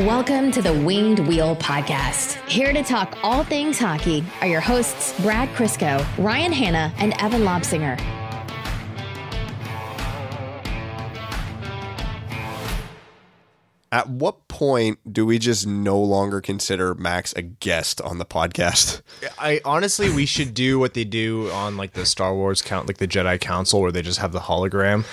[0.00, 2.36] Welcome to the Winged Wheel Podcast.
[2.48, 7.42] Here to talk all things hockey are your hosts, Brad Crisco, Ryan Hanna, and Evan
[7.42, 7.98] Lobsinger.
[13.90, 19.02] At what point do we just no longer consider Max a guest on the podcast?
[19.36, 22.98] I honestly, we should do what they do on like the Star Wars count, like
[22.98, 25.04] the Jedi Council, where they just have the hologram.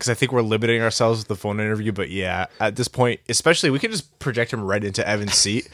[0.00, 1.92] Because I think we're limiting ourselves with the phone interview.
[1.92, 5.68] But yeah, at this point, especially, we can just project him right into Evan's seat,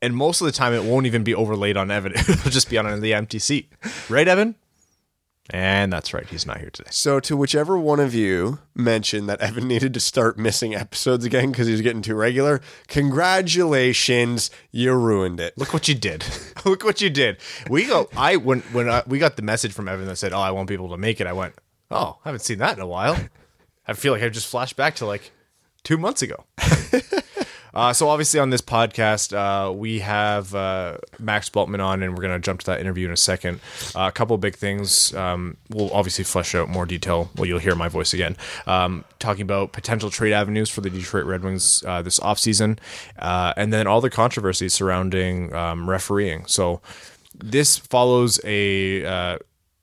[0.00, 2.12] and most of the time, it won't even be overlaid on Evan.
[2.14, 3.72] It'll just be on the empty seat,
[4.08, 4.54] right, Evan?
[5.50, 6.90] And that's right, he's not here today.
[6.92, 11.50] So, to whichever one of you mentioned that Evan needed to start missing episodes again
[11.50, 15.58] because he was getting too regular, congratulations, you ruined it.
[15.58, 16.24] Look what you did.
[16.64, 17.38] Look what you did.
[17.68, 18.08] We go.
[18.16, 20.68] I when when I, we got the message from Evan that said, "Oh, I won't
[20.68, 21.54] be able to make it." I went,
[21.90, 23.16] "Oh, I haven't seen that in a while."
[23.86, 25.30] I feel like I just flashed back to like
[25.82, 26.44] two months ago.
[27.76, 32.22] Uh, so obviously on this podcast, uh, we have uh, Max Bultman on, and we're
[32.22, 33.60] going to jump to that interview in a second.
[33.94, 35.14] Uh, a couple of big things.
[35.14, 37.28] Um, we'll obviously flesh out more detail.
[37.36, 38.38] Well, you'll hear my voice again.
[38.66, 42.78] Um, talking about potential trade avenues for the Detroit Red Wings uh, this offseason,
[43.18, 46.46] uh, and then all the controversy surrounding um, refereeing.
[46.46, 46.80] So
[47.34, 49.38] this follows a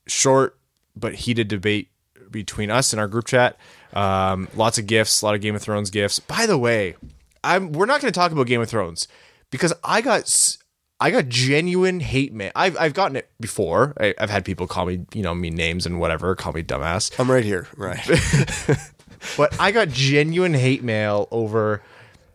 [0.08, 0.58] short
[0.96, 1.90] but heated debate
[2.28, 3.56] between us and our group chat.
[3.94, 6.18] Um, lots of gifts, a lot of Game of Thrones gifts.
[6.18, 6.96] By the way,
[7.42, 9.08] I'm we're not going to talk about Game of Thrones
[9.50, 10.58] because I got
[11.00, 12.50] I got genuine hate mail.
[12.56, 13.94] I've I've gotten it before.
[14.00, 17.18] I, have had people call me you know me names and whatever, call me dumbass.
[17.18, 18.04] I'm right here, right.
[19.36, 21.82] but I got genuine hate mail over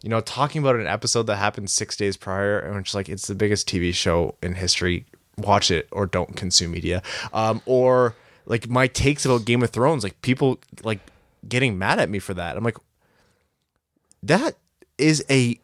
[0.01, 3.27] you know talking about an episode that happened six days prior, and it's like it's
[3.27, 5.05] the biggest TV show in history.
[5.37, 7.01] Watch it or don't consume media.
[7.31, 10.99] Um, or like my takes about Game of Thrones, like people like
[11.47, 12.57] getting mad at me for that.
[12.57, 12.77] I'm like,
[14.23, 14.55] that
[14.97, 15.59] is a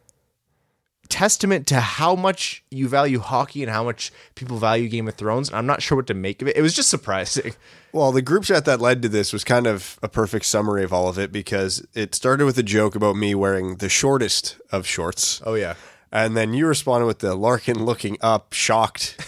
[1.10, 5.50] testament to how much you value hockey and how much people value Game of Thrones.
[5.50, 6.58] And I'm not sure what to make of it.
[6.58, 7.54] It was just surprising.
[7.96, 10.92] Well, the group chat that led to this was kind of a perfect summary of
[10.92, 14.86] all of it because it started with a joke about me wearing the shortest of
[14.86, 15.42] shorts.
[15.46, 15.76] Oh, yeah.
[16.16, 19.20] And then you responded with the Larkin looking up, shocked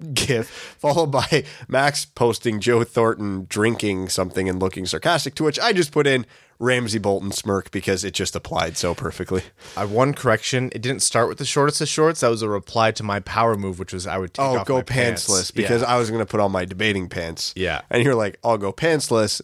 [0.14, 5.72] gif, followed by Max posting Joe Thornton drinking something and looking sarcastic, to which I
[5.72, 6.26] just put in
[6.60, 9.42] Ramsay Bolton smirk because it just applied so perfectly.
[9.76, 10.70] I one correction.
[10.72, 12.20] It didn't start with the shortest of shorts.
[12.20, 14.82] That was a reply to my power move, which was I would take oh, go
[14.82, 15.50] pantsless pants.
[15.50, 15.88] because yeah.
[15.88, 17.54] I was going to put on my debating pants.
[17.56, 17.80] Yeah.
[17.90, 19.40] And you're like, I'll go pantsless.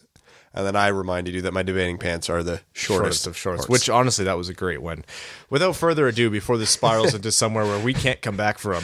[0.57, 3.69] And then I reminded you that my debating pants are the shortest, shortest of shorts,
[3.69, 5.05] which honestly, that was a great one.
[5.51, 8.83] Without further ado, before this spirals into somewhere where we can't come back from,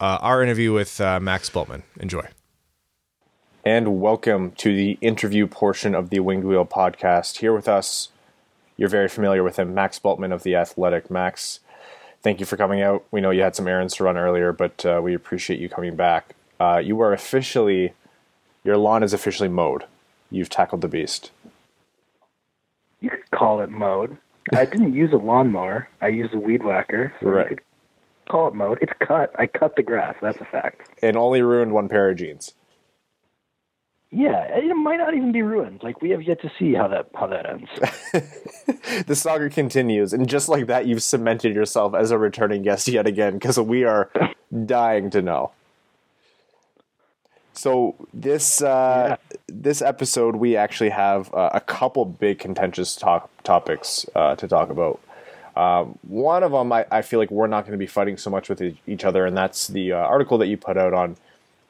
[0.00, 1.84] uh, our interview with uh, Max Bultman.
[2.00, 2.26] Enjoy.
[3.64, 7.38] And welcome to the interview portion of the Winged Wheel podcast.
[7.38, 8.08] Here with us,
[8.76, 11.12] you're very familiar with him, Max Bultman of The Athletic.
[11.12, 11.60] Max,
[12.24, 13.04] thank you for coming out.
[13.12, 15.94] We know you had some errands to run earlier, but uh, we appreciate you coming
[15.94, 16.34] back.
[16.58, 17.92] Uh, you are officially,
[18.64, 19.84] your lawn is officially mowed.
[20.34, 21.30] You've tackled the beast.
[23.00, 24.18] You could call it mode.
[24.52, 25.88] I didn't use a lawnmower.
[26.00, 27.14] I used a weed whacker.
[27.20, 27.60] So right.
[28.28, 28.78] Call it mode.
[28.82, 29.32] It's cut.
[29.38, 30.16] I cut the grass.
[30.20, 30.88] That's a fact.
[31.02, 32.54] And only ruined one pair of jeans.
[34.10, 35.84] Yeah, it might not even be ruined.
[35.84, 37.68] Like we have yet to see how that how that ends.
[39.06, 43.06] the saga continues, and just like that, you've cemented yourself as a returning guest yet
[43.06, 44.10] again because we are
[44.66, 45.52] dying to know.
[47.54, 49.36] So this uh, yeah.
[49.46, 54.70] this episode, we actually have uh, a couple big contentious talk, topics uh, to talk
[54.70, 55.00] about.
[55.56, 58.28] Um, one of them, I, I, feel like we're not going to be fighting so
[58.28, 61.16] much with each other, and that's the uh, article that you put out on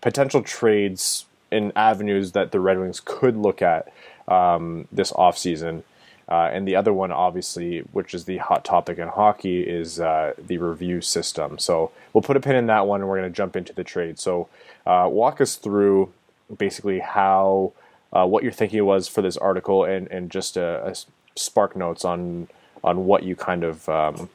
[0.00, 3.92] potential trades and avenues that the Red Wings could look at
[4.26, 5.82] um, this offseason.
[6.28, 10.32] Uh, and the other one, obviously, which is the hot topic in hockey, is uh,
[10.38, 11.58] the review system.
[11.58, 13.84] So we'll put a pin in that one, and we're going to jump into the
[13.84, 14.18] trade.
[14.18, 14.48] So
[14.86, 16.12] uh, walk us through
[16.56, 17.72] basically how
[18.12, 20.94] uh, what your thinking it was for this article, and and just a, a
[21.36, 22.48] spark notes on
[22.82, 24.28] on what you kind of um,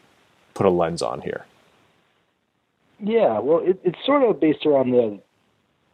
[0.53, 1.45] put a lens on here.
[2.99, 5.19] Yeah, well, it, it's sort of based around the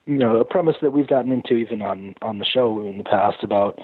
[0.06, 3.04] you know a premise that we've gotten into even on on the show in the
[3.04, 3.80] past about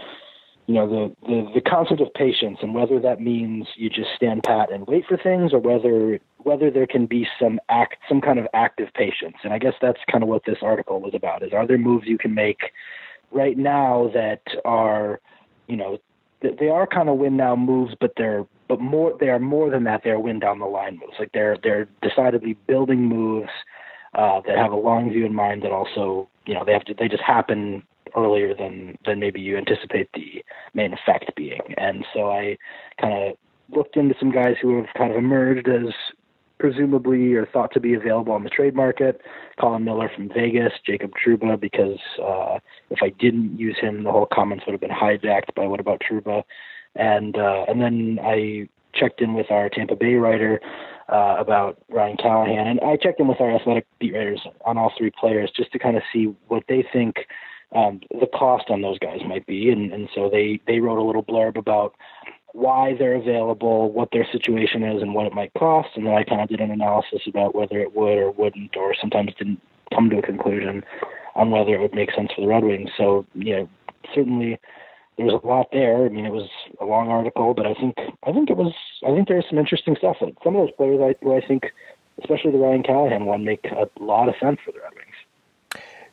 [0.72, 4.42] you know the, the the concept of patience and whether that means you just stand
[4.44, 8.40] pat and wait for things or whether whether there can be some act some kind
[8.40, 9.36] of active patience.
[9.44, 12.08] And i guess that's kind of what this article was about is are there moves
[12.08, 12.72] you can make
[13.32, 15.20] right now that are
[15.68, 15.98] you know
[16.42, 19.84] they are kind of win now moves but they're but more they are more than
[19.84, 20.00] that.
[20.06, 21.18] They're win down the line moves.
[21.20, 23.50] Like they're they're decidedly building moves
[24.14, 26.94] uh, that have a long view in mind that also you know they have to
[26.94, 27.84] they just happen
[28.16, 30.44] earlier than than maybe you anticipate the
[30.74, 32.58] main effect being and so i
[33.00, 33.38] kind of
[33.76, 35.94] looked into some guys who have kind of emerged as
[36.60, 39.20] presumably or thought to be available on the trade market.
[39.60, 42.60] Colin Miller from Vegas, Jacob Trouba, because uh,
[42.92, 46.02] if I didn't use him, the whole comments would have been hijacked by what about
[46.08, 46.44] Trouba?
[46.96, 50.60] and uh, and then I checked in with our Tampa Bay writer
[51.10, 54.92] uh, about Ryan Callahan, and I checked in with our athletic beat writers on all
[54.98, 57.28] three players just to kind of see what they think
[57.74, 61.04] um, the cost on those guys might be, and, and so they they wrote a
[61.04, 61.96] little blurb about
[62.54, 66.24] why they're available, what their situation is, and what it might cost, and then I
[66.24, 69.62] kind of did an analysis about whether it would or wouldn't, or sometimes didn't
[69.94, 70.84] come to a conclusion
[71.36, 72.90] on whether it would make sense for the Red Wings.
[72.98, 73.70] So you know,
[74.14, 74.60] certainly
[75.18, 76.06] there was a lot there.
[76.06, 77.96] I mean, it was a long article, but I think
[78.26, 78.74] I think it was
[79.06, 80.18] I think there's some interesting stuff.
[80.20, 81.72] Like some of those players, I, who I think,
[82.20, 85.11] especially the Ryan Callahan one, make a lot of sense for the Red Wings.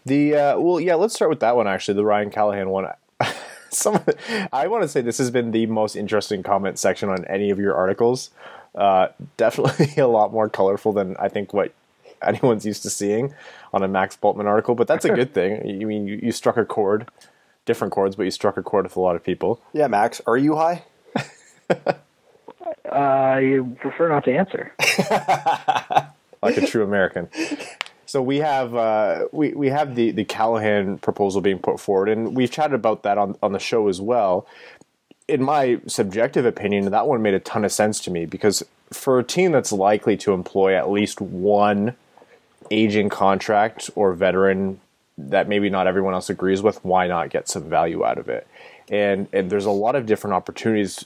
[0.09, 2.87] The uh, well, yeah, let's start with that one actually, the Ryan Callahan one.
[3.71, 4.03] Some,
[4.51, 7.59] I want to say this has been the most interesting comment section on any of
[7.59, 8.31] your articles.
[8.75, 11.75] Uh, definitely a lot more colorful than I think what
[12.23, 13.35] anyone's used to seeing
[13.75, 15.67] on a Max Bultman article, but that's a good thing.
[15.81, 17.11] You mean you, you struck a chord,
[17.67, 19.61] different chords, but you struck a chord with a lot of people.
[19.75, 20.85] Yeah, Max, are you high?
[22.91, 24.73] I prefer not to answer.
[26.43, 27.29] like a true American.
[28.09, 32.35] So we have uh, we we have the the Callahan proposal being put forward, and
[32.35, 34.47] we've chatted about that on on the show as well.
[35.29, 39.19] In my subjective opinion, that one made a ton of sense to me because for
[39.19, 41.97] a team that's likely to employ at least one
[42.71, 44.81] aging contract or veteran
[45.19, 48.47] that maybe not everyone else agrees with, why not get some value out of it?
[48.89, 51.05] And and there's a lot of different opportunities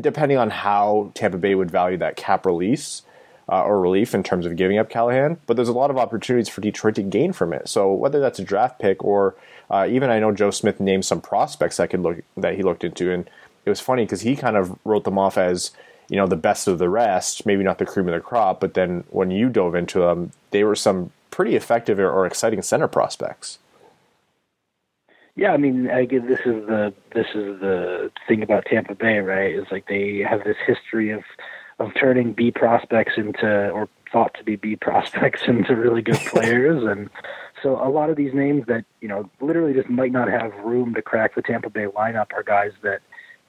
[0.00, 3.02] depending on how Tampa Bay would value that cap release
[3.48, 6.48] uh, or relief in terms of giving up Callahan, but there's a lot of opportunities
[6.48, 7.68] for Detroit to gain from it.
[7.68, 9.34] So whether that's a draft pick or
[9.70, 12.84] uh, even I know Joe Smith named some prospects that could look that he looked
[12.84, 13.28] into, and
[13.64, 15.70] it was funny because he kind of wrote them off as
[16.08, 18.74] you know the best of the rest, maybe not the cream of the crop, but
[18.74, 22.88] then when you dove into them, they were some pretty effective or, or exciting center
[22.88, 23.58] prospects.
[25.36, 29.18] Yeah, I mean, I guess this is the this is the thing about Tampa Bay,
[29.18, 29.52] right?
[29.52, 31.24] Is like they have this history of
[31.78, 36.84] of turning B prospects into or thought to be B prospects into really good players.
[36.84, 37.10] And
[37.62, 40.94] so a lot of these names that you know literally just might not have room
[40.94, 43.00] to crack the Tampa Bay lineup are guys that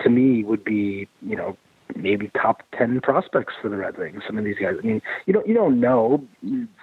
[0.02, 1.58] to me would be you know
[1.96, 4.76] maybe top 10 prospects for the Red Wings some of these guys.
[4.82, 6.26] I mean you don't you don't know.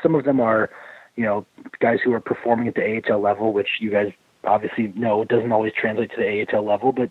[0.02, 0.70] Some of them are
[1.16, 1.44] you know
[1.80, 4.12] guys who are performing at the AHL level which you guys
[4.44, 7.10] obviously no, it doesn't always translate to the AHL level but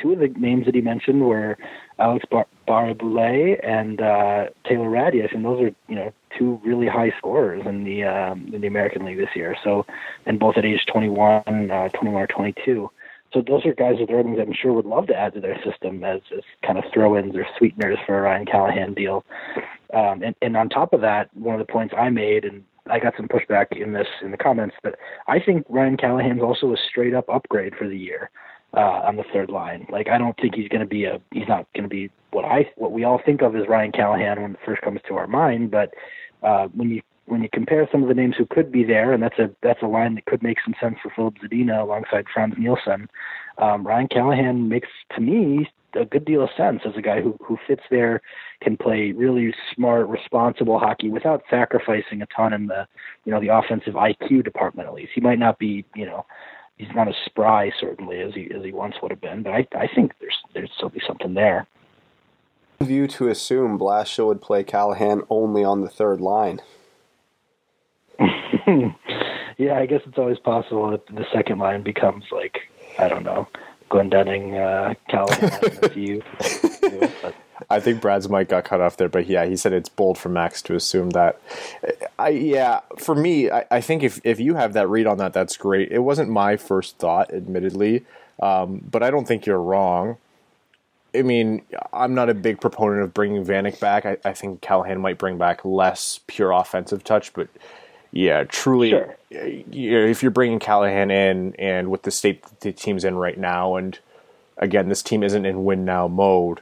[0.00, 1.58] two of the names that he mentioned were
[1.98, 7.62] Alex Bar- and uh, Taylor Raddysh, and those are you know two really high scorers
[7.66, 9.56] in the um, in the American League this year.
[9.64, 9.84] So,
[10.24, 12.90] and both at age 21, uh, 21 or 22.
[13.32, 16.02] So those are guys Red Wings I'm sure would love to add to their system
[16.02, 19.24] as, as kind of throw-ins or sweeteners for a Ryan Callahan deal.
[19.94, 22.98] Um, and, and on top of that, one of the points I made, and I
[22.98, 24.96] got some pushback in this in the comments, but
[25.26, 28.30] I think Ryan Callahan's also a straight up upgrade for the year
[28.74, 29.86] uh, on the third line.
[29.90, 32.44] Like I don't think he's going to be a he's not going to be what
[32.44, 35.26] I what we all think of as Ryan Callahan when it first comes to our
[35.26, 35.70] mind.
[35.70, 35.94] But
[36.42, 39.22] uh, when you when you compare some of the names who could be there, and
[39.22, 42.54] that's a that's a line that could make some sense for Filip Zadina alongside Frans
[42.58, 43.08] Nielsen.
[43.58, 47.36] Um, Ryan Callahan makes to me a good deal of sense as a guy who
[47.44, 48.22] who fits there,
[48.60, 52.86] can play really smart, responsible hockey without sacrificing a ton in the
[53.24, 54.88] you know the offensive IQ department.
[54.88, 56.26] At least he might not be you know
[56.76, 59.66] he's not as spry certainly as he as he once would have been, but I
[59.74, 61.66] I think there's there's still be something there.
[62.80, 66.62] View to assume Blashill would play Callahan only on the third line.
[69.58, 72.60] yeah, I guess it's always possible that the second line becomes like
[72.98, 73.48] I don't know,
[73.90, 76.22] Glendening, uh, Callahan, a few.
[77.20, 77.34] but
[77.68, 80.28] I think Brad's mic got cut off there, but yeah, he said it's bold for
[80.28, 81.40] Max to assume that.
[82.18, 85.32] I yeah, for me, I, I think if if you have that read on that,
[85.32, 85.90] that's great.
[85.90, 88.04] It wasn't my first thought, admittedly,
[88.40, 90.16] um, but I don't think you're wrong.
[91.14, 94.06] I mean, I'm not a big proponent of bringing Vanek back.
[94.06, 97.48] I, I think Callahan might bring back less pure offensive touch, but
[98.12, 99.16] yeah, truly, sure.
[99.30, 103.98] if you're bringing Callahan in and with the state the team's in right now, and
[104.56, 106.60] again, this team isn't in win now mode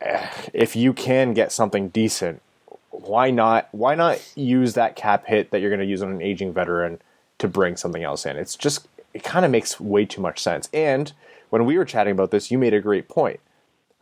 [0.00, 2.42] eh, if you can get something decent,
[2.90, 3.68] why not?
[3.72, 7.00] Why not use that cap hit that you're going to use on an aging veteran
[7.38, 8.36] to bring something else in?
[8.36, 10.68] It's just it kind of makes way too much sense.
[10.72, 11.12] And
[11.50, 13.40] when we were chatting about this, you made a great point.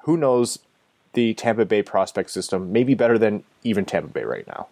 [0.03, 0.59] Who knows?
[1.15, 4.69] The Tampa Bay prospect system may be better than even Tampa Bay right now.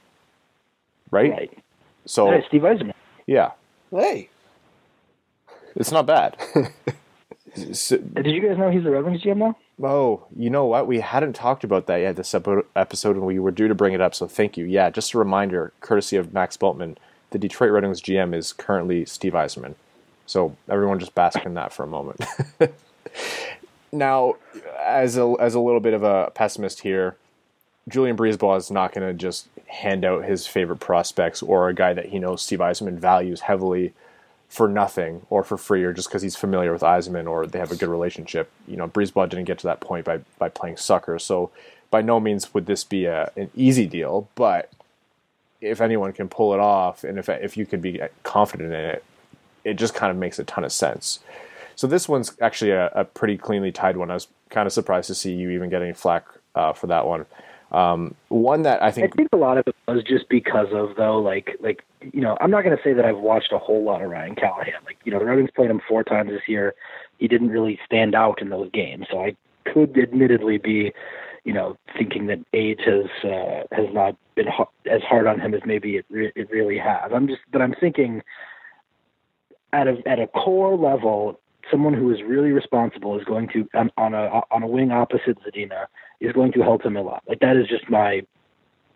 [1.10, 1.30] Right.
[1.30, 1.58] Right.
[2.06, 2.94] So hey, Steve Yzerman.
[3.26, 3.52] Yeah.
[3.90, 4.30] Hey.
[5.74, 6.36] It's not bad.
[7.72, 9.56] so, Did you guys know he's the Red Wings GM now?
[9.82, 10.86] Oh, you know what?
[10.86, 14.00] We hadn't talked about that yet this episode, and we were due to bring it
[14.00, 14.14] up.
[14.14, 14.64] So thank you.
[14.64, 16.96] Yeah, just a reminder, courtesy of Max Bultman,
[17.30, 19.74] the Detroit Red Wings GM is currently Steve Yzerman.
[20.24, 22.24] So everyone just bask in that for a moment.
[23.92, 24.36] now,
[24.82, 27.16] as a as a little bit of a pessimist here,
[27.88, 31.92] Julien BriseBois is not going to just hand out his favorite prospects or a guy
[31.92, 33.92] that he knows Steve Yzerman values heavily
[34.48, 37.72] for nothing or for free or just because he's familiar with Yzerman or they have
[37.72, 38.50] a good relationship.
[38.66, 41.50] You know, BriseBois didn't get to that point by by playing sucker, so
[41.90, 44.28] by no means would this be a, an easy deal.
[44.34, 44.70] But
[45.60, 49.04] if anyone can pull it off, and if if you could be confident in it,
[49.64, 51.20] it just kind of makes a ton of sense.
[51.76, 54.10] So this one's actually a, a pretty cleanly tied one.
[54.10, 56.24] I was kind of surprised to see you even getting flack
[56.54, 57.26] uh, for that one.
[57.72, 60.96] Um, one that I think I think a lot of it was just because of
[60.96, 63.82] though, like like you know, I'm not going to say that I've watched a whole
[63.82, 64.74] lot of Ryan Callahan.
[64.84, 66.74] Like you know, the Wings played him four times this year.
[67.18, 70.92] He didn't really stand out in those games, so I could admittedly be,
[71.44, 74.46] you know, thinking that age has uh, has not been
[74.88, 77.10] as hard on him as maybe it re- it really has.
[77.12, 78.22] I'm just, but I'm thinking
[79.72, 83.90] at a at a core level, someone who is really responsible is going to on,
[83.96, 85.86] on a on a wing opposite Zadina
[86.20, 87.22] is going to help him a lot.
[87.28, 88.22] Like that is just my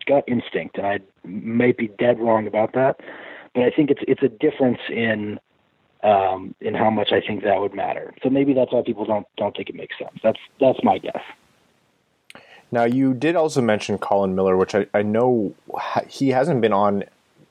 [0.07, 2.99] gut instinct, and I may be dead wrong about that,
[3.53, 5.39] but I think it's it's a difference in
[6.03, 8.13] um, in how much I think that would matter.
[8.23, 10.19] So maybe that's why people don't don't think it makes sense.
[10.23, 11.21] That's that's my guess.
[12.71, 15.53] Now you did also mention Colin Miller, which I, I know
[16.07, 17.03] he hasn't been on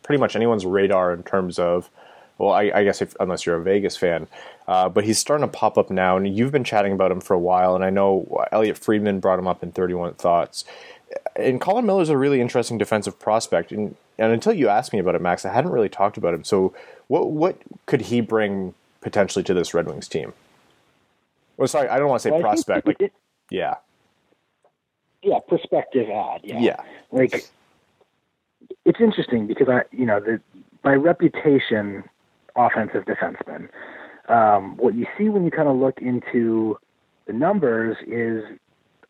[0.03, 1.91] pretty much anyone's radar in terms of
[2.40, 4.26] well, I, I guess if, unless you're a Vegas fan,
[4.66, 7.35] uh, but he's starting to pop up now, and you've been chatting about him for
[7.35, 10.64] a while, and I know Elliotte Friedman brought him up in 31 Thoughts.
[11.37, 15.14] And Colin Miller's a really interesting defensive prospect, and, and until you asked me about
[15.14, 16.42] it, Max, I hadn't really talked about him.
[16.44, 16.73] So,
[17.09, 20.32] what what could he bring potentially to this Red Wings team?
[21.59, 22.87] Well, sorry, I don't want to say well, prospect.
[22.87, 23.12] Like,
[23.50, 23.75] yeah,
[25.23, 26.40] yeah, perspective ad.
[26.42, 26.82] Yeah, yeah.
[27.11, 27.50] Like,
[28.87, 30.40] it's interesting because I, you know, the,
[30.82, 32.04] by reputation,
[32.57, 33.69] offensive defenseman.
[34.28, 36.78] Um, what you see when you kind of look into
[37.26, 38.45] the numbers is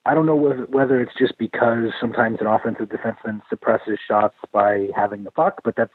[0.07, 4.89] I don't know whether, whether it's just because sometimes an offensive defenseman suppresses shots by
[4.97, 5.93] having the puck, but that's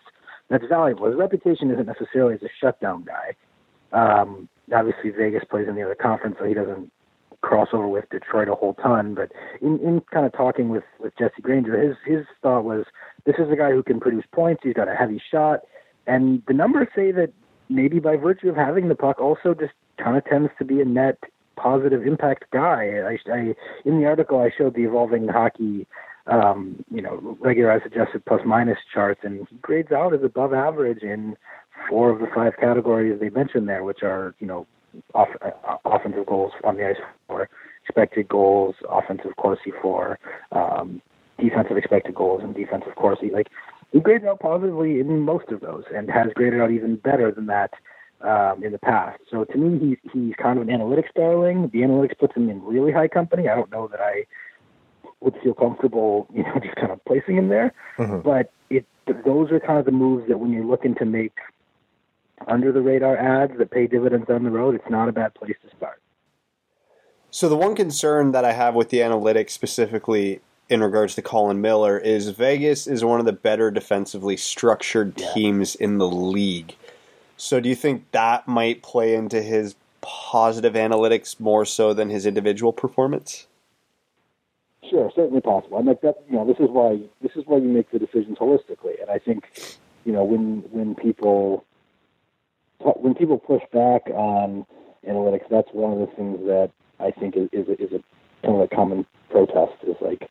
[0.50, 1.08] that's valuable.
[1.08, 3.36] His reputation isn't necessarily as a shutdown guy.
[3.92, 6.92] Um, obviously, Vegas plays in the other conference, so he doesn't
[7.42, 9.16] cross over with Detroit a whole ton.
[9.16, 12.86] But in, in kind of talking with with Jesse Granger, his his thought was
[13.26, 14.62] this is a guy who can produce points.
[14.64, 15.62] He's got a heavy shot,
[16.08, 17.32] and the numbers say that
[17.70, 20.86] maybe by virtue of having the puck, also just kind of tends to be a
[20.86, 21.18] net
[21.56, 23.00] positive impact guy.
[23.00, 25.88] I, I in the article I showed the evolving hockey,
[26.28, 31.02] um, you know, regularized adjusted plus minus charts, and he grades out as above average
[31.02, 31.36] in
[31.90, 34.66] four of the five categories they mentioned there, which are you know,
[35.14, 36.96] off, uh, offensive goals on the ice
[37.28, 37.50] for,
[37.84, 40.18] expected goals, offensive Corsi for,
[40.52, 41.02] um,
[41.40, 43.30] defensive expected goals, and defensive Corsi.
[43.30, 43.48] Like
[43.92, 47.46] he graded out positively in most of those and has graded out even better than
[47.48, 47.72] that
[48.22, 49.20] um, in the past.
[49.30, 51.70] So to me, he's he's kind of an analytics darling.
[51.72, 53.48] The analytics puts him in really high company.
[53.48, 54.26] I don't know that I
[55.22, 57.74] would feel comfortable, you know, just kind of placing him there.
[57.98, 58.22] Mm-hmm.
[58.22, 58.86] But it
[59.26, 61.38] those are kind of the moves that when you're looking to make
[62.48, 65.56] under the radar ads that pay dividends down the road, it's not a bad place
[65.68, 66.02] to start.
[67.32, 71.62] So the one concern that I have with the analytics specifically in regards to Colin
[71.62, 76.76] Miller is Vegas is one of the better defensively structured teams in the league.
[77.38, 82.26] So do you think that might play into his positive analytics more so than his
[82.26, 83.48] individual performance?
[84.90, 85.78] Sure, certainly possible.
[85.78, 88.38] I mean, that you know, this is why this is why you make the decisions
[88.38, 89.02] holistically.
[89.02, 91.66] And I think, you know, when when people
[92.80, 94.66] when people push back on
[95.08, 98.04] analytics, that's one of the things that I think is is a, is a
[98.46, 99.74] kind of a common protest.
[99.84, 100.30] Is like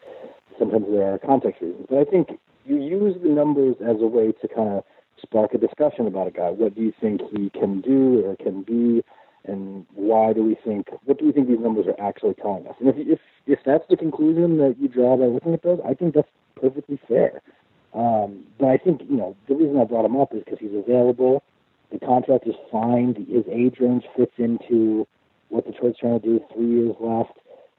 [0.59, 1.87] sometimes there are context reasons.
[1.89, 4.85] But I think you use the numbers as a way to kind of
[5.21, 6.51] spark a discussion about a guy.
[6.51, 9.03] What do you think he can do or can be,
[9.45, 10.89] and why do we think?
[11.05, 12.75] What do we think these numbers are actually telling us?
[12.81, 15.95] And if if if that's the conclusion that you draw by looking at those, I
[15.95, 16.29] think that's
[16.61, 17.43] perfectly fair.
[17.95, 20.75] Um, but I think you know the reason I brought him up is because he's
[20.75, 21.43] available.
[21.93, 23.15] The contract is fine.
[23.31, 25.07] His age range fits into
[25.49, 26.41] what Detroit's trying to do.
[26.53, 27.39] Three years left.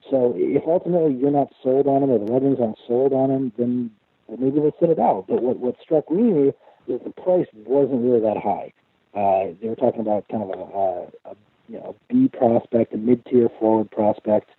[0.10, 3.32] So if ultimately you're not sold on him or the Red Wings aren't sold on
[3.32, 3.92] him, then
[4.30, 5.26] maybe they sit it out.
[5.28, 6.54] But what what struck me is
[6.88, 8.74] the price wasn't really that high.
[9.16, 11.36] Uh, they were talking about kind of a, a, a
[11.68, 14.50] you know B prospect, a mid tier forward prospect,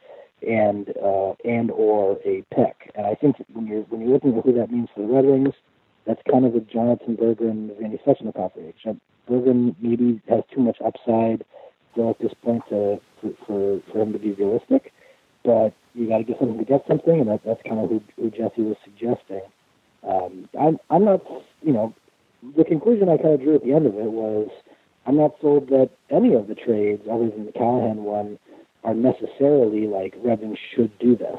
[0.47, 2.91] and uh, and or a pick.
[2.95, 5.27] And I think when you're when you're looking at who that means for the Red
[5.27, 5.55] Wings,
[6.07, 8.97] that's kind of a Jonatan Berggren, Randy Svechnikov age.
[9.29, 11.45] Berggren maybe has too much upside
[11.93, 14.93] still at this point to, for, for for him to be realistic.
[15.47, 18.03] But you got to get something to get something, and that, that's kind of who,
[18.17, 19.41] who Jesse was suggesting.
[20.07, 21.23] Um, I'm I'm not,
[21.63, 21.95] you know,
[22.57, 24.49] the conclusion I kind of drew at the end of it was
[25.07, 28.39] I'm not sold that any of the trades, other than the Callahan one,
[28.85, 31.39] are necessarily like Red Wings should do this.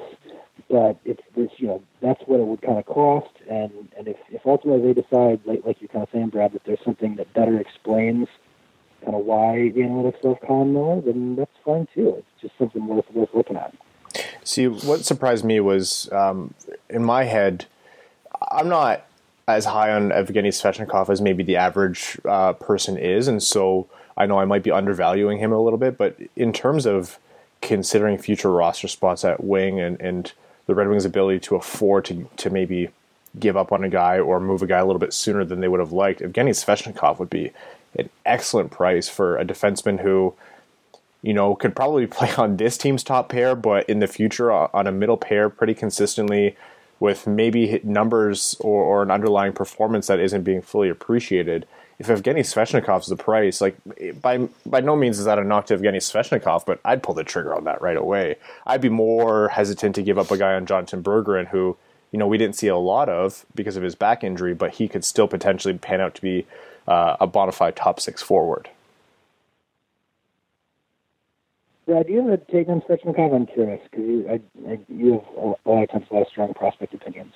[0.70, 4.18] But it's this, you know, that's what it would kind of cost, and and if,
[4.32, 7.34] if ultimately they decide, like like you're kind of saying, Brad, that there's something that
[7.34, 8.28] better explains
[9.06, 12.16] kind of why the analytics of Colin Miller, then that's fine too.
[12.18, 13.74] It's just something worth worth looking at.
[14.48, 16.54] See, what surprised me was um,
[16.90, 17.66] in my head,
[18.50, 19.06] I'm not
[19.46, 24.26] as high on Evgeny Svechnikov as maybe the average uh, person is, and so I
[24.26, 25.98] know I might be undervaluing him a little bit.
[25.98, 27.20] But in terms of
[27.62, 30.32] considering future roster spots at wing and, and
[30.66, 32.88] the Red Wings' ability to afford to to maybe
[33.38, 35.68] give up on a guy or move a guy a little bit sooner than they
[35.68, 37.52] would have liked, Evgeny Svechnikov would be
[38.00, 40.34] an excellent price for a defenseman who,
[41.22, 44.88] you know, could probably play on this team's top pair, but in the future on
[44.88, 46.56] a middle pair pretty consistently
[47.00, 51.68] with maybe numbers or, or an underlying performance that isn't being fully appreciated.
[52.00, 53.76] If Evgeny Svechnikov's the price, like
[54.22, 57.24] by by no means is that a knock to Evgeny Svechnikov, but I'd pull the
[57.24, 58.36] trigger on that right away.
[58.68, 61.76] I'd be more hesitant to give up a guy on Jonatan Berggren who,
[62.12, 64.88] you know, we didn't see a lot of because of his back injury, but he
[64.88, 66.46] could still potentially pan out to be
[66.88, 68.70] uh, a bona fide top six forward.
[71.88, 73.34] Do you have a take on Svechnikov?
[73.34, 76.28] I'm curious because you, I, I, you have a, lot of times a lot of
[76.28, 77.34] strong prospect opinions.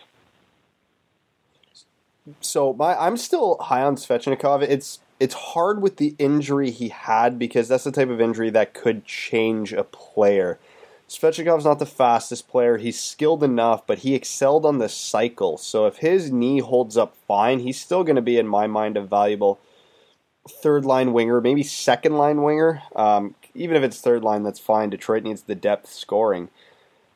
[2.42, 4.62] So my, I'm still high on Svechnikov.
[4.64, 8.74] It's it's hard with the injury he had because that's the type of injury that
[8.74, 10.60] could change a player.
[11.08, 12.78] Svechnikov's not the fastest player.
[12.78, 15.58] He's skilled enough, but he excelled on the cycle.
[15.58, 18.98] So if his knee holds up fine, he's still going to be, in my mind,
[18.98, 19.60] a valuable
[20.50, 22.82] third line winger, maybe second line winger.
[22.96, 24.90] Um, even if it's third line, that's fine.
[24.90, 26.50] Detroit needs the depth scoring.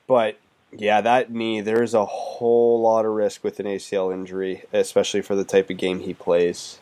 [0.08, 0.38] But
[0.72, 5.36] yeah, that knee, there's a whole lot of risk with an ACL injury, especially for
[5.36, 6.80] the type of game he plays.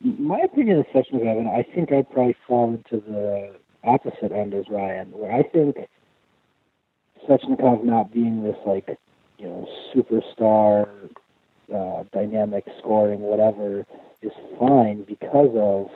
[0.00, 4.68] My opinion of Svechnikov, and I think I'd probably fall into the opposite end as
[4.68, 5.76] Ryan, where I think
[7.26, 8.96] Svechnikov not being this like,
[9.38, 10.88] you know, superstar,
[11.74, 13.84] uh, dynamic scoring, whatever,
[14.22, 15.90] is fine because of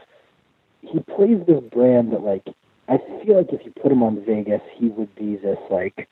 [0.83, 2.47] he plays this brand that like
[2.89, 6.09] I feel like if you put him on Vegas, he would be this like,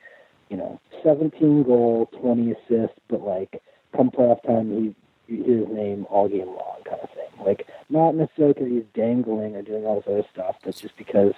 [0.49, 3.61] you know, 17 goal, 20 assists, but like
[3.95, 4.95] come playoff time, he
[5.37, 7.45] his name all game long, kind of thing.
[7.45, 11.35] Like not necessarily because he's dangling or doing all this other stuff, but just because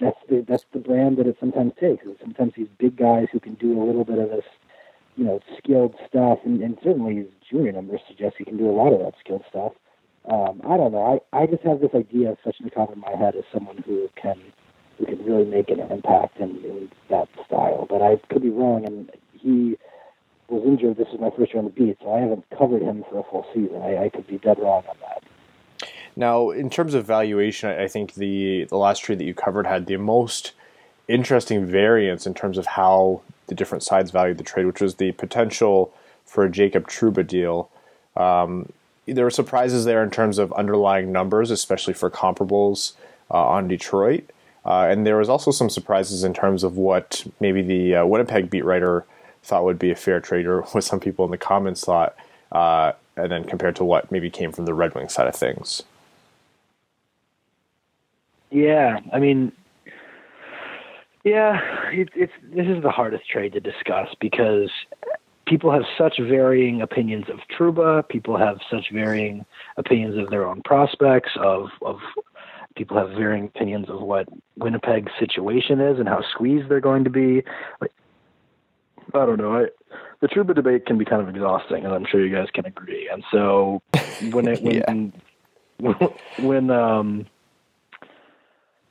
[0.00, 2.04] that's the that's the brand that it sometimes takes.
[2.04, 4.44] And sometimes these big guys who can do a little bit of this,
[5.16, 8.72] you know, skilled stuff, and, and certainly his junior numbers suggest he can do a
[8.72, 9.72] lot of that skilled stuff
[10.28, 11.20] um, I don't know.
[11.32, 14.40] I, I just have this idea of Svechnikov in my head as someone who can
[14.98, 17.86] who can really make an impact in, in that style.
[17.88, 19.76] But I could be wrong, and he
[20.48, 20.96] was injured.
[20.96, 23.24] This is my first year on the beat, so I haven't covered him for a
[23.24, 23.82] full season.
[23.82, 25.22] I, I could be dead wrong on that.
[26.16, 29.86] Now, in terms of valuation, I think the the last trade that you covered had
[29.86, 30.52] the most
[31.08, 35.12] interesting variance in terms of how the different sides valued the trade, which was the
[35.12, 35.92] potential
[36.24, 37.68] for a Jacob Trouba deal.
[38.16, 38.72] Um,
[39.06, 42.92] there were surprises there in terms of underlying numbers, especially for comparables
[43.30, 44.30] uh, on Detroit.
[44.64, 48.48] Uh, and there was also some surprises in terms of what maybe the uh, Winnipeg
[48.48, 49.04] beat writer
[49.42, 52.16] thought would be a fair trade, or what some people in the comments thought,
[52.52, 55.82] uh, and then compared to what maybe came from the Red Wing side of things.
[58.50, 59.52] Yeah, I mean,
[61.24, 64.70] yeah, it, it's this is the hardest trade to discuss because
[65.46, 68.08] people have such varying opinions of Trouba.
[68.08, 69.44] People have such varying
[69.76, 71.30] opinions of their own prospects.
[71.36, 71.98] Of of
[72.76, 77.10] people have varying opinions of what Winnipeg's situation is and how squeezed they're going to
[77.10, 77.42] be.
[77.80, 77.92] Like,
[79.14, 79.56] I don't know.
[79.56, 79.66] I,
[80.20, 83.08] the Trouba debate can be kind of exhausting, and I'm sure you guys can agree.
[83.12, 83.82] And so
[84.32, 85.12] when it when
[85.80, 86.08] yeah.
[86.38, 87.26] when um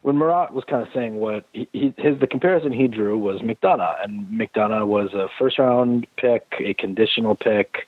[0.04, 4.04] when Murat was kind of saying what he, his the comparison he drew was McDonagh,
[4.04, 7.88] and McDonagh was a first round pick, a conditional pick,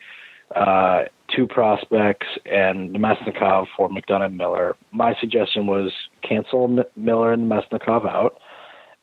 [0.56, 1.04] uh,
[1.36, 4.78] two prospects, and Namestnikov for McDonagh and Miller.
[4.91, 5.91] My suggestion was
[6.28, 8.39] cancel M- Miller and Namestnikov out,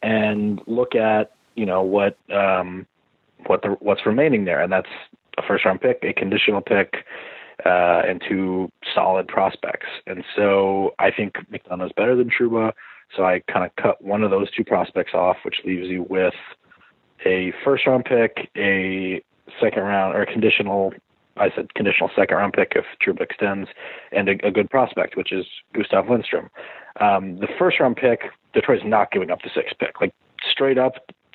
[0.02, 2.86] and look at you know what um,
[3.46, 4.88] what the what's remaining there, and that's
[5.36, 7.04] a first round pick, a conditional pick.
[7.64, 9.86] Uh, and two solid prospects.
[10.08, 12.72] And so I think McDonagh's better than Trouba.
[13.16, 16.34] So I kind of cut one of those two prospects off, which leaves you with
[17.26, 19.22] a first round pick, a
[19.60, 20.92] second round or a conditional.
[21.36, 23.68] I said conditional second round pick if Trouba extends,
[24.12, 26.50] and a, a good prospect, which is Gustav Lindstrom.
[27.00, 28.20] Um, the first round pick,
[28.52, 30.00] Detroit's not giving up the sixth pick.
[30.00, 30.14] Like
[30.50, 30.94] straight up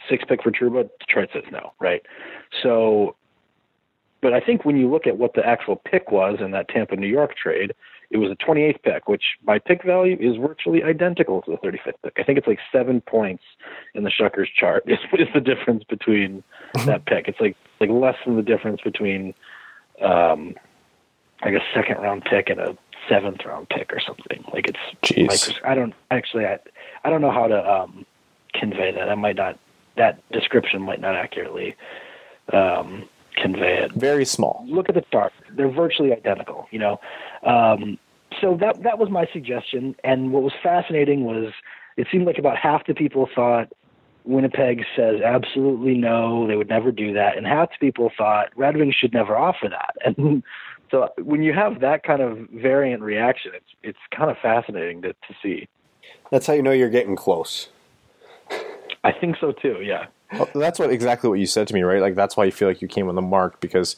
[0.09, 2.01] six pick for Trouba, Detroit says no, right?
[2.63, 3.15] So,
[4.21, 6.95] but I think when you look at what the actual pick was in that Tampa
[6.95, 7.73] New York trade,
[8.09, 11.93] it was a 28th pick, which by pick value is virtually identical to the 35th
[12.03, 12.13] pick.
[12.17, 13.43] I think it's like seven points
[13.93, 16.43] in the Schuckers chart is, is the difference between
[16.85, 17.27] that pick.
[17.27, 19.33] It's like like less than the difference between
[20.01, 20.55] um,
[21.43, 22.77] like a second round pick and a
[23.09, 24.43] seventh round pick or something.
[24.53, 25.27] Like it's Jeez.
[25.27, 26.59] micros- I don't actually I
[27.03, 28.05] I don't know how to um,
[28.53, 29.09] convey that.
[29.09, 29.59] I might not
[29.97, 31.75] that description might not accurately
[32.53, 33.09] um,
[33.41, 34.65] convey it Very small.
[34.67, 36.67] look at the chart; they're virtually identical.
[36.71, 36.99] You know,
[37.43, 37.97] um,
[38.41, 39.95] so that that was my suggestion.
[40.03, 41.53] And what was fascinating was
[41.97, 43.71] it seemed like about half the people thought
[44.25, 48.75] Winnipeg says absolutely no, they would never do that, and half the people thought Red
[48.77, 49.95] Wings should never offer that.
[50.17, 50.43] And
[50.89, 55.13] so when you have that kind of variant reaction, it's it's kind of fascinating to
[55.13, 55.67] to see.
[56.31, 57.69] That's how you know you're getting close.
[59.03, 59.79] I think so too.
[59.81, 60.07] Yeah.
[60.31, 62.01] Well, that's what exactly what you said to me, right?
[62.01, 63.95] Like that's why you feel like you came on the mark because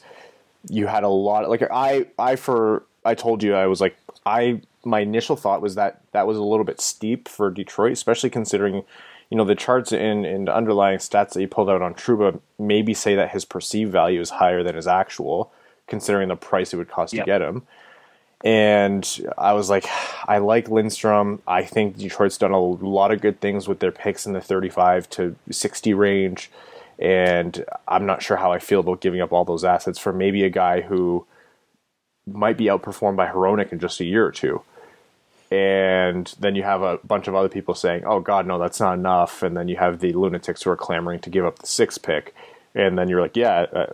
[0.68, 1.48] you had a lot.
[1.48, 4.60] Like I, I for I told you I was like I.
[4.82, 8.76] My initial thought was that that was a little bit steep for Detroit, especially considering,
[9.28, 12.94] you know, the charts and and underlying stats that you pulled out on Trouba maybe
[12.94, 15.52] say that his perceived value is higher than his actual,
[15.86, 17.24] considering the price it would cost Yep.
[17.24, 17.62] to get him.
[18.44, 19.86] And I was like,
[20.28, 21.42] I like Lindstrom.
[21.46, 25.08] I think Detroit's done a lot of good things with their picks in the 35
[25.10, 26.50] to 60 range.
[26.98, 30.44] And I'm not sure how I feel about giving up all those assets for maybe
[30.44, 31.26] a guy who
[32.26, 34.62] might be outperformed by Hronek in just a year or two.
[35.50, 38.94] And then you have a bunch of other people saying, oh, God, no, that's not
[38.94, 39.42] enough.
[39.42, 42.34] And then you have the lunatics who are clamoring to give up the sixth pick.
[42.74, 43.86] And then you're like, yeah, uh,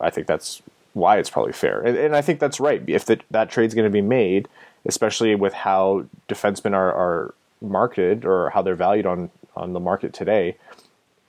[0.00, 0.62] I think that's
[0.94, 1.80] why it's probably fair.
[1.80, 2.82] And, and I think that's right.
[2.86, 4.48] If the, that trade's going to be made,
[4.84, 10.12] especially with how defensemen are, are marketed or how they're valued on, on the market
[10.12, 10.56] today,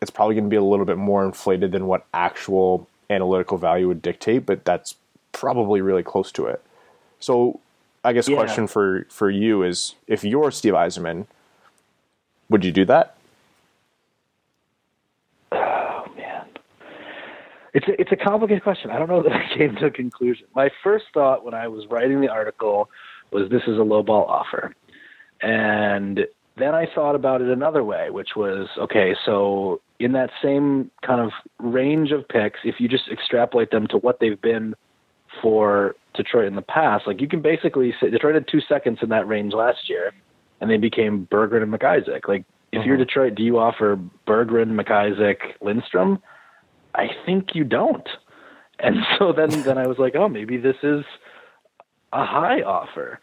[0.02, 3.88] it's probably going to be a little bit more inflated than what actual analytical value
[3.88, 4.96] would dictate, but that's
[5.32, 6.62] probably really close to it.
[7.20, 7.60] So
[8.04, 8.36] I guess Yeah.
[8.36, 11.26] question for, for you is if you're Steve Yzerman,
[12.50, 13.16] would you do that?
[15.52, 16.46] Oh man,
[17.74, 18.92] it's a, it's a complicated question.
[18.92, 20.48] I don't know that I came to a conclusion.
[20.56, 22.90] My first thought when I was writing the article
[23.32, 24.76] was this is a lowball offer,
[25.42, 26.22] and
[26.58, 29.16] then I thought about it another way, which was okay.
[29.26, 33.98] So in that same kind of range of picks, if you just extrapolate them to
[33.98, 34.76] what they've been
[35.42, 39.10] for Detroit in the past, like you can basically say Detroit had two seconds in
[39.10, 40.14] that range last year,
[40.62, 42.28] and they became Berggren and McIsaac.
[42.28, 43.04] Like if you're mm-hmm.
[43.04, 46.22] Detroit, do you offer Berggren, McIsaac, Lindstrom?
[46.96, 48.08] I think you don't.
[48.80, 51.04] And so then then I was like, oh, maybe this is
[52.12, 53.20] a high offer.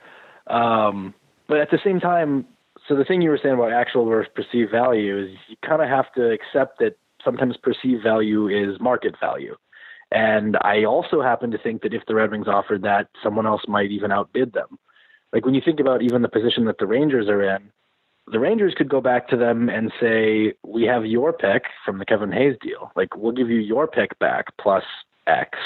[0.46, 1.14] Um,
[1.48, 2.46] but at the same time,
[2.88, 5.88] so the thing you were saying about actual versus perceived value is you kind of
[5.88, 9.56] have to accept that sometimes perceived value is market value.
[10.12, 13.62] And I also happen to think that if the Red Wings offered that, someone else
[13.68, 14.78] might even outbid them.
[15.32, 17.70] Like when you think about even the position that the Rangers are in,
[18.30, 22.04] the Rangers could go back to them and say, "We have your pick from the
[22.04, 22.92] Kevin Hayes deal.
[22.96, 24.84] Like we'll give you your pick back plus
[25.26, 25.58] X."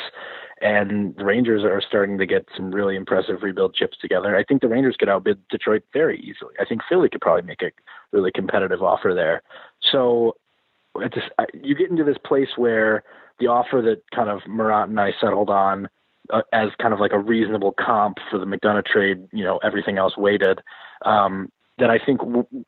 [0.61, 4.37] And the Rangers are starting to get some really impressive rebuild chips together.
[4.37, 6.55] I think the Rangers could outbid Detroit very easily.
[6.59, 7.71] I think Philly could probably make a
[8.13, 9.43] really competitive offer there.
[9.93, 10.37] So
[10.97, 13.03] it's just, you get into this place where
[13.41, 15.89] the offer that kind of Murat and I settled on
[16.33, 19.99] uh, as kind of like a reasonable comp for the McDonagh trade, you know, everything
[19.99, 20.61] else weighted,
[21.05, 22.21] um, that I think,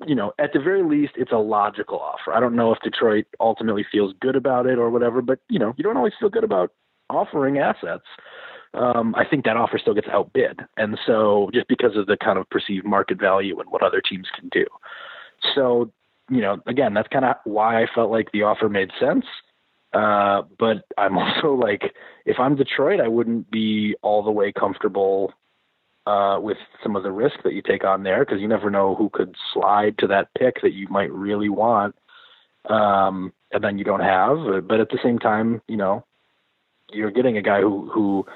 [0.06, 2.32] you know, at the very least, it's a logical offer.
[2.32, 5.74] I don't know if Detroit ultimately feels good about it or whatever, but, you know,
[5.76, 6.72] you don't always feel good about
[7.08, 8.04] offering assets.
[8.74, 10.60] Um, I think that offer still gets outbid.
[10.76, 14.26] And so just because of the kind of perceived market value and what other teams
[14.34, 14.66] can do.
[15.54, 15.90] So,
[16.28, 19.24] you know, again, that's kind of why I felt like the offer made sense.
[19.92, 25.32] Uh, but I'm also like, if I'm Detroit, I wouldn't be all the way comfortable
[26.06, 28.94] uh, with some of the risk that you take on there because you never know
[28.94, 31.96] who could slide to that pick that you might really want,
[32.70, 34.66] um, and then you don't have.
[34.66, 36.04] But at the same time, you know,
[36.90, 38.26] you're getting a guy who who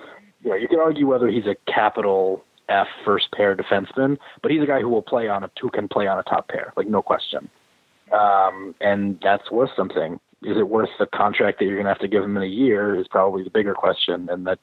[0.42, 4.62] you know you can argue whether he's a capital F first pair defenseman, but he's
[4.62, 6.88] a guy who will play on a who can play on a top pair, like
[6.88, 7.48] no question.
[8.12, 10.18] Um, and that's worth something.
[10.42, 12.46] Is it worth the contract that you're going to have to give him in a
[12.46, 12.98] year?
[12.98, 14.58] Is probably the bigger question, and that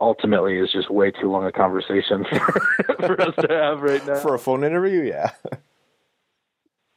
[0.00, 4.16] ultimately is just way too long a conversation for, for us to have right now.
[4.16, 5.30] For a phone interview, yeah.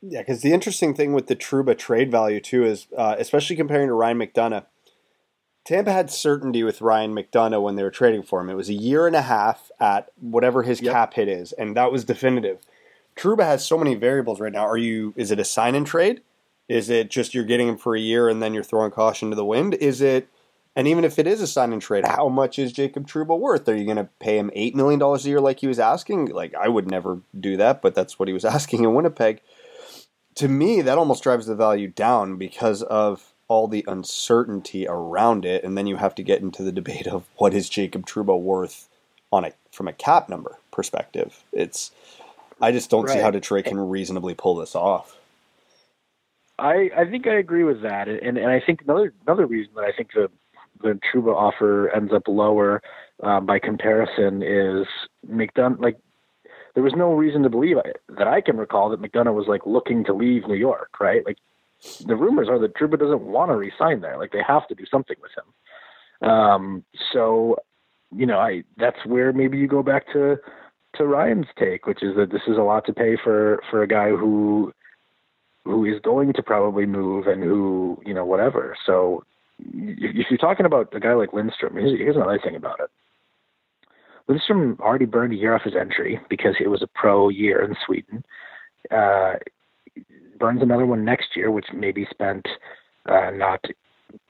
[0.01, 3.87] Yeah, because the interesting thing with the Trouba trade value too is, uh, especially comparing
[3.87, 4.65] to Ryan McDonagh,
[5.63, 8.49] Tampa had certainty with Ryan McDonagh when they were trading for him.
[8.49, 10.91] It was a year and a half at whatever his Yep.
[10.91, 12.57] cap hit is, and that was definitive.
[13.15, 14.65] Trouba has so many variables right now.
[14.65, 15.13] Are you?
[15.15, 16.21] Is it a sign and trade?
[16.67, 19.35] Is it just you're getting him for a year and then you're throwing caution to
[19.35, 19.73] the wind?
[19.75, 20.29] Is it,
[20.75, 23.67] and even if it is a sign and trade, how much is Jacob Trouba worth?
[23.67, 26.27] Are you going to pay him $8 million a year like he was asking?
[26.27, 29.41] Like, I would never do that, but that's what he was asking in Winnipeg.
[30.35, 35.61] To me, that almost drives the value down because of all the uncertainty around it.
[35.65, 38.87] And then you have to get into the debate of what is Jacob Trouba worth
[39.29, 41.43] on a from a cap number perspective.
[41.51, 41.91] It's
[42.61, 45.17] I just don't see how Detroit can reasonably pull this off.
[46.59, 49.83] I, I think I agree with that, and and I think another another reason that
[49.83, 50.29] I think the
[50.81, 52.81] the Trouba offer ends up lower
[53.23, 54.87] um, by comparison is
[55.29, 55.81] McDonagh.
[55.81, 55.97] Like
[56.73, 57.77] there was no reason to believe
[58.17, 61.25] that I can recall that McDonagh was like looking to leave New York, right?
[61.25, 61.37] Like
[62.05, 64.17] the rumors are that Trouba doesn't want to resign there.
[64.17, 66.29] Like they have to do something with him.
[66.29, 67.57] Um, so
[68.15, 70.37] you know, I that's where maybe you go back to
[70.95, 73.87] to Ryan's take, which is that this is a lot to pay for for a
[73.87, 74.73] guy who
[75.63, 78.75] who is going to probably move and who you know whatever.
[78.85, 79.23] So
[79.73, 82.89] if you're talking about a guy like Lindstrom, here's, here's another thing about it.
[84.27, 87.75] Lindstrom already burned a year off his entry because it was a pro year in
[87.85, 88.23] Sweden.
[88.89, 89.33] Uh,
[90.39, 92.47] burns another one next year, which may be spent
[93.07, 93.63] uh, not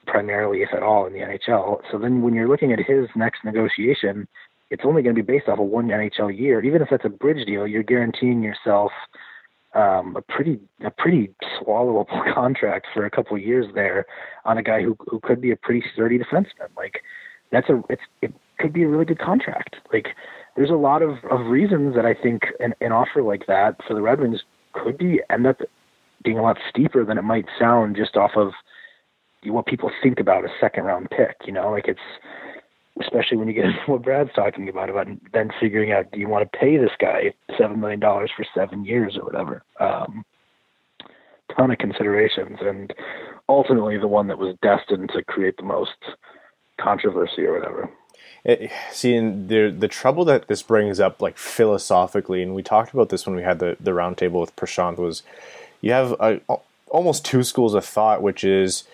[0.06, 1.80] primarily, if at all, in the NHL.
[1.90, 4.28] So then when you're looking at his next negotiation,
[4.70, 6.62] it's only going to be based off of one NHL year.
[6.64, 8.92] Even if that's a bridge deal, you're guaranteeing yourself
[9.74, 14.06] um, a pretty a pretty swallowable contract for a couple of years there
[14.44, 16.68] on a guy who who could be a pretty sturdy defenseman.
[16.76, 17.02] Like
[17.50, 19.76] that's a it's it could be a really good contract.
[19.92, 20.08] Like
[20.56, 23.94] there's a lot of, of reasons that I think an, an offer like that for
[23.94, 24.40] the Red Wings
[24.72, 25.60] could be end up
[26.22, 28.52] being a lot steeper than it might sound just off of
[29.44, 31.36] what people think about a second round pick.
[31.46, 32.00] You know, like it's
[33.00, 36.28] especially when you get into what Brad's talking about about then figuring out do you
[36.28, 39.62] want to pay this guy seven million dollars for seven years or whatever.
[39.80, 40.24] Um,
[41.56, 42.92] ton of considerations, and
[43.48, 45.96] ultimately the one that was destined to create the most
[46.80, 47.90] controversy or whatever.
[48.44, 52.92] It, see, and the the trouble that this brings up, like philosophically, and we talked
[52.92, 55.22] about this when we had the the roundtable with Prashant, was
[55.80, 56.40] you have a,
[56.88, 58.84] almost two schools of thought, which is,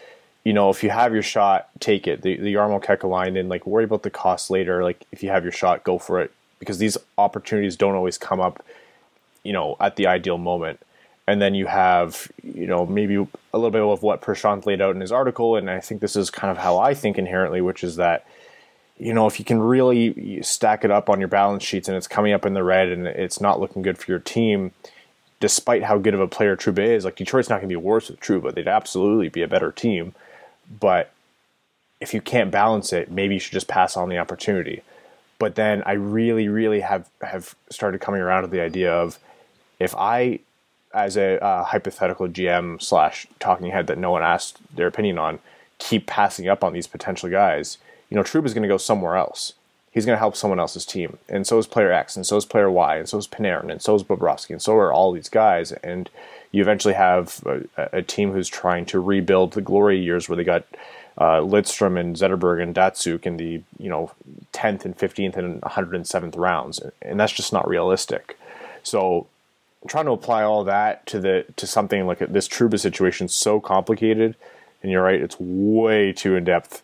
[0.48, 2.22] you know, if you have your shot, take it.
[2.22, 4.82] The the Jarmo Kekäläinen, like worry about the cost later.
[4.82, 8.40] Like if you have your shot, go for it, because these opportunities don't always come
[8.40, 8.64] up,
[9.42, 10.80] you know, at the ideal moment.
[11.26, 14.94] And then you have, you know, maybe a little bit of what Prashant laid out
[14.94, 17.84] in his article, and I think this is kind of how I think inherently, which
[17.84, 18.24] is that
[19.00, 22.08] you know, if you can really stack it up on your balance sheets and it's
[22.08, 24.72] coming up in the red and it's not looking good for your team,
[25.40, 28.08] despite how good of a player Trouba is, like Detroit's not going to be worse
[28.08, 28.52] with Trouba.
[28.52, 30.14] They'd absolutely be a better team.
[30.81, 31.12] But
[32.00, 34.83] if you can't balance it, maybe you should just pass on the opportunity.
[35.38, 39.18] But then I really, really have, have started coming around to the idea of
[39.78, 40.40] if I,
[40.92, 45.38] as a uh, hypothetical GM slash talking head that no one asked their opinion on,
[45.78, 47.78] keep passing up on these potential guys–
[48.11, 49.54] you know, Trouba's going to go somewhere else.
[49.90, 51.18] He's going to help someone else's team.
[51.28, 53.83] And so is player X, and so is player Y, and so is Panarin, and
[53.83, 55.72] so is Bobrovsky, and so are all these guys.
[55.72, 56.09] And
[56.52, 57.42] you eventually have
[57.76, 60.64] a, a team who's trying to rebuild the glory years where they got
[61.18, 64.12] uh, Lidstrom and Zetterberg and Datsyuk in the, you know,
[64.52, 66.80] 10th and 15th and 107th rounds.
[67.02, 68.38] And that's just not realistic.
[68.82, 69.26] So
[69.87, 73.61] trying to apply all that to the to something like this Trouba situation is so
[73.61, 74.37] complicated.
[74.82, 76.82] And you're right, it's way too in depth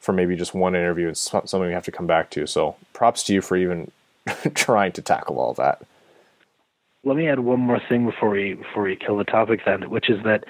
[0.00, 1.08] for maybe just one interview.
[1.08, 2.46] It's something we have to come back to.
[2.46, 3.90] So props to you for even
[4.54, 5.82] trying to tackle all that.
[7.04, 10.08] Let me add one more thing before we before we kill the topic then, which
[10.08, 10.44] is that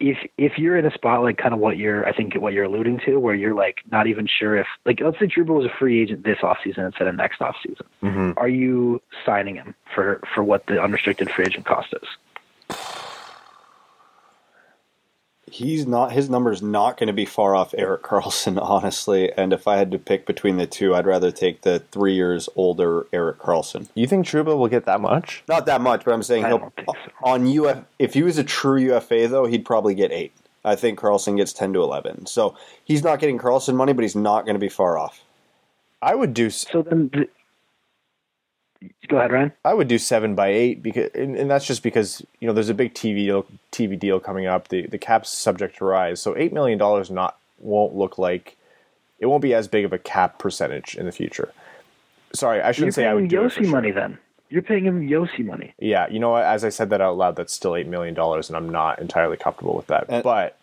[0.00, 2.64] if if you're in a spot like kind of what you're I think what you're
[2.64, 5.78] alluding to, where you're like not even sure if like let's say Trouba was a
[5.78, 8.32] free agent this offseason instead of next offseason, mm-hmm.
[8.38, 12.08] are you signing him for for what the unrestricted free agent cost is?
[15.50, 19.32] He's not his number's not going to be far off Erik Karlsson, honestly.
[19.32, 22.48] And if I had to pick between the two, I'd rather take the three years
[22.56, 23.88] older Erik Karlsson.
[23.94, 25.42] You think Trouba will get that much?
[25.48, 26.94] Not that much, but I'm saying he'll so.
[27.24, 27.84] on UF.
[27.98, 30.32] If he was a true UFA though, he'd probably get eight.
[30.64, 32.26] I think Karlsson gets ten to eleven.
[32.26, 35.22] So he's not getting Karlsson money, but he's not going to be far off.
[36.02, 36.46] I would do.
[36.46, 37.28] s- So then, the,
[39.08, 39.52] go ahead, Ryan.
[39.64, 42.68] I would do seven by eight because, and, and that's just because you know there's
[42.68, 44.68] a big TV deal, TV deal coming up.
[44.68, 48.56] The the cap's subject to rise, so eight million dollars not won't look like
[49.18, 51.52] it won't be as big of a cap percentage in the future.
[52.32, 53.72] Sorry, I You're shouldn't say I paying would do it for Josi sure.
[53.72, 54.18] money then.
[54.48, 55.74] You're paying him Josi money.
[55.78, 56.34] Yeah, you know?
[56.36, 59.36] As I said that out loud, that's still eight million dollars, and I'm not entirely
[59.36, 60.06] comfortable with that.
[60.08, 60.56] And- but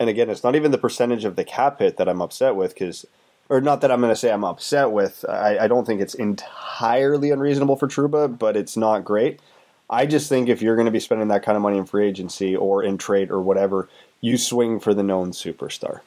[0.00, 2.74] And again, it's not even the percentage of the cap hit that I'm upset with,
[2.74, 3.06] because,
[3.48, 5.24] or not that I'm going to say I'm upset with.
[5.28, 9.40] I, I don't think it's entirely unreasonable for Trouba, but it's not great.
[9.88, 12.06] I just think if you're going to be spending that kind of money in free
[12.06, 13.88] agency or in trade or whatever,
[14.20, 16.00] you swing for the known superstar,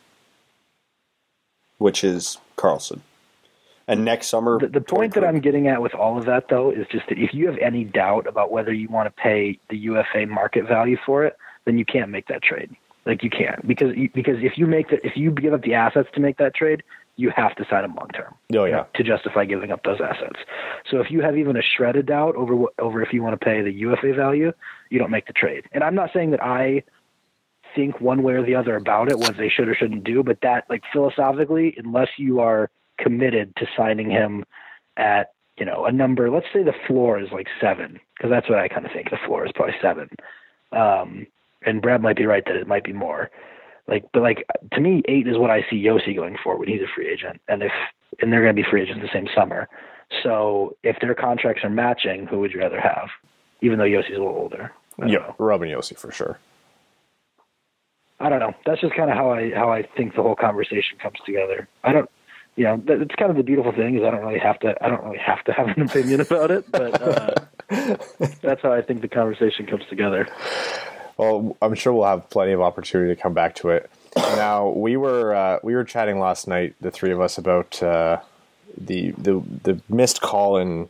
[1.77, 2.99] which is Karlsson.
[3.87, 6.69] And next summer, The, the point that I'm getting at with all of that, though,
[6.69, 9.77] is just that if you have any doubt about whether you want to pay the
[9.77, 12.75] UFA market value for it, then you can't make that trade.
[13.05, 16.09] Like you can't because because if you make the if you give up the assets
[16.13, 16.83] to make that trade,
[17.19, 18.33] you have to sign him long term.
[18.55, 18.85] Oh, yeah.
[18.95, 20.39] To justify giving up those assets.
[20.89, 23.45] So if you have even a shredded doubt over what, over if you want to
[23.45, 24.53] pay the UFA value,
[24.89, 25.65] you don't make the trade.
[25.73, 26.83] And I'm not saying that I
[27.75, 30.39] think one way or the other about it, what they should or shouldn't do, but
[30.43, 34.45] that like philosophically, unless you are committed to signing him
[34.95, 38.59] at you know a number, let's say the floor is like seven, because that's what
[38.59, 39.09] I kind of think.
[39.09, 40.09] The floor is probably seven.
[40.71, 41.27] Um,
[41.65, 43.29] and Brad might be right that it might be more.
[43.87, 46.81] Like, but like to me, eight is what I see Josi going for when he's
[46.81, 47.71] a free agent, and if
[48.21, 49.67] and they're going to be free agents the same summer.
[50.23, 53.09] So if their contracts are matching, who would you rather have?
[53.61, 54.71] Even though Josi's a little older.
[54.99, 55.35] Yeah, know.
[55.37, 56.39] Roman Josi for sure.
[58.19, 58.53] I don't know.
[58.65, 61.67] That's just kind of how I how I think the whole conversation comes together.
[61.83, 62.09] I don't,
[62.55, 64.75] you know, that, it's kind of the beautiful thing is I don't really have to
[64.83, 67.33] I don't really have to have an opinion about it, but uh,
[68.41, 70.27] that's how I think the conversation comes together.
[71.19, 73.91] Well, I'm sure we'll have plenty of opportunity to come back to it.
[74.15, 78.21] Now, we were uh, we were chatting last night, the three of us, about uh,
[78.77, 80.87] the the the missed call in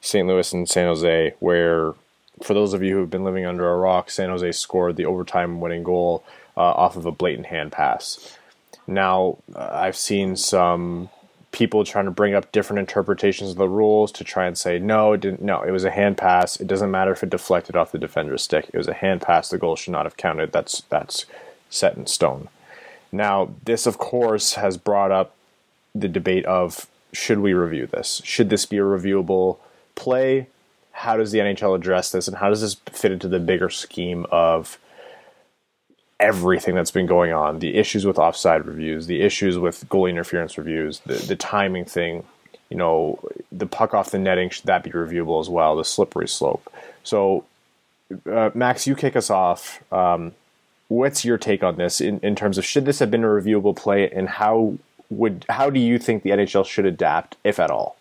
[0.00, 0.28] St.
[0.28, 1.92] Louis and San Jose, where
[2.40, 5.60] for those of you who've been living under a rock, San Jose scored the overtime
[5.60, 6.22] winning goal
[6.56, 8.38] uh, off of a blatant hand pass.
[8.86, 11.10] Now, uh, I've seen some
[11.54, 15.12] people trying to bring up different interpretations of the rules to try and say no,
[15.12, 15.40] it didn't.
[15.40, 16.60] No, it was a hand pass.
[16.60, 18.68] It doesn't matter if it deflected off the defender's stick.
[18.72, 19.48] It was a hand pass.
[19.48, 20.50] The goal should not have counted.
[20.50, 21.26] That's that's
[21.70, 22.48] set in stone.
[23.12, 25.36] Now, this of course has brought up
[25.94, 28.20] the debate of should we review this?
[28.24, 29.58] Should this be a reviewable
[29.94, 30.48] play?
[30.90, 34.26] How does the NHL address this, and how does this fit into the bigger scheme
[34.32, 34.76] of
[36.20, 37.58] everything that's been going on?
[37.58, 42.24] The issues with offside reviews, the issues with goalie interference reviews, the the timing thing.
[42.70, 43.20] You know,
[43.52, 45.76] the puck off the netting should that be reviewable as well?
[45.76, 46.72] The slippery slope.
[47.04, 47.44] So,
[48.30, 49.82] uh, Max, you kick us off.
[49.92, 50.32] Um,
[50.88, 53.76] what's your take on this in, in terms of should this have been a reviewable
[53.76, 54.78] play, and how
[55.10, 57.96] would how do you think the NHL should adapt, if at all?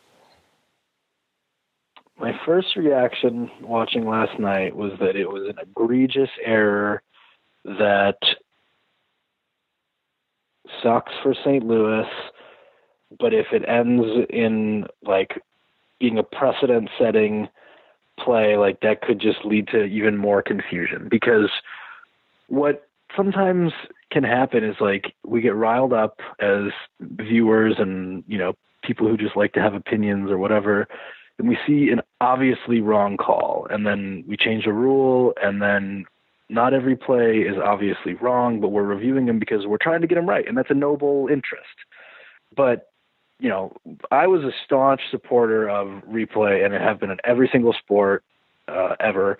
[2.17, 7.01] My first reaction watching last night was that it was an egregious error
[7.65, 8.17] that
[10.81, 11.65] sucks for St.
[11.65, 12.07] Louis,
[13.19, 15.41] but if it ends in like
[15.99, 17.47] being a precedent setting
[18.19, 21.49] play, like that could just lead to even more confusion because
[22.47, 23.71] what sometimes
[24.11, 29.17] can happen is like we get riled up as viewers and you know people who
[29.17, 30.87] just like to have opinions or whatever
[31.39, 36.05] and we see an obviously wrong call and then we change a rule and then
[36.49, 40.15] not every play is obviously wrong but we're reviewing them because we're trying to get
[40.15, 41.75] them right and that's a noble interest.
[42.55, 42.89] But
[43.39, 43.75] you know
[44.11, 48.23] i was a staunch supporter of replay and I have been in every single sport
[48.67, 49.37] uh, ever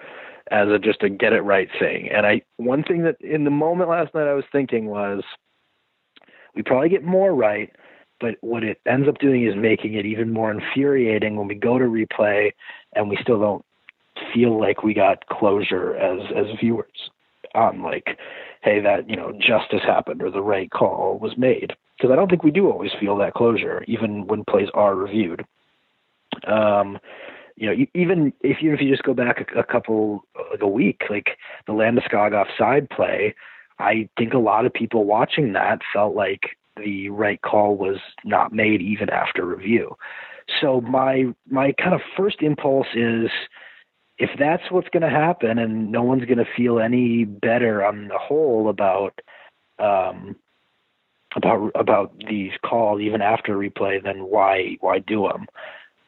[0.52, 2.10] as a just a get it right thing.
[2.10, 5.24] And i one thing that in the moment last night i was thinking was
[6.56, 7.72] we probably get more right
[8.20, 11.78] but what it ends up doing is making it even more infuriating when we go
[11.78, 12.52] to replay
[12.96, 13.66] and we still don't
[14.34, 17.10] feel like we got closure as as viewers
[17.56, 18.18] on like
[18.62, 22.30] hey that you know justice happened or the right call was made because i don't
[22.30, 25.46] think we do always feel that closure even when plays are reviewed
[26.48, 26.98] um
[27.56, 30.68] you know, even if even if you just go back a, a couple like a
[30.68, 33.36] week, like the Landeskog offside play,
[33.80, 38.54] I think a lot of people watching that felt like the right call was not
[38.54, 39.96] made even after review.
[40.60, 43.30] So my my kind of first impulse is
[44.18, 48.08] if that's what's going to happen and no one's going to feel any better on
[48.08, 49.20] the whole about
[49.80, 50.36] um
[51.36, 55.48] about about these calls even after replay then why why do them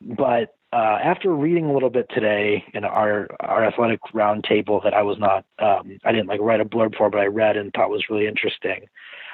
[0.02, 5.04] but uh, after reading a little bit today in our our athletic roundtable that I
[5.04, 7.90] was not um, I didn't like write a blurb for, but I read and thought
[7.90, 8.88] was really interesting.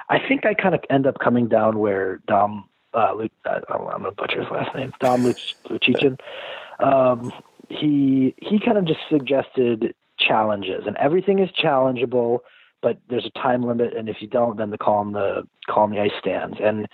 [0.07, 4.03] I think I kind of end up coming down where Dom uh, Lu- uh, I'm
[4.03, 6.19] gonna butcher his last name Dom Luch- Lucic.
[6.79, 7.31] Um,
[7.71, 12.39] he he kind of just suggested challenges, and everything is challengeable,
[12.81, 15.87] but there's a time limit, and if you don't, then the call on the call
[15.87, 16.57] the ice stands.
[16.61, 16.87] And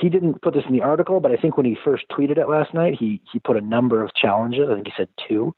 [0.00, 2.48] he didn't put this in the article, but I think when he first tweeted it
[2.48, 4.68] last night, he he put a number of challenges.
[4.70, 5.54] I think he said two,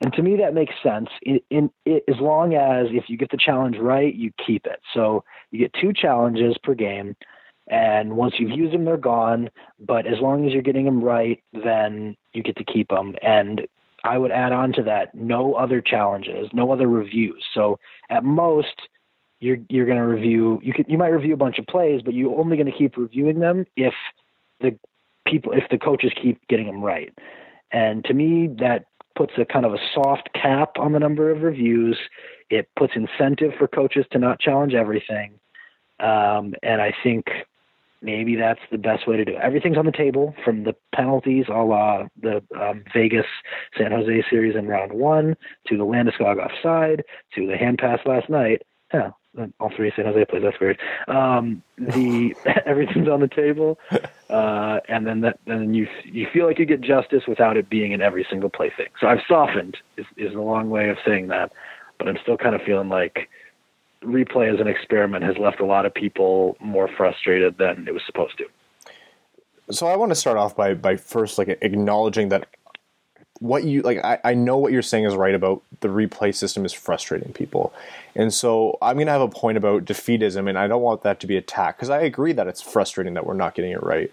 [0.00, 1.08] and to me that makes sense.
[1.22, 4.80] In, in it, as long as if you get the challenge right, you keep it.
[4.94, 7.16] So you get two challenges per game,
[7.68, 9.50] and once you've used them, they're gone.
[9.78, 13.14] But as long as you're getting them right, then you get to keep them.
[13.22, 13.66] And
[14.04, 17.42] I would add on to that no other challenges, no other reviews.
[17.54, 17.78] So
[18.10, 18.74] at most,
[19.40, 20.60] you're you're going to review.
[20.62, 22.96] You could you might review a bunch of plays, but you're only going to keep
[22.96, 23.94] reviewing them if
[24.60, 24.78] the
[25.26, 27.12] people if the coaches keep getting them right.
[27.72, 28.84] And to me, that
[29.16, 31.98] puts a kind of a soft cap on the number of reviews.
[32.50, 35.40] It puts incentive for coaches to not challenge everything.
[36.00, 37.26] Um, and I think
[38.02, 39.40] maybe that's the best way to do it.
[39.42, 43.26] Everything's on the table from the penalties, a la the um, Vegas
[43.76, 45.36] San Jose series in round one,
[45.68, 48.62] to the Landeskog offside, to the hand pass last night.
[48.92, 49.10] Yeah,
[49.60, 50.42] all three San Jose plays.
[50.42, 50.78] That's weird.
[51.08, 52.34] Um, the
[52.66, 53.78] everything's on the table,
[54.30, 57.92] uh, and then that then you you feel like you get justice without it being
[57.92, 58.88] in every single play thing.
[59.00, 61.52] So I've softened is is a long way of saying that,
[61.98, 63.28] but I'm still kind of feeling like
[64.04, 68.02] replay as an experiment has left a lot of people more frustrated than it was
[68.06, 68.46] supposed to.
[69.70, 72.48] So I want to start off by by first like acknowledging that
[73.40, 76.64] what you like I, I know what you're saying is right about the replay system
[76.64, 77.72] is frustrating people.
[78.14, 81.26] And so I'm gonna have a point about defeatism and I don't want that to
[81.26, 84.12] be attacked because I agree that it's frustrating that we're not getting it right.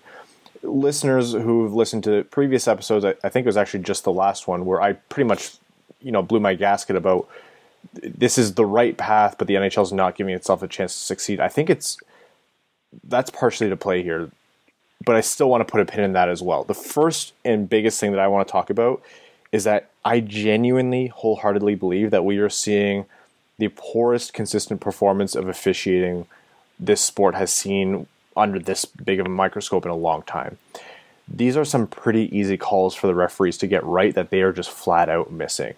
[0.63, 4.47] Listeners who've listened to previous episodes, I, I think it was actually just the last
[4.47, 5.53] one where I pretty much,
[6.01, 7.27] you know, blew my gasket about
[7.93, 10.99] this is the right path, but the NHL is not giving itself a chance to
[10.99, 11.39] succeed.
[11.39, 11.97] I think it's
[13.03, 14.31] that's partially to play here,
[15.05, 16.63] but I still want to put a pin in that as well.
[16.63, 19.01] The first and biggest thing that I want to talk about
[19.51, 23.05] is that I genuinely, wholeheartedly believe that we are seeing
[23.57, 26.25] the poorest consistent performance of officiating
[26.79, 30.57] this sport has seen under this big of a microscope in a long time.
[31.27, 34.51] These are some pretty easy calls for the referees to get right that they are
[34.51, 35.75] just flat out missing.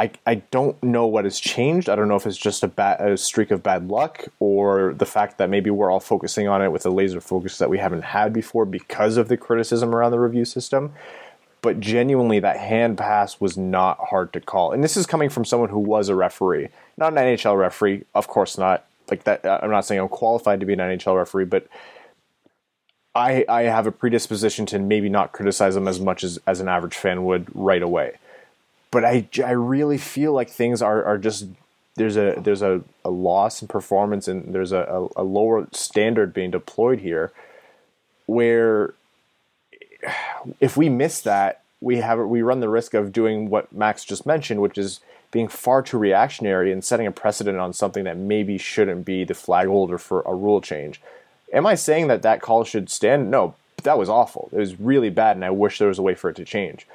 [0.00, 1.90] I, I don't know what has changed.
[1.90, 5.04] I don't know if it's just a, bad, a streak of bad luck or the
[5.04, 8.04] fact that maybe we're all focusing on it with a laser focus that we haven't
[8.04, 10.94] had before because of the criticism around the review system.
[11.60, 14.72] But genuinely, that hand pass was not hard to call.
[14.72, 18.26] And this is coming from someone who was a referee, not an NHL referee, of
[18.26, 18.86] course not.
[19.10, 21.66] Like that, uh, I'm not saying I'm qualified to be an NHL referee, but
[23.14, 26.68] I, I have a predisposition to maybe not criticize them as much as, as an
[26.68, 28.14] average fan would right away
[28.90, 31.46] but I, I really feel like things are, are just
[31.96, 34.82] there's a there's a, a loss in performance and there's a,
[35.16, 37.32] a, a lower standard being deployed here
[38.26, 38.94] where
[40.60, 44.24] if we miss that we have we run the risk of doing what Max just
[44.24, 48.58] mentioned which is being far too reactionary and setting a precedent on something that maybe
[48.58, 51.00] shouldn't be the flag holder for a rule change.
[51.52, 53.30] Am I saying that that call should stand?
[53.30, 54.48] No, that was awful.
[54.52, 56.86] It was really bad, and I wish there was a way for it to change.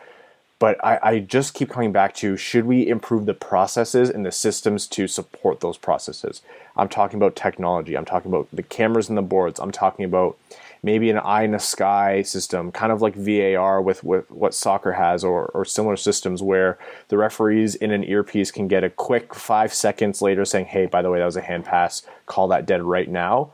[0.57, 4.31] But I, I just keep coming back to should we improve the processes and the
[4.31, 6.41] systems to support those processes?
[6.77, 7.97] I'm talking about technology.
[7.97, 9.59] I'm talking about the cameras and the boards.
[9.59, 10.37] I'm talking about
[10.81, 14.93] maybe an eye in the sky system, kind of like VAR with, with what soccer
[14.93, 16.77] has, or, or similar systems where
[17.09, 21.01] the referees in an earpiece can get a quick five seconds later saying, hey, by
[21.01, 23.51] the way, that was a hand pass, call that dead right now.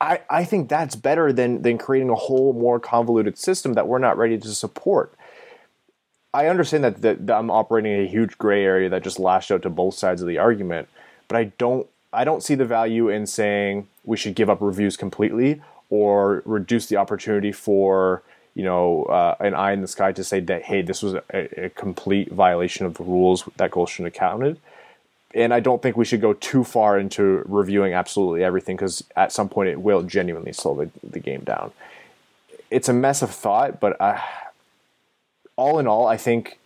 [0.00, 3.98] I, I think that's better than, than creating a whole more convoluted system that we're
[3.98, 5.12] not ready to support.
[6.34, 9.50] I understand that, that, that I'm operating in a huge gray area that just lashed
[9.50, 10.88] out to both sides of the argument,
[11.26, 14.96] but I don't I don't see the value in saying we should give up reviews
[14.96, 15.60] completely
[15.90, 18.22] or reduce the opportunity for
[18.54, 21.64] you know uh, an eye in the sky to say that hey this was a,
[21.66, 24.58] a complete violation of the rules that goal shouldn't have counted
[25.34, 29.32] and I don't think we should go too far into reviewing absolutely everything because at
[29.32, 31.72] some point it will genuinely slow the, the game down.
[32.70, 34.22] It's a mess of thought, but I,
[35.58, 36.58] all in all, I think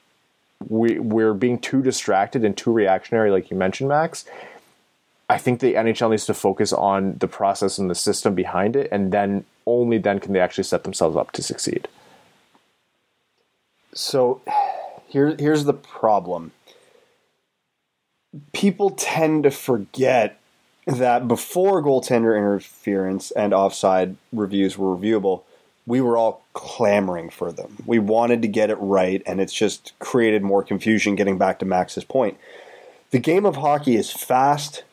[0.68, 4.24] we we're being too distracted and too reactionary, like you mentioned, Max.
[5.28, 8.88] I think the NHL needs to focus on the process and the system behind it,
[8.92, 11.88] and then only then can they actually set themselves up to succeed.
[13.94, 14.42] So
[15.08, 16.52] here, here's the problem.
[18.52, 20.38] People tend to forget
[20.86, 25.42] that before goaltender interference and offside reviews were reviewable,
[25.86, 27.76] we were all clamoring for them.
[27.86, 31.14] We wanted to get it right, and it's just created more confusion.
[31.14, 32.38] Getting back to Max's point,
[33.10, 34.84] the game of hockey is fast,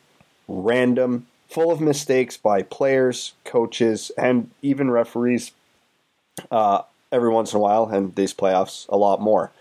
[0.47, 5.51] random, full of mistakes by players, coaches, and even referees.
[6.49, 9.51] Uh, every once in a while, and these playoffs, a lot more.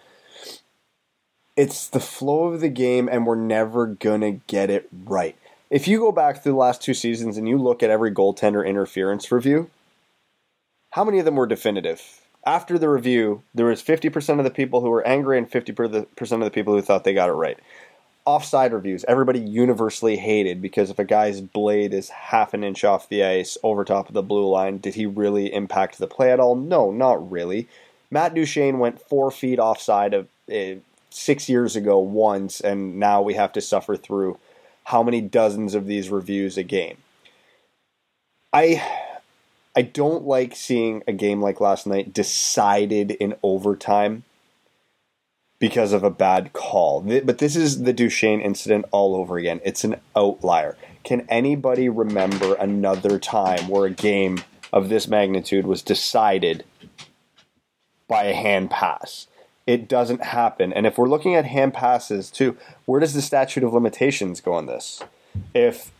[1.56, 5.34] It's the flow of the game, and we're never gonna get it right.
[5.70, 8.66] If you go back through the last two seasons and you look at every goaltender
[8.66, 9.70] interference review,
[10.98, 12.02] how many of them were definitive?
[12.44, 16.40] After the review, there was 50% of the people who were angry and 50% of
[16.40, 17.56] the people who thought they got it right.
[18.24, 23.08] Offside reviews, everybody universally hated because if a guy's blade is half an inch off
[23.08, 26.40] the ice over top of the blue line, did he really impact the play at
[26.40, 26.56] all?
[26.56, 27.68] No, not really.
[28.10, 30.80] Matt Duchene went four feet offside of uh,
[31.10, 34.36] six years ago once, and now we have to suffer through
[34.82, 36.96] how many dozens of these reviews a game.
[38.52, 38.82] I
[39.78, 44.24] I don't like seeing a game like last night decided in overtime
[45.60, 47.00] because of a bad call.
[47.00, 49.60] But this is the Duchene incident all over again.
[49.64, 50.76] It's an outlier.
[51.04, 56.64] Can anybody remember another time where a game of this magnitude was decided
[58.08, 59.28] by a hand pass?
[59.64, 60.72] It doesn't happen.
[60.72, 64.54] And if we're looking at hand passes too, where does the statute of limitations go
[64.54, 65.04] on this?
[65.54, 65.92] If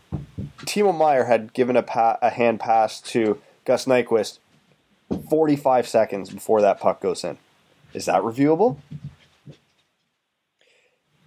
[0.65, 4.39] Timo Meier had given a, pa- a hand pass to Gus Nyquist
[5.29, 7.37] 45 seconds before that puck goes in,
[7.93, 8.77] is that reviewable?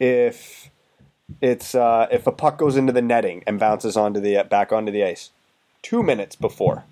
[0.02, 0.68] if
[1.40, 4.90] it's uh, if a puck goes into the netting and bounces onto the back onto
[4.90, 5.30] the ice
[5.80, 6.84] two minutes before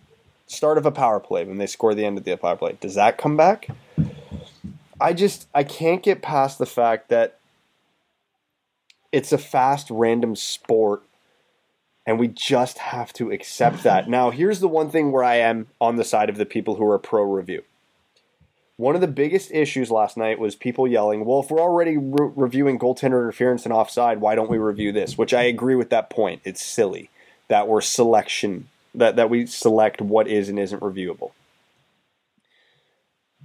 [0.47, 2.95] start of a power play when they score the end of the power play does
[2.95, 3.66] that come back
[5.01, 7.38] i just i can't get past the fact that
[9.11, 11.03] it's a fast random sport
[12.07, 15.66] and we just have to accept that now here's the one thing where i am
[15.80, 17.62] on the side of the people who are pro review
[18.80, 22.30] one of the biggest issues last night was people yelling, "Well, if we're already re-
[22.34, 26.09] reviewing goaltender interference and offside, why don't we review this?" Which I agree with that
[26.09, 26.40] point.
[26.46, 27.11] It's silly
[27.48, 31.32] that we're selection that that we select what is and isn't reviewable.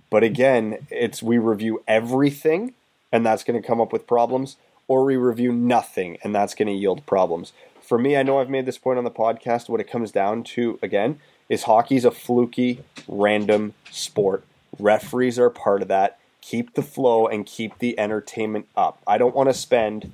[0.10, 2.74] But again, it's we review everything
[3.12, 4.56] and that's going to come up with problems
[4.88, 7.52] or we review nothing and that's going to yield problems.
[7.86, 9.70] For me, I know I've made this point on the podcast.
[9.70, 11.20] What it comes down to again
[11.50, 14.44] is hockey's a fluky, random sport
[14.80, 16.20] Referees are part of that.
[16.42, 19.02] Keep the flow and keep the entertainment up.
[19.08, 20.12] I don't want to spend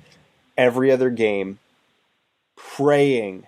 [0.56, 1.58] every other game
[2.56, 3.46] praying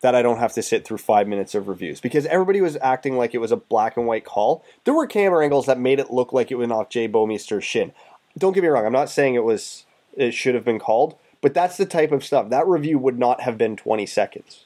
[0.00, 3.16] that I don't have to sit through five minutes of reviews because everybody was acting
[3.16, 4.64] like it was a black and white call.
[4.84, 7.92] There were camera angles that made it look like it went off Jay Bouwmeester's shin.
[8.36, 9.84] Don't get me wrong, I'm not saying it was
[10.16, 12.48] it should have been called, but that's the type of stuff.
[12.48, 14.64] That review would not have been 20 seconds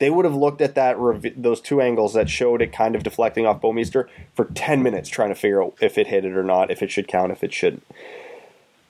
[0.00, 3.02] they would have looked at that rev- those two angles that showed it kind of
[3.02, 6.42] deflecting off Bouwmeester for 10 minutes trying to figure out if it hit it or
[6.42, 7.86] not, if it should count, if it shouldn't.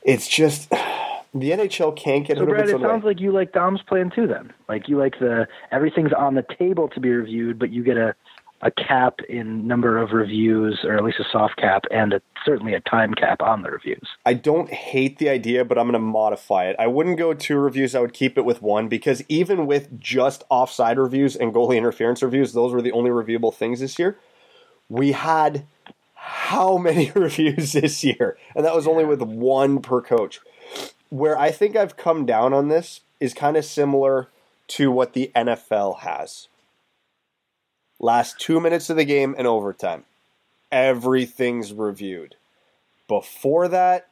[0.03, 0.71] It's just
[1.35, 3.11] the NHL can't get so, it Brad, its it sounds way.
[3.11, 4.29] like you like Dom's plan too.
[4.29, 7.97] Then, like you like the everything's on the table to be reviewed, but you get
[7.97, 8.15] a
[8.63, 12.75] a cap in number of reviews, or at least a soft cap, and a, certainly
[12.75, 14.07] a time cap on the reviews.
[14.27, 16.77] I don't hate the idea, but I'm going to modify it.
[16.79, 17.95] I wouldn't go two reviews.
[17.95, 22.23] I would keep it with one because even with just offside reviews and goalie interference
[22.23, 24.19] reviews, those were the only reviewable things this year.
[24.89, 25.65] We had
[26.15, 28.37] how many reviews this year?
[28.55, 30.41] And that was only with one per coach.
[31.09, 34.29] Where I think I've come down on this is kind of similar
[34.69, 36.49] to what the NFL has
[38.01, 40.05] Last two minutes of the game and overtime.
[40.73, 42.35] Everything's reviewed.
[43.07, 44.09] Before that,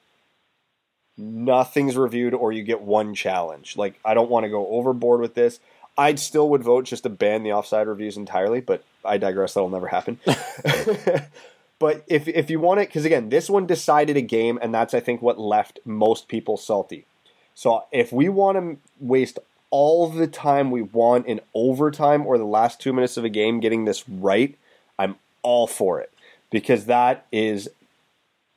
[1.17, 3.77] nothing's reviewed or you get one challenge.
[3.77, 5.59] Like, I don't want to go overboard with this.
[5.97, 9.55] I still would vote just to ban the offside reviews entirely, but I digress.
[9.55, 10.21] That'll never happen.
[11.79, 14.95] but if, if you want it, because again, this one decided a game, and that's,
[14.95, 17.07] I think, what left most people salty.
[17.55, 19.41] So if we want to waste
[19.71, 23.61] all the time we want in overtime or the last two minutes of a game
[23.61, 24.57] getting this right,
[24.99, 26.13] I'm all for it
[26.51, 27.69] because that is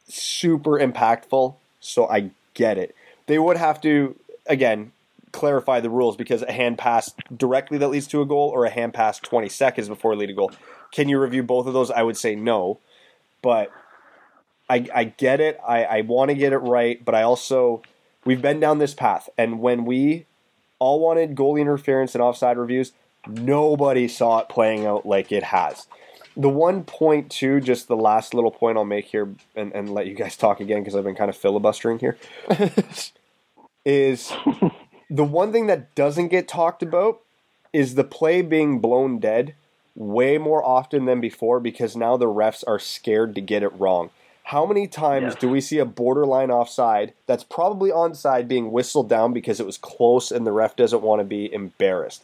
[0.07, 1.55] super impactful.
[1.79, 2.95] So I get it.
[3.27, 4.15] They would have to,
[4.47, 4.91] again,
[5.31, 8.69] clarify the rules because a hand pass directly that leads to a goal or a
[8.69, 10.51] hand pass 20 seconds before lead a goal.
[10.91, 11.89] Can you review both of those?
[11.89, 12.79] I would say no.
[13.41, 13.71] But
[14.69, 15.59] I, I get it.
[15.67, 17.03] I, I want to get it right.
[17.03, 17.81] But I also,
[18.25, 19.29] we've been down this path.
[19.37, 20.25] And when we
[20.81, 22.91] all wanted goalie interference and offside reviews.
[23.27, 25.85] Nobody saw it playing out like it has.
[26.35, 30.07] The one point, too, just the last little point I'll make here and, and let
[30.07, 32.17] you guys talk again because I've been kind of filibustering here,
[33.85, 34.33] is
[35.09, 37.21] the one thing that doesn't get talked about
[37.71, 39.53] is the play being blown dead
[39.93, 44.09] way more often than before because now the refs are scared to get it wrong.
[44.51, 49.31] How many times do we see a borderline offside that's probably onside being whistled down
[49.31, 52.21] because it was close and the ref doesn't want to be embarrassed?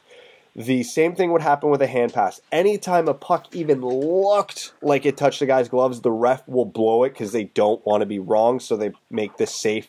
[0.54, 2.42] The same thing would happen with a hand pass.
[2.52, 7.06] Anytime a puck even looked like it touched the guy's gloves, the ref will blow
[7.06, 9.88] it because they don't want to be wrong, so they make the safe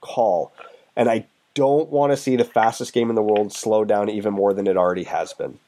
[0.00, 0.52] call.
[0.94, 4.32] And I don't want to see the fastest game in the world slow down even
[4.32, 5.58] more than it already has been.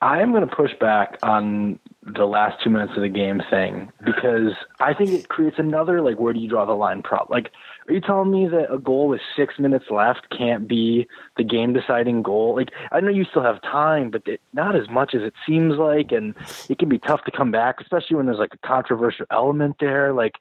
[0.00, 1.78] I am going to push back on
[2.14, 6.18] the last two minutes of the game thing because I think it creates another like
[6.18, 7.36] where do you draw the line problem.
[7.36, 7.52] Like
[7.88, 11.06] Are you telling me that a goal with six minutes left can't be
[11.36, 12.56] the game deciding goal?
[12.56, 15.76] Like, I know you still have time, but it, not as much as it seems
[15.76, 16.34] like, and
[16.68, 20.12] it can be tough to come back, especially when there's like a controversial element there.
[20.12, 20.34] Like,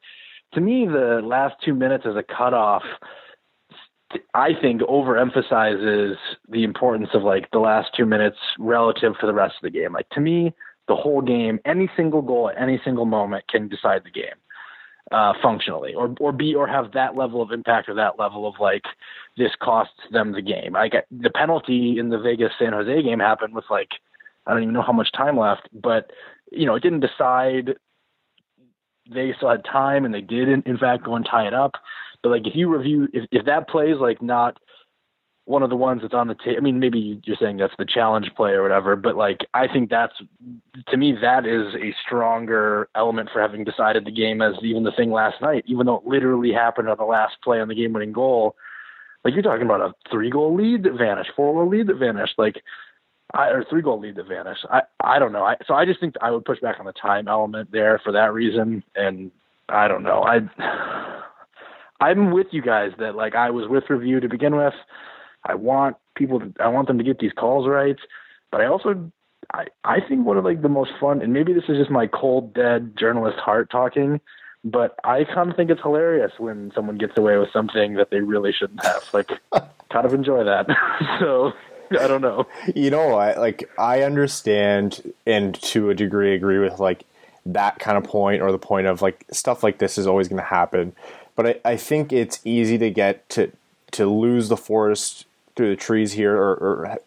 [0.54, 2.84] to me, the last two minutes as a cutoff,
[4.34, 6.16] I think overemphasizes
[6.50, 9.94] the importance of like the last two minutes relative to the rest of the game.
[9.94, 10.54] Like to me,
[10.88, 14.36] the whole game, any single goal at any single moment can decide the game
[15.12, 18.56] uh, functionally, or or be or have that level of impact or that level of
[18.60, 18.84] like
[19.38, 20.76] this costs them the game.
[20.76, 23.90] I get the penalty in the Vegas San Jose game happened with like
[24.46, 26.12] I don't even know how much time left, but
[26.52, 27.76] you know it didn't decide.
[29.10, 31.76] They still had time, and they did in, in fact go and tie it up.
[32.22, 34.58] But like if you review if if that plays like not
[35.48, 36.58] one of the ones that's on the table.
[36.58, 39.90] I mean, maybe you're saying that's the challenge play or whatever, but like I think
[39.90, 40.14] that's
[40.90, 44.92] to me that is a stronger element for having decided the game as even the
[44.92, 48.12] thing last night, even though it literally happened on the last play on the game-winning
[48.12, 48.58] goal.
[49.24, 52.62] Like you're talking about a three-goal lead that vanished, four-goal lead that vanished, like
[53.34, 54.66] I, or three-goal lead that vanished.
[54.70, 55.44] I I don't know.
[55.44, 58.12] I so I just think I would push back on the time element there for
[58.12, 59.32] that reason, and
[59.70, 60.24] I don't know.
[60.24, 61.14] I.
[62.00, 64.76] I'm with you guys that like I was with review to begin with.
[65.48, 67.96] I want people to, I want them to get these calls right,
[68.52, 69.12] but I also
[69.54, 72.08] I I think one of like the most fun and maybe this is just my
[72.08, 74.20] cold dead journalist heart talking,
[74.64, 78.20] but I kind of think it's hilarious when someone gets away with something that they
[78.20, 79.04] really shouldn't have.
[79.14, 79.32] Like
[79.90, 80.68] kind of enjoy that.
[81.20, 81.54] so
[81.92, 82.46] I don't know.
[82.76, 87.06] You know, I like I understand and to a degree agree with like
[87.46, 90.42] that kind of point or the point of like stuff like this is always going
[90.42, 90.94] to happen.
[91.36, 93.52] But I, I think it's easy to get to
[93.92, 95.26] to lose the forest
[95.58, 97.00] through the trees here or, or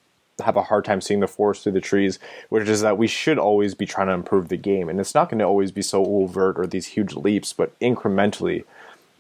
[0.43, 3.39] have a hard time seeing the forest through the trees, which is that we should
[3.39, 4.89] always be trying to improve the game.
[4.89, 8.65] And it's not going to always be so overt or these huge leaps, but incrementally,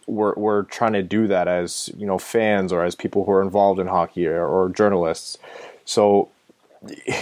[0.06, 3.42] we're, we're trying to do that as you know fans or as people who are
[3.42, 5.38] involved in hockey or, or journalists.
[5.84, 6.30] So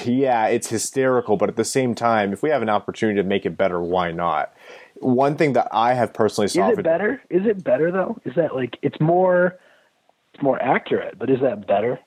[0.05, 3.45] yeah, it's hysterical, but at the same time, if we have an opportunity to make
[3.45, 4.55] it better, why not?
[5.01, 6.73] One thing that I have personally softened.
[6.73, 7.23] Is it better?
[7.31, 8.19] Is it better though?
[8.25, 9.59] Is that like it's more
[10.43, 11.99] more accurate, but is that better?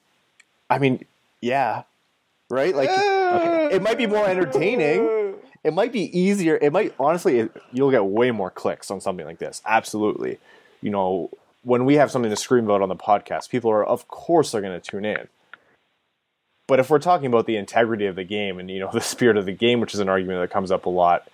[0.70, 1.06] I mean,
[1.42, 1.84] yeah,
[2.50, 2.76] right.
[2.76, 3.70] Like, okay.
[3.76, 5.36] it might be more entertaining.
[5.64, 6.58] It might be easier.
[6.62, 9.62] It might honestly, it, you'll get way more clicks on something like this.
[9.66, 10.40] Absolutely.
[10.82, 11.30] You know,
[11.64, 14.62] when we have something to scream about on the podcast, people are, of course, they're
[14.62, 15.28] going to tune in.
[16.68, 19.38] But if we're talking about the integrity of the game and you know the spirit
[19.38, 21.28] of the game, which is an argument that comes up a lot,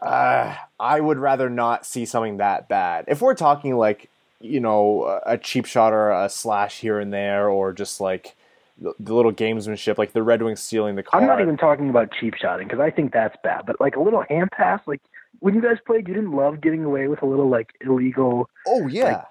[0.00, 3.06] uh, I would rather not see something that bad.
[3.08, 4.08] If we're talking like
[4.44, 8.36] you know a cheap shot or a slash here and there, or just like
[8.78, 11.20] the, the little gamesmanship, like the Red Wings stealing the car.
[11.20, 13.62] I'm not even talking about cheap shotting because I think that's bad.
[13.66, 15.00] But like a little hand pass, like
[15.40, 18.48] when you guys played, you didn't love getting away with a little like illegal.
[18.66, 19.24] Oh yeah,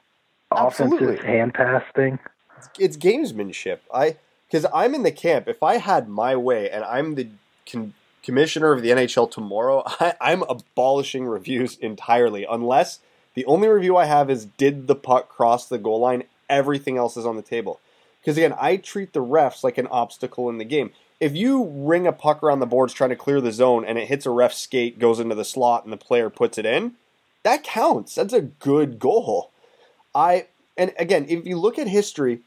[0.51, 2.19] like, offensive hand pass thing.
[2.79, 3.79] It's gamesmanship.
[3.93, 5.47] I because I'm in the camp.
[5.47, 7.27] If I had my way and I'm the
[7.69, 7.93] con-
[8.23, 12.99] commissioner of the NHL tomorrow, I, I'm abolishing reviews entirely unless
[13.35, 16.23] the only review I have is did the puck cross the goal line?
[16.49, 17.79] Everything else is on the table.
[18.21, 20.91] Because again, I treat the refs like an obstacle in the game.
[21.19, 24.07] If you ring a puck around the boards trying to clear the zone and it
[24.07, 26.93] hits a ref skate, goes into the slot, and the player puts it in,
[27.43, 28.15] that counts.
[28.15, 29.51] That's a good goal.
[30.15, 32.39] I and again, if you look at history,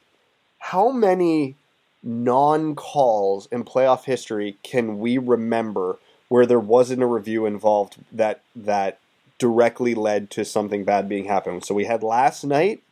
[0.58, 1.54] how many
[2.02, 8.98] non-calls in playoff history can we remember where there wasn't a review involved that that
[9.38, 11.64] directly led to something bad being happened.
[11.64, 12.82] So we had last night,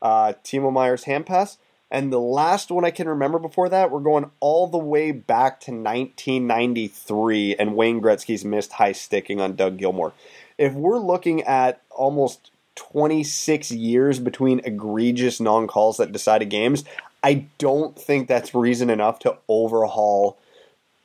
[0.00, 1.58] uh, Timo Meier's hand pass,
[1.90, 5.60] and the last one I can remember before that, we're going all the way back
[5.60, 10.12] to 1993 and Wayne Gretzky's missed high sticking on Doug Gilmour.
[10.58, 16.84] If we're looking at almost 26 years between egregious non calls that decided games,
[17.22, 20.38] I don't think that's reason enough to overhaul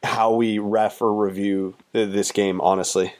[0.01, 3.13] how we ref or review this game, honestly.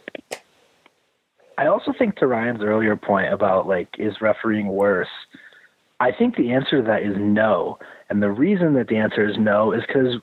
[1.60, 5.10] I also think to Ryan's earlier point about like is refereeing worse.
[6.00, 7.78] I think the answer to that is no,
[8.10, 10.16] and the reason that the answer is no is because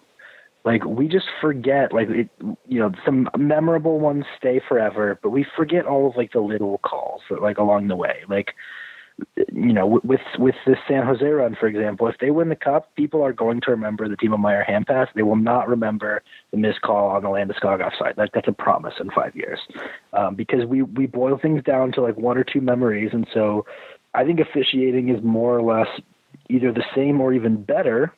[0.64, 2.30] like we just forget like it,
[2.66, 6.78] you know some memorable ones stay forever, but we forget all of like the little
[6.78, 8.22] calls that, like along the way.
[8.30, 8.54] Like
[9.36, 12.94] you know, with with this San Jose run, for example, if they win the cup,
[12.96, 15.08] people are going to remember the Timo Meier hand pass.
[15.14, 18.18] They will not remember the missed call on the Landeskog offside.
[18.18, 19.60] Like that's a promise in five years,
[20.12, 23.64] um, because we we boil things down to like one or two memories, and so
[24.14, 25.88] I think officiating is more or less
[26.50, 28.12] either the same or even better.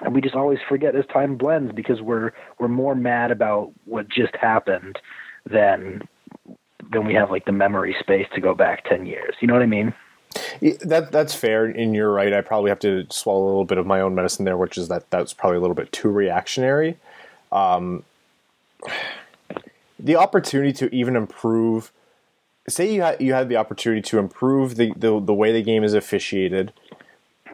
[0.00, 4.08] And we just always forget as time blends because we're we're more mad about what
[4.08, 4.98] just happened
[5.50, 6.06] than
[6.90, 9.34] then we have like the memory space to go back 10 years.
[9.40, 9.94] You know what I mean?
[10.60, 12.32] That that's fair, and you're right.
[12.32, 14.88] I probably have to swallow a little bit of my own medicine there, which is
[14.88, 16.98] that that's probably a little bit too reactionary.
[17.50, 18.04] Um,
[19.98, 21.92] the opportunity to even improve,
[22.68, 25.82] say you had you had the opportunity to improve the, the the way the game
[25.82, 26.74] is officiated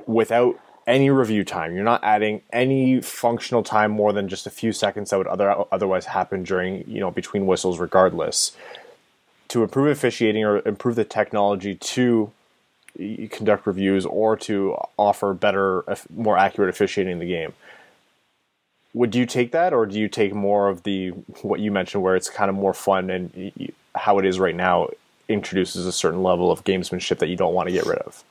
[0.06, 1.74] without any review time.
[1.74, 5.64] You're not adding any functional time more than just a few seconds that would other,
[5.72, 8.56] otherwise happen during you know between whistles, regardless.
[9.54, 12.32] To improve officiating or improve the technology to
[13.30, 17.52] conduct reviews or to offer better, more accurate officiating in the game.
[18.94, 21.10] Would you take that, or do you take more of the
[21.42, 24.88] what you mentioned, where it's kind of more fun and how it is right now
[25.28, 28.24] introduces a certain level of gamesmanship that you don't want to get rid of?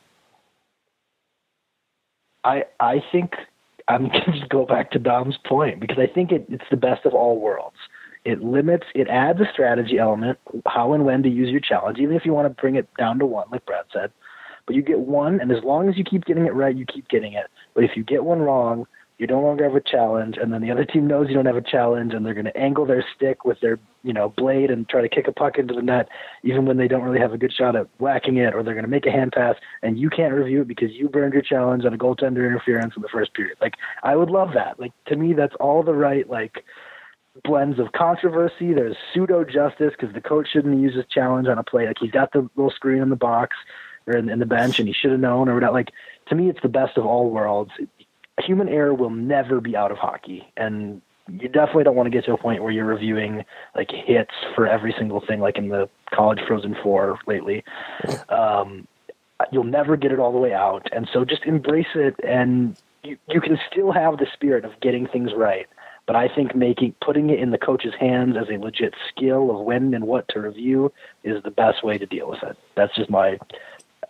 [2.43, 3.36] I I think
[3.88, 7.05] I'm going to go back to Dom's point because I think it, it's the best
[7.05, 7.78] of all worlds.
[8.26, 12.15] It limits, it adds a strategy element, how and when to use your challenge, even
[12.15, 14.11] if you want to bring it down to one, like Brad said.
[14.65, 17.09] But you get one, and as long as you keep getting it right, you keep
[17.09, 17.47] getting it.
[17.74, 20.71] But if you get one wrong, you no longer have a challenge, and then the
[20.71, 23.45] other team knows you don't have a challenge, and they're going to angle their stick
[23.45, 26.09] with their you know blade and try to kick a puck into the net,
[26.43, 28.86] even when they don't really have a good shot at whacking it, or they're going
[28.86, 31.86] to make a hand pass, and you can't review it because you burned your challenge
[31.86, 33.57] on a goaltender interference in the first period.
[33.61, 34.80] Like I would love that.
[34.80, 36.63] Like to me, that's all the right like
[37.43, 38.73] blends of controversy.
[38.73, 41.88] There's pseudo justice because the coach shouldn't use his challenge on a play.
[41.88, 43.55] Like he's got the little screen in the box
[44.05, 45.73] or in, in the bench, and he should have known or whatever.
[45.73, 45.91] Like
[46.27, 47.71] to me, it's the best of all worlds.
[48.39, 52.25] Human error will never be out of hockey, and you definitely don't want to get
[52.25, 55.89] to a point where you're reviewing like hits for every single thing, like in the
[56.13, 57.63] college Frozen Four lately.
[58.29, 58.88] Um,
[59.51, 63.17] you'll never get it all the way out, and so just embrace it, and you,
[63.29, 65.67] you can still have the spirit of getting things right.
[66.05, 69.65] But I think making putting it in the coach's hands as a legit skill of
[69.65, 70.91] when and what to review
[71.23, 72.57] is the best way to deal with it.
[72.75, 73.37] That's just my.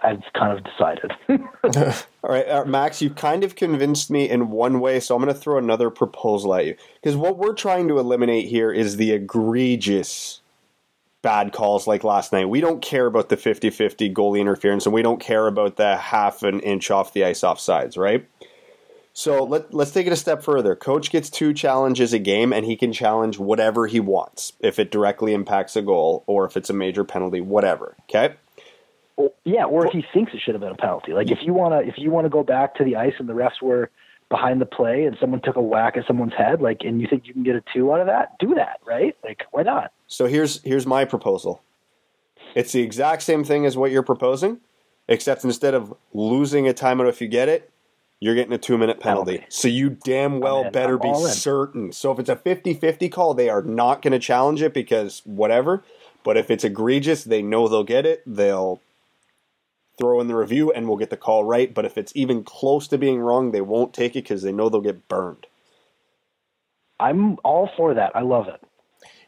[0.01, 1.13] I've kind of decided.
[2.23, 5.33] All right, uh, Max, you kind of convinced me in one way, so I'm going
[5.33, 6.75] to throw another proposal at you.
[6.95, 10.41] Because what we're trying to eliminate here is the egregious
[11.23, 12.49] bad calls like last night.
[12.49, 15.97] We don't care about the 50 50 goalie interference, and we don't care about the
[15.97, 18.27] half an inch off the ice offsides, right?
[19.15, 20.75] So let, let's take it a step further.
[20.75, 24.89] Coach gets two challenges a game, and he can challenge whatever he wants if it
[24.89, 27.95] directly impacts a goal or if it's a major penalty, whatever.
[28.09, 28.35] Okay?
[29.43, 31.13] yeah, or if he thinks it should have been a penalty.
[31.13, 33.61] Like if you wanna if you wanna go back to the ice and the refs
[33.61, 33.89] were
[34.29, 37.27] behind the play and someone took a whack at someone's head, like and you think
[37.27, 39.15] you can get a two out of that, do that, right?
[39.23, 39.91] Like why not?
[40.07, 41.61] So here's here's my proposal.
[42.55, 44.59] It's the exact same thing as what you're proposing,
[45.07, 47.69] except instead of losing a timeout if you get it,
[48.23, 49.33] you're getting a two minute penalty.
[49.33, 49.47] Penalty.
[49.49, 51.27] So you damn well better I'm be in.
[51.27, 51.91] certain.
[51.91, 55.21] So if it's a 50 50 call, they are not going to challenge it because
[55.25, 55.83] whatever.
[56.23, 58.23] But if it's egregious, they know they'll get it.
[58.25, 58.79] They'll
[59.97, 61.73] throw in the review and we'll get the call right.
[61.73, 64.69] But if it's even close to being wrong, they won't take it because they know
[64.69, 65.45] they'll get burned.
[66.99, 68.15] I'm all for that.
[68.15, 68.61] I love it.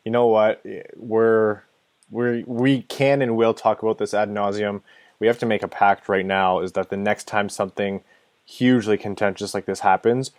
[0.05, 0.65] you know what
[0.95, 1.63] we're
[2.09, 4.83] we we can and will talk about this ad nauseum.
[5.19, 6.59] We have to make a pact right now.
[6.61, 8.03] Is that the next time something
[8.45, 10.31] hugely contentious like this happens,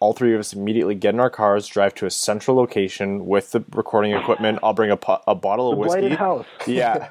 [0.00, 3.52] all three of us immediately get in our cars, drive to a central location with
[3.52, 4.58] the recording equipment.
[4.62, 6.14] I'll bring a, po- a bottle of The whiskey.
[6.16, 6.46] house.
[6.66, 7.10] Yeah.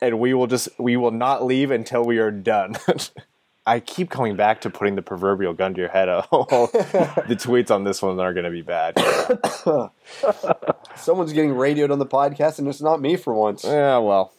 [0.00, 2.76] and we will just we will not leave until we are done.
[3.68, 6.08] I keep coming back to putting the proverbial gun to your head.
[6.32, 6.68] Oh,
[7.28, 8.94] the tweets on this one are going to be bad.
[10.96, 13.64] Someone's getting radioed on the podcast, and it's not me for once.
[13.64, 14.32] Yeah, well.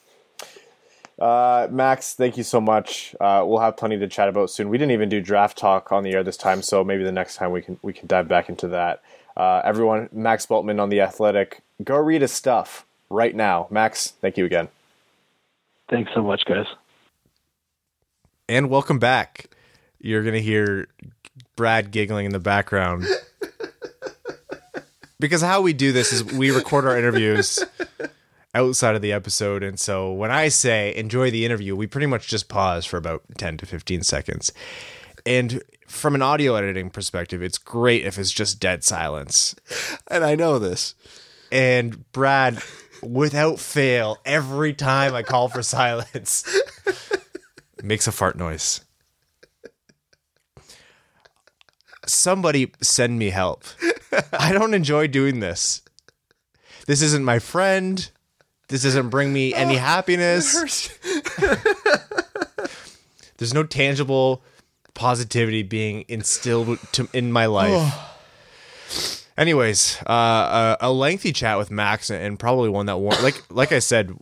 [1.19, 3.15] Uh, Max, thank you so much.
[3.19, 4.69] Uh, we'll have plenty to chat about soon.
[4.69, 7.37] We didn't even do draft talk on the air this time, so maybe the next
[7.37, 9.01] time we can we can dive back into that.
[9.35, 11.61] Uh, everyone, Max Bultman on the Athletic.
[11.83, 13.67] Go read his stuff right now.
[13.69, 14.67] Max, thank you again.
[15.89, 16.65] Thanks so much, guys.
[18.49, 19.49] And welcome back.
[19.99, 20.87] You're going to hear
[21.55, 23.05] Brad giggling in the background.
[25.19, 27.63] because how we do this is we record our interviews
[28.53, 29.63] outside of the episode.
[29.63, 33.23] And so when I say enjoy the interview, we pretty much just pause for about
[33.37, 34.51] 10 to 15 seconds.
[35.25, 39.55] And from an audio editing perspective, it's great if it's just dead silence.
[40.09, 40.95] And I know this.
[41.51, 42.61] And Brad,
[43.01, 46.43] without fail, every time I call for silence,
[47.83, 48.81] makes a fart noise.
[52.05, 53.65] Somebody send me help.
[54.31, 55.81] I don't enjoy doing this.
[56.85, 58.09] This isn't my friend.
[58.69, 60.89] This doesn't bring me any happiness.
[63.37, 64.41] There's no tangible
[64.93, 67.93] positivity being instilled to, in my life.
[69.37, 73.71] Anyways, uh, a, a lengthy chat with Max, and probably one that war- like like
[73.71, 74.17] I said,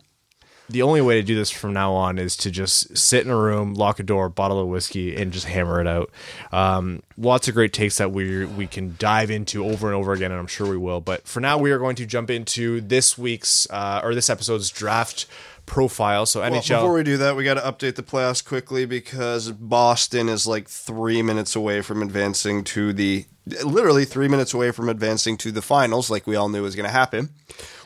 [0.68, 3.36] the only way to do this from now on is to just sit in a
[3.36, 6.10] room, lock a door, bottle of whiskey, and just hammer it out.
[6.52, 10.30] Um, lots of great takes that we we can dive into over and over again,
[10.32, 11.00] and I'm sure we will.
[11.00, 14.70] But for now, we are going to jump into this week's uh, or this episode's
[14.70, 15.26] draft
[15.66, 16.26] profile.
[16.26, 16.80] So Well, NHL.
[16.80, 20.68] before we do that, we got to update the playoffs quickly because Boston is like
[20.68, 23.26] three minutes away from advancing to the
[23.64, 26.86] literally three minutes away from advancing to the finals, like we all knew was going
[26.86, 27.30] to happen.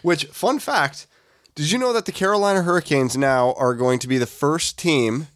[0.03, 1.07] Which, fun fact,
[1.55, 5.29] did you know that the Carolina Hurricanes now are going to be the first team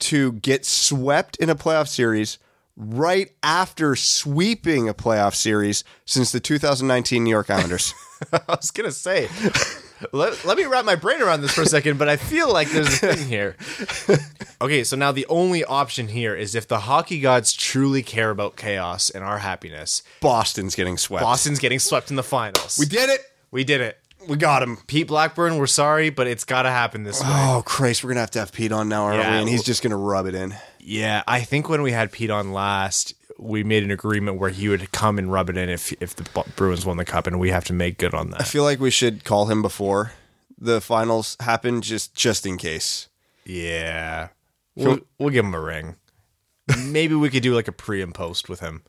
[0.00, 2.38] to get swept in a playoff series
[2.76, 7.94] right after sweeping a playoff series since the 2019 New York Islanders?
[8.32, 9.28] I was gonna say.
[10.12, 12.68] Let, let me wrap my brain around this for a second, but I feel like
[12.70, 13.56] there's a thing here.
[14.60, 18.56] Okay, so now the only option here is if the hockey gods truly care about
[18.56, 21.22] chaos and our happiness, Boston's getting swept.
[21.22, 22.78] Boston's getting swept in the finals.
[22.78, 23.20] We did it.
[23.52, 23.98] We did it.
[24.28, 24.78] We got him.
[24.86, 27.26] Pete Blackburn, we're sorry, but it's got to happen this way.
[27.28, 29.36] Oh Christ, we're gonna have to have Pete on now, aren't Yeah, we?
[29.38, 30.54] And he's well- just gonna rub it in.
[30.78, 34.68] Yeah, I think when we had Pete on last, we made an agreement where he
[34.68, 37.38] would come and rub it in if if the Bu- Bruins won the cup, and
[37.40, 38.36] we have to make good on that.
[38.36, 38.48] I that.
[38.48, 40.12] feel like we should call him before
[40.58, 43.08] the finals happen, just just in case.
[43.44, 44.28] Yeah,
[44.76, 45.96] we'll, we'll give him a ring.
[46.78, 48.82] Maybe we could do like a pre and post with him,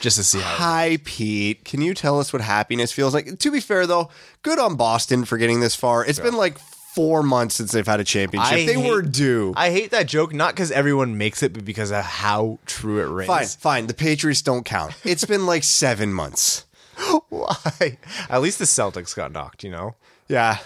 [0.00, 0.56] just to see how.
[0.56, 1.64] Hi, Pete.
[1.64, 3.38] Can you tell us what happiness feels like?
[3.38, 4.10] To be fair, though,
[4.42, 6.04] good on Boston for getting this far.
[6.04, 8.52] It's been like four months since they've had a championship.
[8.52, 9.52] I they hate- were due.
[9.56, 13.08] I hate that joke, not because everyone makes it, but because of how true it
[13.08, 13.28] rings.
[13.28, 13.86] fine, fine.
[13.86, 14.94] The Patriots don't count.
[15.04, 16.64] It's been like seven months.
[17.28, 17.98] Why?
[18.28, 19.94] At least the Celtics got knocked, you know?
[20.28, 20.58] Yeah.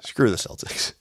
[0.00, 0.92] Screw the Celtics.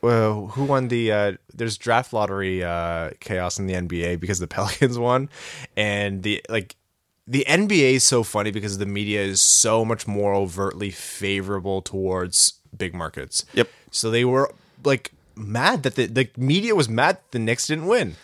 [0.00, 1.12] Well, who won the?
[1.12, 5.28] Uh, there's draft lottery uh, chaos in the NBA because the Pelicans won,
[5.76, 6.76] and the like.
[7.30, 12.54] The NBA is so funny because the media is so much more overtly favorable towards
[12.74, 13.44] big markets.
[13.52, 13.68] Yep.
[13.90, 14.50] So they were
[14.82, 18.16] like mad that the the media was mad that the Knicks didn't win.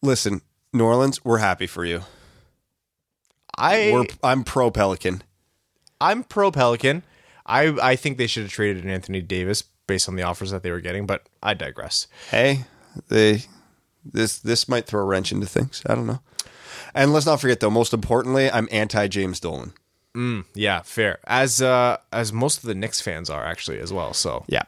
[0.00, 0.40] Listen,
[0.72, 2.02] New Orleans, we're happy for you.
[3.56, 5.22] I We're I'm pro Pelican.
[6.00, 7.02] I'm pro Pelican.
[7.46, 10.70] I I think they should have traded Anthony Davis based on the offers that they
[10.70, 12.06] were getting, but I digress.
[12.30, 12.64] hey,
[13.08, 13.42] they
[14.04, 15.82] this this might throw a wrench into things.
[15.86, 16.20] I don't know.
[16.94, 19.72] And let's not forget though, most importantly, I'm anti James Dolan.
[20.54, 21.18] Yeah, fair.
[21.24, 24.12] As uh as most of the Knicks fans are actually as well.
[24.12, 24.62] So Yeah.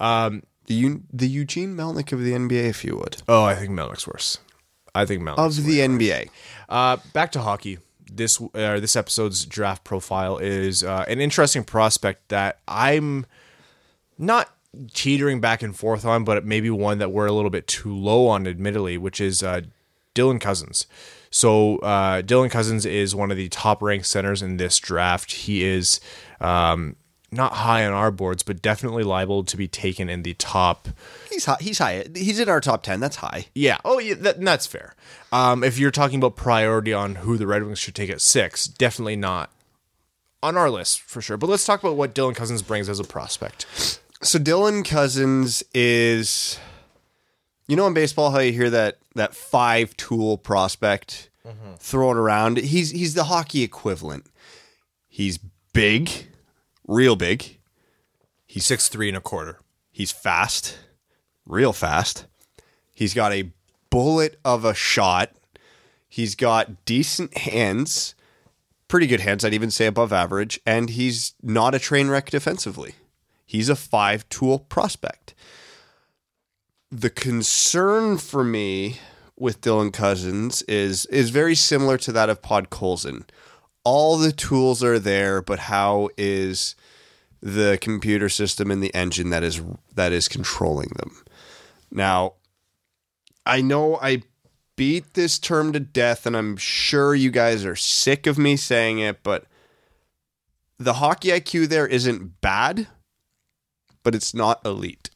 [0.00, 3.22] Um the the Eugene Melnyk of the NBA, if you would.
[3.28, 4.38] Oh, I think Melnyk's worse.
[4.94, 6.28] I think Melnyk's Of the NBA.
[6.68, 7.78] Uh, back to hockey.
[8.12, 13.24] This uh, this episode's draft profile is uh, an interesting prospect that I'm
[14.18, 14.50] not
[14.94, 18.26] teetering back and forth on, but maybe one that we're a little bit too low
[18.28, 19.62] on, admittedly, which is uh,
[20.14, 20.86] Dylan Cozens.
[21.30, 25.32] So uh, Dylan Cozens is one of the top ranked centers in this draft.
[25.32, 26.00] He is
[26.40, 26.96] um,
[27.30, 30.88] not high on our boards, but definitely liable to be taken in the top
[31.30, 31.56] He's high.
[31.60, 32.04] He's high.
[32.14, 33.00] He's in our top 10.
[33.00, 33.46] That's high.
[33.54, 33.78] yeah.
[33.84, 34.14] Oh, yeah.
[34.14, 34.94] That, that's fair.
[35.32, 38.66] Um, if you're talking about priority on who the Red Wings should take at six,
[38.66, 39.50] definitely not
[40.42, 41.38] on our list for sure.
[41.38, 44.00] But let's talk about what Dylan Cozens brings as a prospect.
[44.24, 46.58] So Dylan Cozens is
[47.66, 51.74] you know in baseball how you hear that that five tool prospect mm-hmm.
[51.78, 52.58] thrown around?
[52.58, 54.26] He's he's the hockey equivalent.
[55.08, 55.38] He's
[55.72, 56.28] big,
[56.86, 57.58] real big.
[58.46, 59.58] He's six three and a quarter.
[59.90, 60.78] He's fast,
[61.44, 62.26] real fast.
[62.94, 63.50] He's got a
[63.90, 65.32] bullet of a shot.
[66.08, 68.14] He's got decent hands,
[68.86, 72.94] pretty good hands, I'd even say above average, and he's not a train wreck defensively.
[73.52, 75.34] He's a five tool prospect.
[76.90, 78.98] The concern for me
[79.38, 83.24] with Dylan Cozens is is very similar to that of Podkolzin.
[83.84, 86.76] All the tools are there, but how is
[87.42, 89.60] the computer system and the engine that is
[89.94, 91.22] that is controlling them.
[91.90, 92.36] Now,
[93.44, 94.22] I know I
[94.76, 99.00] beat this term to death and I'm sure you guys are sick of me saying
[99.00, 99.44] it, but
[100.78, 102.86] the hockey IQ there isn't bad,
[104.02, 105.10] but it's not elite.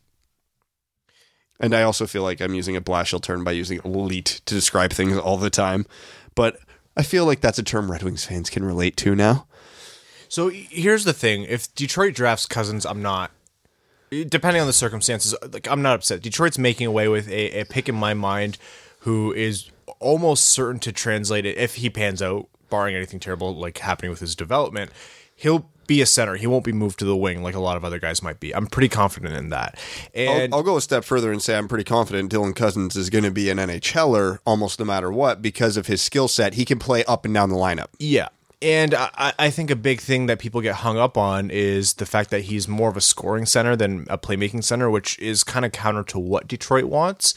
[1.58, 4.92] And I also feel like I'm using a Blashill term by using elite to describe
[4.92, 5.86] things all the time.
[6.34, 6.58] But
[6.96, 9.46] I feel like that's a term Red Wings fans can relate to now.
[10.28, 13.30] So here's the thing: if Detroit drafts Cozens, I'm not.
[14.10, 16.22] Depending on the circumstances, like I'm not upset.
[16.22, 18.58] Detroit's making away with a, a pick in my mind,
[19.00, 23.78] who is almost certain to translate it if he pans out, barring anything terrible like
[23.78, 24.90] happening with his development.
[25.34, 26.36] He'll be a center.
[26.36, 28.54] He won't be moved to the wing like a lot of other guys might be.
[28.54, 29.78] I'm pretty confident in that.
[30.14, 33.10] And I'll, I'll go a step further and say I'm pretty confident Dylan Cozens is
[33.10, 36.54] going to be an NHLer almost no matter what because of his skill set.
[36.54, 37.88] He can play up and down the lineup.
[37.98, 38.28] yeah,
[38.62, 42.06] And I, I think a big thing that people get hung up on is the
[42.06, 45.64] fact that he's more of a scoring center than a playmaking center, which is kind
[45.64, 47.34] of counter to what Detroit wants.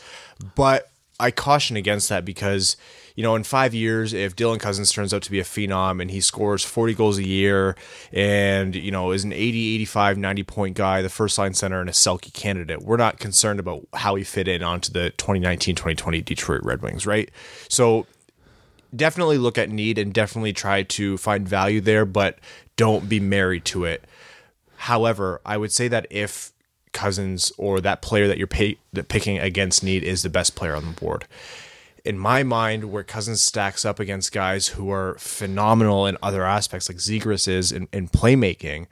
[0.56, 0.89] But
[1.20, 2.78] I caution against that because,
[3.16, 6.10] you know, in five years, if Dylan Cozens turns out to be a phenom and
[6.10, 7.76] he scores 40 goals a year
[8.14, 11.90] and, you know, is an 80, 85, 90 point guy, the first line center and
[11.90, 16.22] a Selke candidate, we're not concerned about how he fit in onto the 2019 2020
[16.22, 17.30] Detroit Red Wings, right?
[17.68, 18.06] So
[18.96, 22.40] definitely look at need and definitely try to find value there, but
[22.78, 24.06] don't be married to it.
[24.78, 26.54] However, I would say that if
[26.94, 30.76] Cozens or that player that you're pay, that picking against need is the best player
[30.76, 31.26] on the board.
[32.06, 36.90] In my mind, where Cozens stacks up against guys who are phenomenal in other aspects,
[36.90, 38.88] like Zegras is in, in playmaking,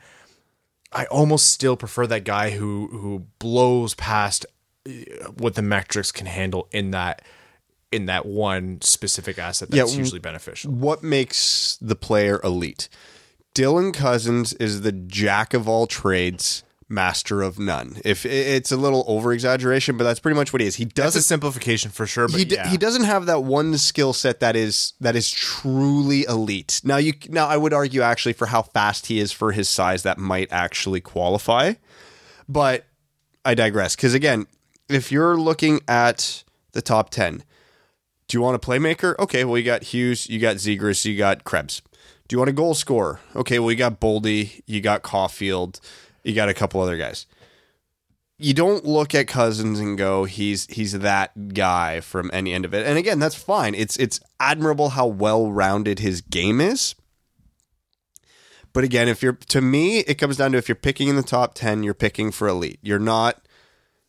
[0.91, 4.45] I almost still prefer that guy who who blows past
[4.87, 4.91] uh,
[5.37, 7.21] what the metrics can handle in that
[7.91, 10.71] in that one specific asset that's Yeah, usually beneficial.
[10.71, 12.89] What makes the player elite?
[13.55, 17.97] Dylan Cozens is the jack of all trades, master of none.
[18.05, 20.75] If it's a little over exaggeration, but that's pretty much what he is.
[20.77, 22.69] He That's a simplification for sure, but he, d- yeah.
[22.69, 26.81] he doesn't have that one skill set that is that is truly elite.
[26.83, 30.03] Now you now I would argue actually for how fast he is for his size
[30.03, 31.73] that might actually qualify.
[32.47, 32.85] But
[33.43, 34.47] I digress cuz again,
[34.87, 37.43] if you're looking at the top 10,
[38.27, 39.17] do you want a playmaker?
[39.19, 41.81] Okay, well you got Hughes, you got Zegras, you got Krebs.
[42.27, 43.19] Do you want a goal scorer?
[43.35, 45.79] Okay, well you got Boldy, you got Caufield,
[46.27, 47.25] you got a couple other guys
[48.39, 52.73] you don't look at Cozens and go, he's he's that guy from any end of
[52.73, 52.85] it.
[52.85, 53.73] And again, that's fine.
[53.73, 56.93] It's it's admirable how well rounded his game is.
[58.73, 61.23] But again, if you're to me, it comes down to if you're picking in the
[61.23, 62.79] top ten, you're picking for elite.
[62.83, 63.41] You're not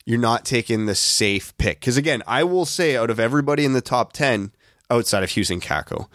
[0.04, 1.80] you're not taking the safe pick.
[1.80, 4.52] Because again, I will say out of everybody in the top ten,
[4.90, 6.08] outside of and Kakko,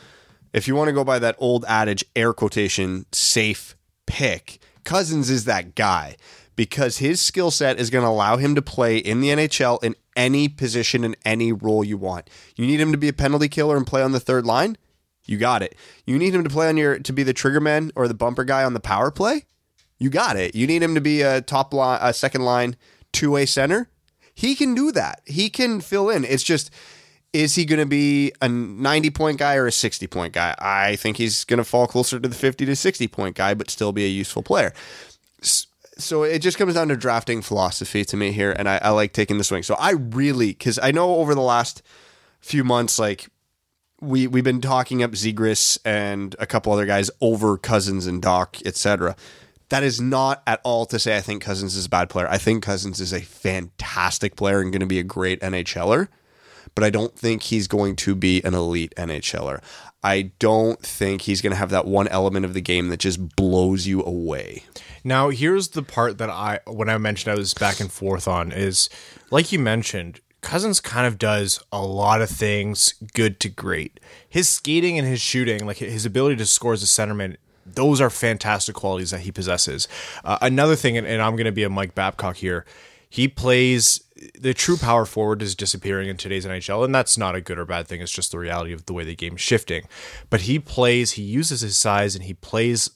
[0.52, 3.76] if you want to go by that old adage, air quotation, safe
[4.06, 6.16] pick, Cozens is that guy
[6.56, 9.96] because his skill set is going to allow him to play in the NHL in
[10.16, 12.30] any position in any role you want.
[12.56, 14.78] You need him to be a penalty killer and play on the third line?
[15.26, 15.76] You got it.
[16.06, 18.64] You need him to play on your to be the triggerman or the bumper guy
[18.64, 19.46] on the power play?
[19.98, 20.54] You got it.
[20.54, 22.76] You need him to be a top line, a second line,
[23.12, 23.90] two way center.
[24.34, 25.22] He can do that.
[25.26, 26.26] He can fill in.
[26.26, 26.72] It's just,
[27.34, 30.56] is he going to be a 90 point guy or a 60 point guy?
[30.60, 33.70] I think he's going to fall closer to the 50 to 60 point guy, but
[33.70, 34.74] still be a useful player.
[35.42, 39.14] So it just comes down to drafting philosophy to me here, and I, I like
[39.14, 39.64] taking the swing.
[39.64, 41.84] So I really, because I know over the last
[42.40, 43.28] few months, like
[44.02, 48.66] we we've been talking up Zegras and a couple other guys over Cozens and Dach,
[48.66, 49.16] etc.
[49.70, 52.28] That is not at all to say I think Cozens is a bad player.
[52.28, 56.10] I think Cozens is a fantastic player and going to be a great NHLer,
[56.76, 59.62] but I don't think he's going to be an elite NHLer.
[60.04, 63.36] I don't think he's going to have that one element of the game that just
[63.36, 64.64] blows you away.
[65.04, 68.52] Now, here's the part that I, when I mentioned I was back and forth on,
[68.52, 68.90] is
[69.32, 74.00] like you mentioned, Cozens kind of does a lot of things good to great.
[74.28, 78.10] His skating and his shooting, like his ability to score as a centerman, those are
[78.10, 79.88] fantastic qualities that he possesses.
[80.26, 82.66] Uh, another thing, and, and I'm going to be a Mike Babcock here,
[83.10, 84.04] he plays
[84.40, 87.66] the true power forward is disappearing in today's NHL, and that's not a good or
[87.66, 88.02] bad thing.
[88.02, 89.84] It's just the reality of the way the game's shifting.
[90.30, 92.90] But he plays, he uses his size, and he plays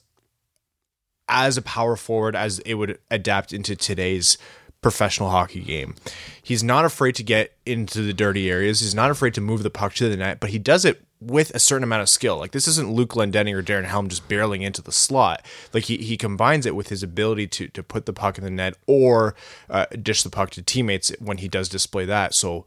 [1.28, 4.38] as a power forward as it would adapt into today's
[4.80, 5.94] professional hockey game.
[6.42, 8.80] He's not afraid to get into the dirty areas.
[8.80, 11.54] He's not afraid to move the puck to the net, but he does it with
[11.54, 12.38] a certain amount of skill.
[12.38, 15.44] Like this isn't Luke Glendening or Darren Helm just barreling into the slot.
[15.72, 18.50] Like he, he combines it with his ability to to put the puck in the
[18.50, 19.34] net or
[19.68, 22.34] uh, dish the puck to teammates when he does display that.
[22.34, 22.66] So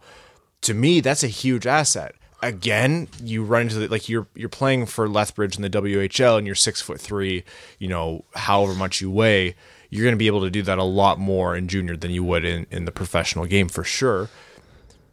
[0.61, 2.15] to me, that's a huge asset.
[2.43, 6.45] Again, you run into the, like you're you're playing for Lethbridge in the WHL and
[6.45, 7.43] you're six foot three,
[7.77, 9.55] you know, however much you weigh,
[9.89, 12.23] you're going to be able to do that a lot more in junior than you
[12.23, 14.29] would in, in the professional game for sure.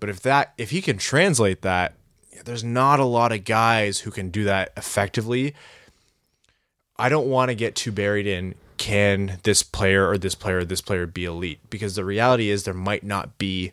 [0.00, 1.94] But if that if he can translate that,
[2.44, 5.54] there's not a lot of guys who can do that effectively.
[6.98, 10.64] I don't want to get too buried in can this player or this player or
[10.64, 13.72] this player be elite because the reality is there might not be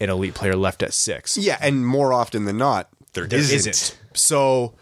[0.00, 1.36] an elite player left at six.
[1.38, 3.70] Yeah, and more often than not, there, There isn't.
[3.70, 3.98] isn't.
[4.14, 4.74] So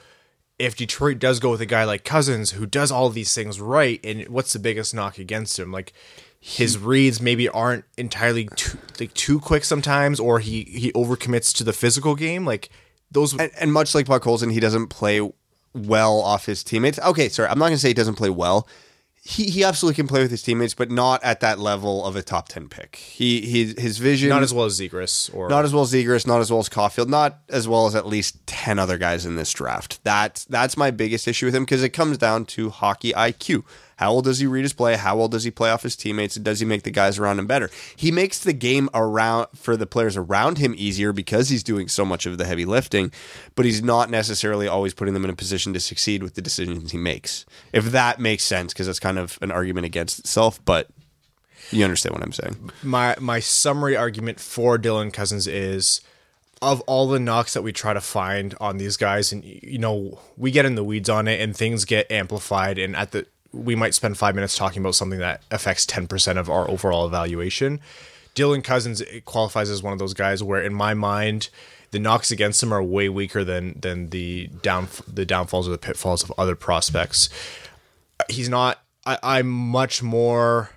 [0.59, 4.01] if Detroit does go with a guy like Cozens who does all these things right,
[4.05, 5.70] and what's the biggest knock against him?
[5.72, 5.93] Like
[6.41, 11.64] his reads maybe aren't entirely too, like too quick sometimes, or he he overcommits to
[11.64, 12.45] the physical game.
[12.45, 12.70] Like
[13.11, 15.20] those, And, and much like Podkolzin, he doesn't play
[15.74, 16.98] well off his teammates.
[16.98, 18.68] Okay, sorry, I'm not going to say he doesn't play well.
[19.22, 22.22] he, he absolutely can play with his teammates, but not at that level of a
[22.22, 22.96] top ten pick.
[22.96, 26.26] He, he his vision Not as well as Zegras or not as well as Zegras,
[26.26, 29.36] not as well as Caufield, not as well as at least ten other guys in
[29.36, 30.02] this draft.
[30.05, 33.64] That's that's my biggest issue with him because it comes down to hockey IQ.
[33.97, 34.97] How well does he read his play?
[34.97, 36.34] How well does he play off his teammates?
[36.36, 37.70] Does he make the guys around him better?
[37.97, 42.05] He makes the game around for the players around him easier because he's doing so
[42.05, 43.12] much of the heavy lifting,
[43.55, 46.92] but he's not necessarily always putting them in a position to succeed with the decisions
[46.92, 47.47] he makes.
[47.72, 50.88] If that makes sense, because that's kind of an argument against itself, but
[51.70, 52.70] you understand what I'm saying.
[52.82, 56.01] my my summary argument for Dylan Cozens is
[56.62, 60.18] of all the knocks that we try to find on these guys and you know
[60.36, 63.74] we get in the weeds on it and things get amplified and at the we
[63.74, 67.80] might spend 5 minutes talking about something that affects 10% of our overall evaluation.
[68.34, 71.48] Dylan Cozens qualifies as one of those guys where in my mind
[71.92, 75.78] the knocks against him are way weaker than than the down the downfalls or the
[75.78, 77.28] pitfalls of other prospects.
[78.28, 80.70] He's not I, I'm much more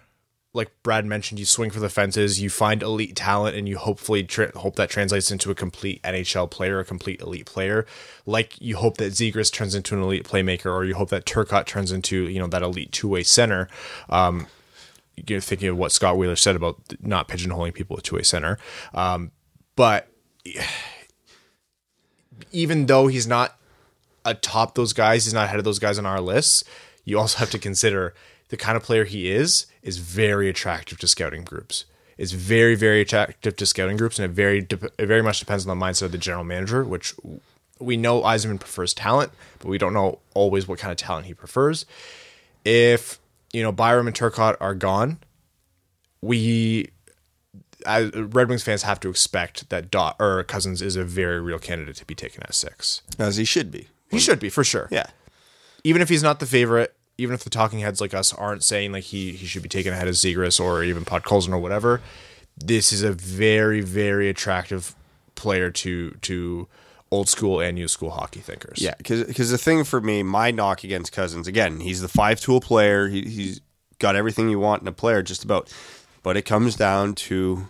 [0.58, 4.24] like Brad mentioned, you swing for the fences, you find elite talent, and you hopefully
[4.24, 7.86] tra- hope that translates into a complete NHL player, a complete elite player.
[8.26, 11.68] Like you hope that Zegras turns into an elite playmaker, or you hope that Turcotte
[11.68, 13.70] turns into you know that elite two way center.
[14.10, 14.48] Um,
[15.16, 18.58] you're thinking of what Scott Wheeler said about not pigeonholing people with two way center,
[18.96, 19.32] um,
[19.76, 20.12] but
[22.52, 23.60] even though he's not
[24.26, 26.64] atop those guys, he's not ahead of those guys on our lists.
[27.06, 28.16] You also have to consider
[28.50, 31.86] the kind of player he is is very attractive to scouting groups.
[32.18, 35.68] Is very very attractive to scouting groups, and it very dep- it very much depends
[35.68, 36.84] on the mindset of the general manager.
[36.84, 37.14] Which
[37.80, 41.36] we know Yzerman prefers talent, but we don't know always what kind of talent he
[41.36, 41.86] prefers.
[42.66, 43.20] If
[43.54, 45.20] you know Byram and Turcotte are gone,
[46.22, 46.90] we
[47.86, 51.60] as Red Wings fans have to expect that Dach or Cozens is a very real
[51.60, 53.02] candidate to be taken at six.
[53.20, 53.88] As he should be.
[54.10, 54.88] He should be for sure.
[54.92, 55.08] Yeah.
[55.84, 58.92] Even if he's not the favorite, even if the talking heads like us aren't saying
[58.92, 62.02] like he he should be taken ahead of Zegras or even Podkolzin or whatever,
[62.58, 64.96] this is a very very attractive
[65.36, 66.68] player to to
[67.12, 68.80] old school and new school hockey thinkers.
[68.82, 72.60] Yeah, because the thing for me, my knock against Cozens, again, he's the five tool
[72.60, 73.08] player.
[73.08, 73.62] He, he's
[74.00, 75.74] got everything you want in a player, just about.
[76.24, 77.68] But it comes down to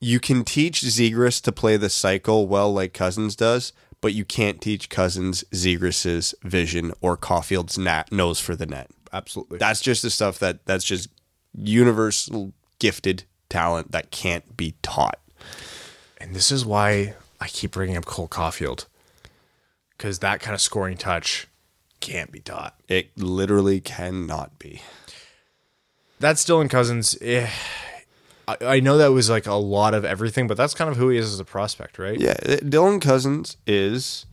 [0.00, 4.60] you can teach Zegras to play the cycle well, like Cozens does, but you can't
[4.60, 8.90] teach Cozens Zegras's vision or Caufield's nat nose for the net.
[9.12, 9.58] absolutely.
[9.58, 11.08] That's just the stuff that that's just
[11.54, 15.18] universal gifted talent that can't be taught.
[16.18, 18.86] and this is why I keep bringing up Cole Caufield
[19.96, 21.46] because that kind of scoring touch
[22.00, 22.74] can't be taught.
[22.88, 24.80] It literally cannot be.
[26.18, 27.16] That's Dylan Cozens.
[27.20, 27.48] Eh,
[28.60, 31.08] I, I know that was like a lot of everything, but that's kind of who
[31.08, 32.18] he is as a prospect, right?
[32.18, 34.26] Yeah, uh, Dylan Cozens is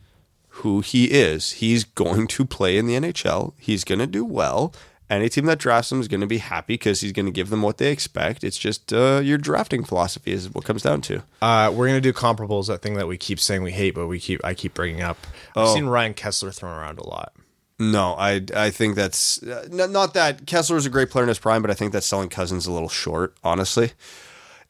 [0.50, 1.52] who he is.
[1.54, 3.54] He's going to play in the NHL.
[3.60, 4.74] He's going to do well.
[5.10, 7.50] Any team that drafts him is going to be happy because he's going to give
[7.50, 8.44] them what they expect.
[8.44, 11.24] It's just uh, your drafting philosophy is what comes down to.
[11.42, 12.68] Uh, we're gonna do comparables.
[12.68, 15.18] That thing that we keep saying we hate, but we keep I keep bringing up.
[15.56, 15.74] I've Oh.
[15.74, 17.32] seen Ryan Kesler thrown around a lot.
[17.80, 21.38] No, I I think that's uh, not that Kesler is a great player in his
[21.38, 23.92] prime, but I think that's selling Cozens a little short, honestly.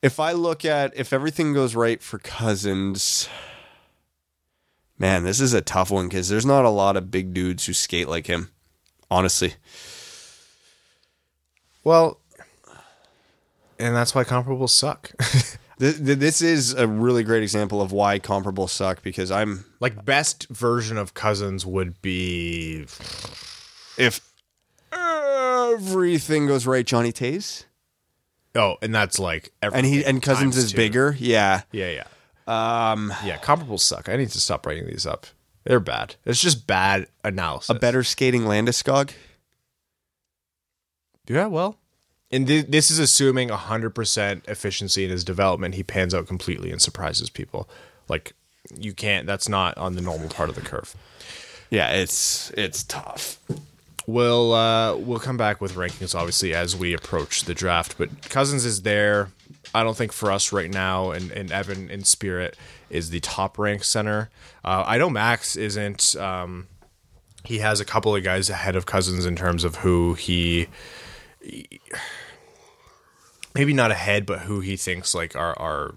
[0.02, 3.30] If I look at if everything goes right for Cozens,
[5.00, 7.74] man, this is a tough one because there's not a lot of big dudes who
[7.74, 8.52] skate like him,
[9.10, 9.54] honestly.
[11.86, 12.20] Well,
[13.80, 15.12] and that's why comparables suck.
[15.80, 20.06] Th- th- This is a really great example of why comparables suck because I'm like
[20.06, 22.86] best version of Cozens would be
[23.98, 24.22] if
[24.92, 27.66] everything goes right, Johnny Toews,
[28.56, 30.78] oh, and that's like and he and Cozens times is two.
[30.78, 31.62] bigger, yeah.
[31.72, 32.04] Yeah,
[32.48, 33.38] yeah, um, yeah.
[33.38, 34.10] Comparables suck.
[34.10, 35.28] I need to stop writing these up.
[35.64, 36.16] They're bad.
[36.26, 37.70] It's just bad analysis.
[37.70, 39.12] A better skating Landeskog.
[41.28, 41.78] Yeah, well,
[42.32, 45.76] and th- this is assuming 100% efficiency in his development.
[45.76, 47.70] He pans out completely and surprises people.
[48.10, 48.34] Like,
[48.78, 50.96] you can't, that's not on the normal part of the curve.
[51.70, 53.40] Yeah, it's it's tough.
[54.06, 57.98] We'll, uh, we'll come back with rankings, obviously, as we approach the draft.
[57.98, 59.32] But Cozens is there.
[59.76, 62.56] I don't think for us right now, and, and Evan in spirit
[62.90, 64.30] is the top ranked center.
[64.64, 66.16] Uh, I know Max isn't.
[66.16, 66.68] Um,
[67.44, 70.68] he has a couple of guys ahead of Cozens in terms of who he
[73.58, 75.96] maybe not ahead, but who he thinks like are are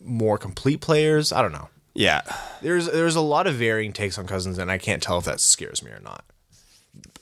[0.00, 1.32] more complete players.
[1.32, 1.68] I don't know.
[1.92, 2.22] Yeah,
[2.62, 5.40] There's there's a lot of varying takes on Cozens, and I can't tell if that
[5.40, 6.24] scares me or not.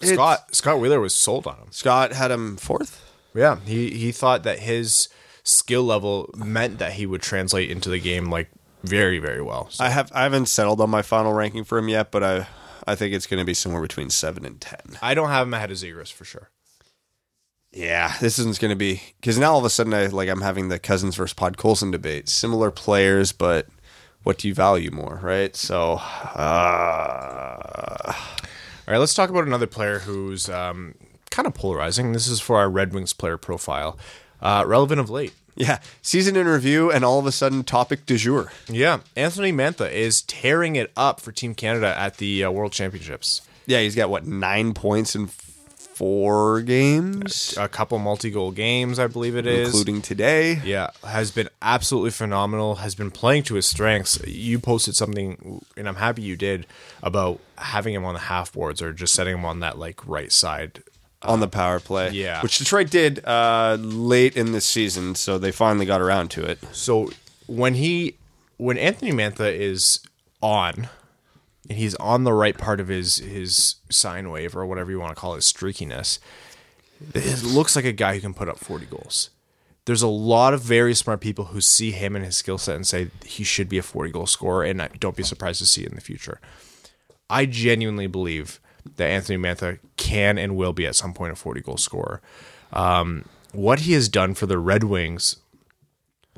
[0.03, 1.69] Scott Scott Wheeler was sold on him.
[1.71, 3.05] Scott had him fourth.
[3.35, 5.09] Yeah, he he thought that his
[5.43, 8.51] skill level meant that he would translate into the game like
[8.85, 9.69] very very well.
[9.71, 12.47] So, I have I haven't settled on my final ranking for him yet, but I
[12.87, 14.99] I think it's going to be somewhere between seven and ten.
[15.03, 16.51] I don't have him ahead of Zegras for sure.
[17.73, 20.41] Yeah, this isn't going to be because now all of a sudden I like I'm
[20.41, 22.29] having the Cozens versus Podkolzin debate.
[22.29, 23.67] Similar players, but
[24.23, 25.55] what do you value more, right?
[25.55, 30.95] So, uh, All right, let's talk about another player who's um,
[31.31, 32.13] kind of polarizing.
[32.13, 33.99] This is for our Red Wings player profile.
[34.41, 35.35] Uh, relevant of late.
[35.57, 38.51] yeah, season in review, and all of a sudden topic du jour.
[38.69, 43.43] Yeah, Anthony Mantha is tearing it up for Team Canada at the uh, World Championships.
[43.67, 45.29] Yeah, he's got what nine points in
[45.99, 49.69] four games, A couple multi-goal games, I believe it is.
[49.69, 50.61] including today.
[50.65, 52.77] Yeah, has been absolutely phenomenal.
[52.77, 54.19] Has been playing to his strengths.
[54.27, 56.67] You posted something, and I'm happy you did,
[57.03, 60.31] about having him on the half boards or just setting him on that like right
[60.31, 60.83] side.
[61.23, 62.11] on the power play.
[62.11, 62.41] yeah.
[62.43, 66.59] Which Detroit did uh, late in this season, so they finally got around to it.
[66.73, 67.11] So
[67.49, 68.15] when he,
[68.57, 69.99] when Anthony Mantha is
[70.41, 70.89] on,
[71.69, 75.15] and he's on the right part of his his sine wave or whatever you want
[75.15, 76.19] to call it, streakiness,
[77.15, 79.31] it looks like a guy who can put up 40 goals.
[79.85, 82.87] There's a lot of very smart people who see him and his skill set and
[82.87, 85.89] say he should be a 40 goal scorer, and don't be surprised to see it
[85.89, 86.41] in the future.
[87.31, 88.61] I genuinely believe
[88.97, 92.21] that Anthony Mantha can and will be at some point a 40 goal scorer.
[92.73, 95.37] Um, what he has done for the Red Wings,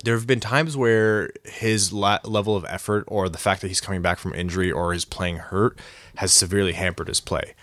[0.05, 3.81] there have been times where his la- level of effort or the fact that he's
[3.81, 5.79] coming back from injury or is playing hurt
[6.17, 7.55] has severely hampered his play.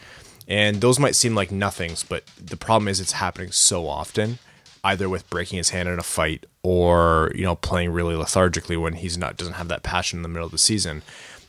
[0.48, 4.40] And those might seem like nothings, but the problem is it's happening so often,
[4.84, 8.94] either with breaking his hand in a fight or, you know, playing really lethargically when
[8.94, 11.02] he's not doesn't have that passion in the middle of the season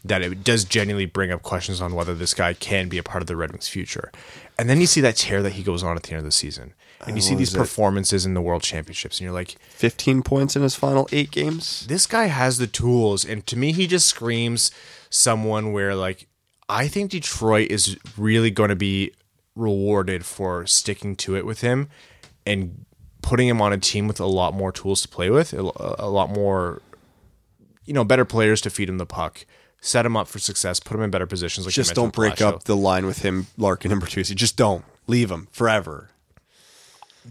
[0.04, 3.22] that it does genuinely bring up questions on whether this guy can be a part
[3.22, 4.10] of the Red Wings future.
[4.58, 6.32] And then you see that tear that he goes on at the end of the
[6.32, 6.72] season.
[7.06, 10.62] And you see these performances in the World Championships and you're like, 15 points in
[10.62, 11.86] his final eight games.
[11.86, 14.72] this guy has the tools and to me he just screams
[15.08, 16.26] someone where like
[16.68, 19.12] i think detroit is really going to be
[19.54, 21.88] rewarded for sticking to it with him
[22.44, 22.84] and
[23.22, 26.28] putting him on a team with a lot more tools to play with a, lot
[26.30, 26.82] more
[27.84, 29.46] you know better players to feed him the puck
[29.80, 32.64] set him up for success put him in better positions like Just don't break up
[32.64, 34.34] the line with him, Larkin, and Bertuzzi.
[34.34, 34.84] Just don't.
[35.06, 36.10] Leave him forever.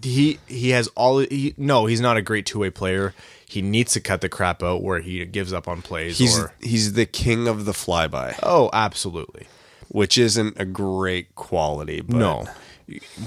[0.02, 3.14] He he has all he, no he's not a great two-way player
[3.48, 6.53] he needs to cut the crap out where he gives up on plays He's or
[6.60, 9.48] he's the king of the flyby, oh absolutely
[9.90, 12.02] which isn't a great quality.
[12.02, 12.48] But No.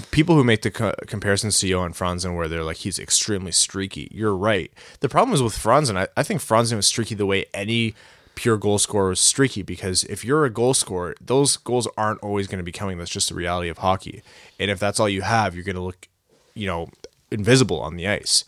[0.09, 4.09] People who make the co- comparisons to Johan Franzen where they're like, he's extremely streaky.
[4.11, 4.71] You're right.
[5.01, 7.93] The problem is with Franzen, I, I think Franzen was streaky the way any
[8.33, 12.47] pure goal scorer is streaky because if you're a goal scorer, those goals aren't always
[12.47, 12.97] going to be coming.
[12.97, 14.23] That's just the reality of hockey.
[14.59, 16.07] And if that's all you have, you're going to look,
[16.53, 16.89] you know,
[17.29, 18.45] invisible on the ice.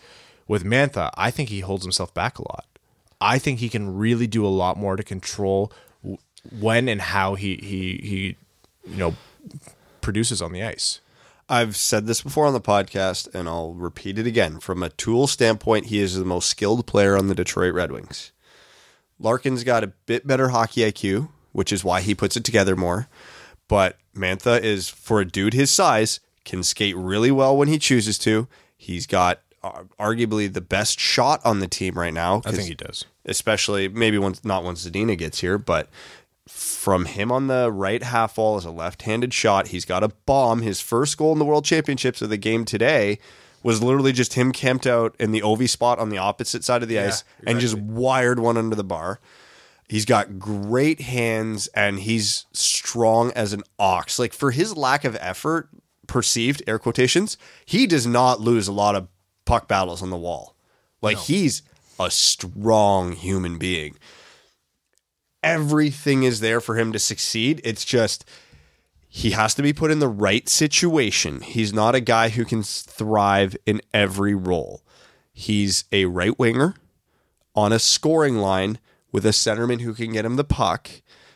[0.48, 2.66] With Mantha, I think he holds himself back a lot.
[3.22, 5.72] I think he can really do a lot more to control
[6.60, 8.36] when and how he he he
[8.86, 9.16] you know
[10.02, 11.00] produces on the ice.
[11.50, 14.60] I've said this before on the podcast, and I'll repeat it again.
[14.60, 18.32] From a tool standpoint, he is the most skilled player on the Detroit Red Wings.
[19.20, 23.08] Larkin's got a bit better hockey IQ, which is why he puts it together more.
[23.68, 28.18] But Mantha is, for a dude his size, can skate really well when he chooses
[28.20, 28.48] to.
[28.78, 32.42] He's got uh, arguably the best shot on the team right now.
[32.46, 33.06] I think he does.
[33.26, 35.90] especially maybe once not once Zadina gets here, but
[36.48, 40.62] from him on the right half wall as a left-handed shot, he's got a bomb.
[40.62, 43.18] His first goal in the World Championships of the game today
[43.64, 46.90] was literally just him camped out in the OV spot on the opposite side of
[46.90, 49.22] the ice and just wired one under the bar.
[49.88, 54.20] He's got great hands and he's strong as an ox.
[54.20, 55.70] Like for his lack of effort,
[56.14, 59.08] perceived air quotations, he does not lose a lot of
[59.46, 60.56] puck battles on the wall.
[61.02, 61.64] Like he's
[62.00, 63.96] a strong human being.
[65.42, 67.62] Everything is there for him to succeed.
[67.64, 68.30] It's just
[69.10, 71.42] he has to be put in the right situation.
[71.42, 74.84] He's not a guy who can thrive in every role.
[75.34, 76.76] He's a right winger
[77.56, 78.78] on a scoring line
[79.12, 80.92] with a centerman who can get him the puck.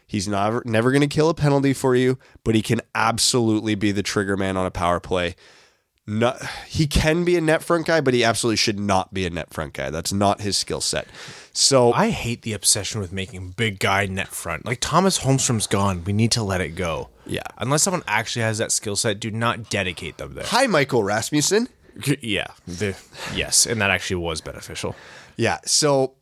[0.07, 3.91] He's never never going to kill a penalty for you, but he can absolutely be
[3.91, 5.35] the trigger man on a power play.
[6.67, 9.53] He can be a net front guy, but he absolutely should not be a net
[9.53, 9.89] front guy.
[9.89, 11.05] That's not his skill set.
[11.51, 14.65] So I hate the obsession with making big guy net front.
[14.65, 16.05] Like Thomas Holmstrom's gone.
[16.05, 17.09] We need to let it go.
[17.25, 17.41] Yeah.
[17.57, 20.45] Unless someone actually has that skill set, do not dedicate them there.
[20.45, 21.67] hi, Michael Rasmussen.
[22.21, 22.45] Yeah.
[22.67, 22.95] The,
[23.33, 23.65] yes.
[23.65, 24.95] And that actually was beneficial.
[25.35, 25.57] Yeah.
[25.65, 26.13] So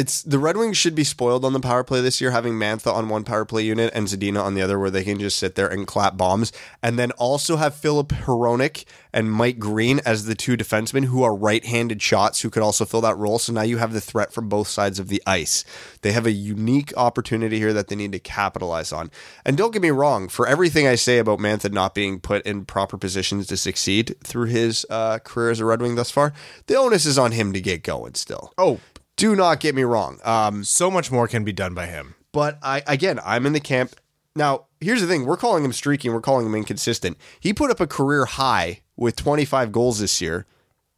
[0.00, 2.90] it's the Red Wings should be spoiled on the power play this year, having Mantha
[2.90, 5.56] on one power play unit and Zadina on the other, where they can just sit
[5.56, 10.34] there and clap bombs, and then also have Filip Hronek and Mike Green as the
[10.34, 13.38] two defensemen who are right-handed shots who could also fill that role.
[13.38, 15.66] So now you have the threat from both sides of the ice.
[16.00, 19.10] They have a unique opportunity here that they need to capitalize on.
[19.44, 22.64] And don't get me wrong, for everything I say about Mantha not being put in
[22.64, 26.32] proper positions to succeed through his uh, career as a Red Wing thus far,
[26.68, 28.54] the onus is on him to get going still.
[28.56, 28.80] Oh,
[29.20, 30.18] Do not get me wrong.
[30.24, 32.14] Um, so much more can be done by him.
[32.32, 33.94] but I again, I'm in the camp.
[34.34, 37.18] Now, here's the thing: we're calling him streaky, we're calling him inconsistent.
[37.38, 40.46] He put up a career high with 25 goals this year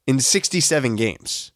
[0.07, 1.51] in 67 games.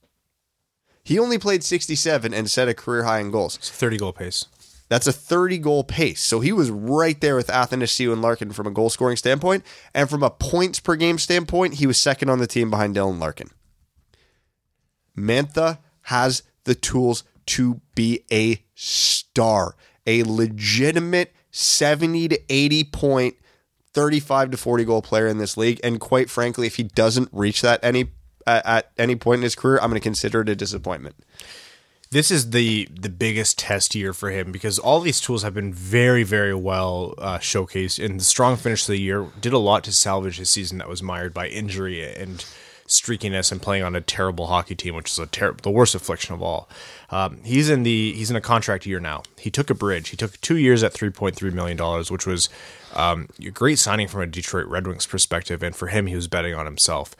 [1.05, 3.57] He only played 67 and set a career high in goals.
[3.57, 4.47] It's a 30 goal pace.
[4.89, 6.21] That's a 30 goal pace.
[6.21, 9.65] So he was right there with Athanasiou and Larkin from a goal scoring standpoint.
[9.95, 13.21] And from a points per game standpoint, he was second on the team behind Dylan
[13.21, 13.51] Larkin.
[15.17, 19.77] Mantha has the tools to be a star,
[20.07, 23.37] a legitimate 70 to 80 point,
[23.95, 25.81] 35 to 40 goal player in this league.
[25.83, 28.11] And quite frankly, if he doesn't reach that any
[28.47, 31.17] at, any point in his career, I'm going to consider it a disappointment.
[32.11, 35.73] This is the the biggest test year for him because all these tools have been
[35.73, 38.05] very very well uh, showcased.
[38.05, 40.89] And the strong finish of the year did a lot to salvage his season that
[40.89, 42.45] was mired by injury and
[42.87, 46.35] streakiness and playing on a terrible hockey team, which is a ter- the worst affliction
[46.35, 46.69] of all.
[47.11, 49.23] Um, he's in the he's in a contract year now.
[49.39, 50.09] He took a bridge.
[50.11, 52.49] He took two years at three point three million dollars, which was
[52.95, 55.63] um, a great signing from a Detroit Red Wings perspective.
[55.63, 57.15] And for him, he was betting on himself.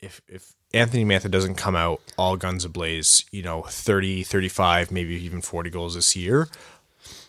[0.00, 5.14] If if Anthony Mantha doesn't come out all guns ablaze, you know, 30, 35, maybe
[5.14, 6.48] even 40 goals this year,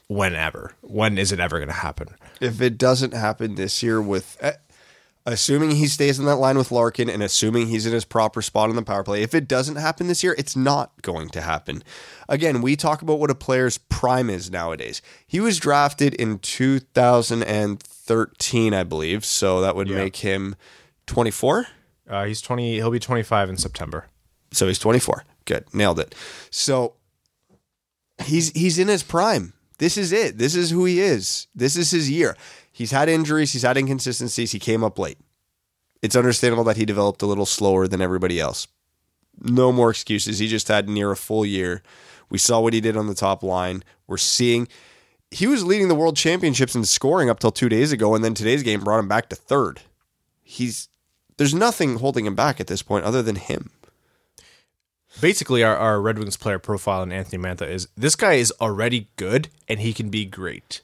[0.08, 0.74] whenever.
[0.82, 2.10] When is it ever going to happen?
[2.40, 4.52] if it doesn't happen this year with uh,
[5.28, 8.70] assuming he stays in that line with Larkin and assuming he's in his proper spot
[8.70, 11.84] on the power play if it doesn't happen this year it's not going to happen.
[12.30, 15.02] Again we talk about what a player's prime is nowadays.
[15.28, 19.98] He was drafted in 2013 I believe so that would Yeah.
[19.98, 20.56] make him
[21.06, 21.68] 24
[22.10, 24.06] Uh, he's 20, he'll be 25 in September.
[24.52, 25.66] so he's 24 good.
[25.74, 26.16] Nailed it.
[26.50, 26.94] So
[28.24, 29.54] he's he's in his prime.
[29.80, 30.40] This is it.
[30.40, 31.46] This is who he is.
[31.54, 32.36] This is his year
[32.78, 35.18] he's had injuries he's had inconsistencies he came up late.
[36.04, 38.68] It's understandable that he developed a little slower than everybody else.
[39.42, 41.82] No more excuses he just had near a full year.
[42.30, 43.84] We saw what he did on the top line.
[44.06, 44.68] We're seeing
[45.32, 48.36] he was leading the world championships in scoring up till two days ago and then
[48.36, 49.82] today's game brought him back to third.
[50.44, 50.88] He's
[51.38, 53.72] there's nothing holding him back at this point other than him.
[55.20, 59.10] Basically, our, our Red Wings player profile in Anthony Mantha is this guy is already
[59.16, 60.82] good and he can be great.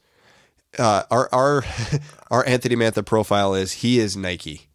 [0.80, 1.64] Uh, our our
[2.32, 4.68] our Anthony Mantha profile is he is Nike.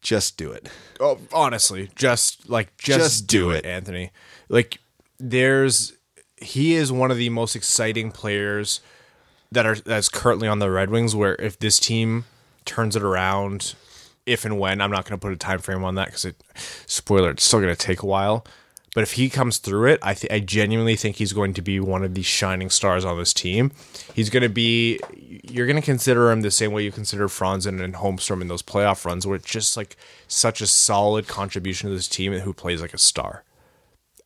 [0.00, 0.68] Just do it.
[1.00, 3.66] Oh, honestly, just like just, Just do, do it, it.
[3.66, 4.12] Anthony.
[4.48, 4.78] Like
[5.18, 5.94] there's
[6.36, 8.80] he is one of the most exciting players
[9.50, 12.24] that are that's currently on the Red Wings where if this team
[12.64, 13.74] turns it around
[14.26, 16.42] if and when I'm not going to put a time frame on that cuz it
[16.86, 18.46] spoiler it's still going to take a while.
[18.96, 21.78] But if he comes through it, I th- I genuinely think he's going to be
[21.78, 23.72] one of the shining stars on this team.
[24.14, 27.82] He's going to be you're going to consider him the same way you consider Franzen
[27.82, 29.98] and Holmstrom in those playoff runs where it's just like
[30.28, 33.44] such a solid contribution to this team and who plays like a star.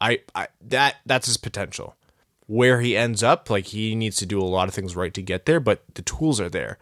[0.01, 1.97] I, I that that's his potential.
[2.47, 5.21] Where he ends up, like he needs to do a lot of things right to
[5.21, 6.79] get there, but the tools are there.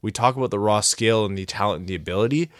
[0.00, 2.52] We talk about the raw skill and the talent and the ability.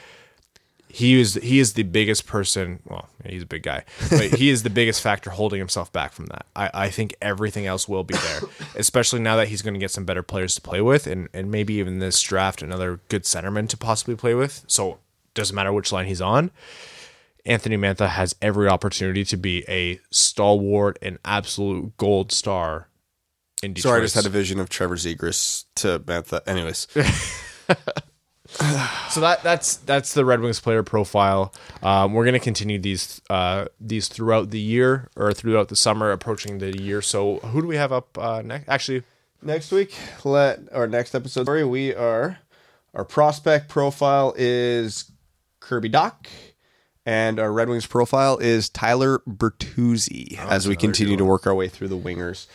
[0.94, 2.80] He is he is the biggest person.
[2.84, 6.26] Well, he's a big guy, but he is the biggest factor holding himself back from
[6.26, 6.44] that.
[6.54, 8.40] I, I think everything else will be there,
[8.76, 11.50] especially now that he's going to get some better players to play with, and and
[11.50, 14.64] maybe even this draft another good centerman to possibly play with.
[14.66, 14.98] So
[15.32, 16.50] doesn't matter which line he's on.
[17.46, 22.88] Anthony Mantha has every opportunity to be a stalwart and absolute gold star
[23.62, 23.90] in Detroit.
[23.90, 26.46] Sorry, I just had a vision of Trevor Zegras to Mantha.
[26.46, 26.86] Anyways,
[29.10, 31.54] so that that's that's the Red Wings player profile.
[31.82, 36.10] Um, we're going to continue these uh, these throughout the year or throughout the summer,
[36.10, 37.02] approaching the year.
[37.02, 38.68] So who do we have up uh, next?
[38.68, 39.04] Actually,
[39.40, 41.46] next week, let our next episode.
[41.46, 42.38] Sorry, we are
[42.94, 45.10] our prospect profile is
[45.60, 46.26] Kirby Dach.
[47.04, 51.66] And our Red Wings profile is Tyler Bertuzzi as we continue to work our way
[51.68, 52.46] through the wingers.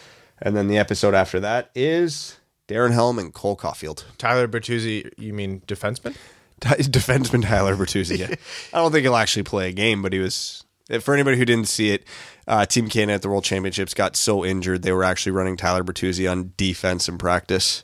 [0.42, 2.37] And then the episode after that is
[2.68, 4.04] Darren Helm and Cole Caufield.
[4.18, 6.16] Tyler Bertuzzi, you mean defenseman?
[6.60, 8.18] defenseman Tyler Bertuzzi.
[8.18, 8.36] Yeah.
[8.74, 10.64] I don't think he'll actually play a game, but he was.
[11.02, 12.06] For anybody who didn't see it,
[12.48, 15.84] uh, Team Canada at the World Championships got so injured they were actually running Tyler
[15.84, 17.84] Bertuzzi on defense in practice.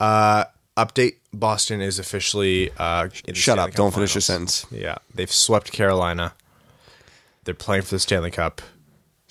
[0.00, 2.70] Update: Boston is officially.
[2.78, 3.70] Uh, Shut up!
[3.70, 4.64] Cup Don't finish your sentence.
[4.70, 6.32] Yeah, they've swept Carolina.
[7.44, 8.62] They're playing for the Stanley Cup.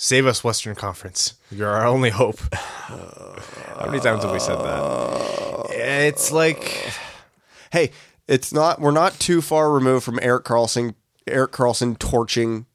[0.01, 1.33] Save us, Western Conference.
[1.51, 2.39] You're our only hope.
[2.53, 5.65] How many times have we said that?
[5.71, 6.89] It's like
[7.73, 7.91] Hey,
[8.25, 8.79] it's not.
[8.79, 10.95] We're not too far removed from Erik Karlsson.
[11.27, 12.65] Erik Karlsson torching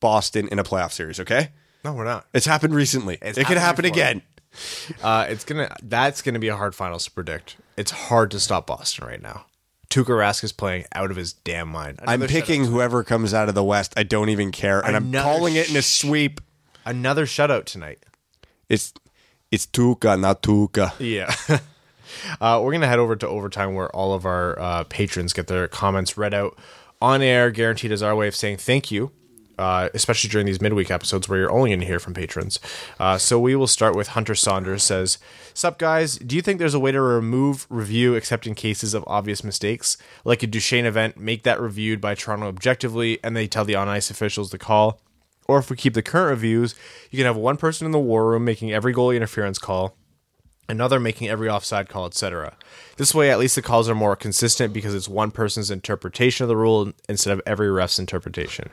[0.00, 1.18] Boston in a playoff series.
[1.18, 1.52] Okay,
[1.86, 2.26] no, we're not.
[2.34, 3.16] it's happened recently.
[3.22, 3.94] It's it could happen before.
[3.94, 4.22] again.
[5.02, 5.74] Uh, it's gonna.
[5.82, 7.56] That's gonna be a hard finals to predict.
[7.78, 9.46] It's hard to stop Boston right now.
[9.88, 11.98] Tuukka Rask is playing out of his damn mind.
[12.06, 13.94] I'm picking whoever comes out of the West.
[13.96, 16.42] I don't even care, and I'm calling it in a sweep.
[16.84, 18.04] Another shutout tonight.
[18.68, 18.92] It's
[19.50, 20.92] it's Tuca, not Tuca.
[20.98, 21.34] Yeah.
[22.40, 25.46] uh, we're going to head over to overtime where all of our uh, patrons get
[25.46, 26.58] their comments read out
[27.00, 29.12] on air, guaranteed as our way of saying thank you,
[29.58, 32.58] uh, especially during these midweek episodes where you're only going to hear from patrons.
[32.98, 35.18] Uh, so we will start with Hunter Saunders says,
[35.52, 39.04] Sup guys, do you think there's a way to remove review except in cases of
[39.06, 39.96] obvious mistakes?
[40.24, 43.88] Like a Duchesne event, make that reviewed by Toronto objectively and they tell the on
[43.88, 45.00] ice officials to call?
[45.46, 46.74] Or if we keep the current reviews,
[47.10, 49.96] you can have one person in the war room making every goalie interference call,
[50.68, 52.56] another making every offside call, etc.
[52.96, 56.48] This way, at least the calls are more consistent because it's one person's interpretation of
[56.48, 58.70] the rule instead of every ref's interpretation.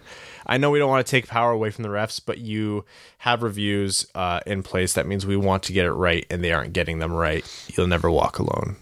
[0.48, 2.86] I know we don't want to take power away from the refs, but you
[3.20, 4.94] have reviews uh, in place.
[4.94, 7.46] That means we want to get it right, and they aren't getting them right.
[7.76, 8.78] You'll never walk alone.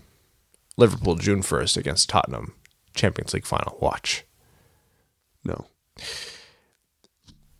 [0.78, 2.53] Liverpool, June 1st against Tottenham,
[2.94, 3.78] Champions League final.
[3.82, 4.24] Watch.
[5.44, 5.68] No,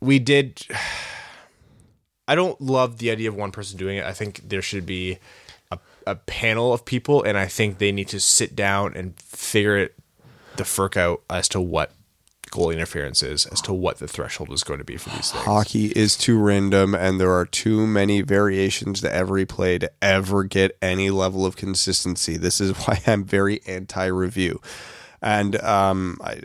[0.01, 0.65] we did
[2.27, 4.05] I don't love the idea of one person doing it.
[4.05, 5.17] I think there should be
[5.71, 9.77] a, a panel of people and I think they need to sit down and figure
[9.77, 9.95] it
[10.57, 11.91] the FERC out as to what
[12.49, 15.43] goal interference is, as to what the threshold is going to be for these things.
[15.45, 20.43] hockey is too random, and there are too many variations to every play to ever
[20.43, 22.38] get any level of consistency.
[22.38, 24.61] This is why I'm very anti-review,
[25.21, 26.41] and um, I,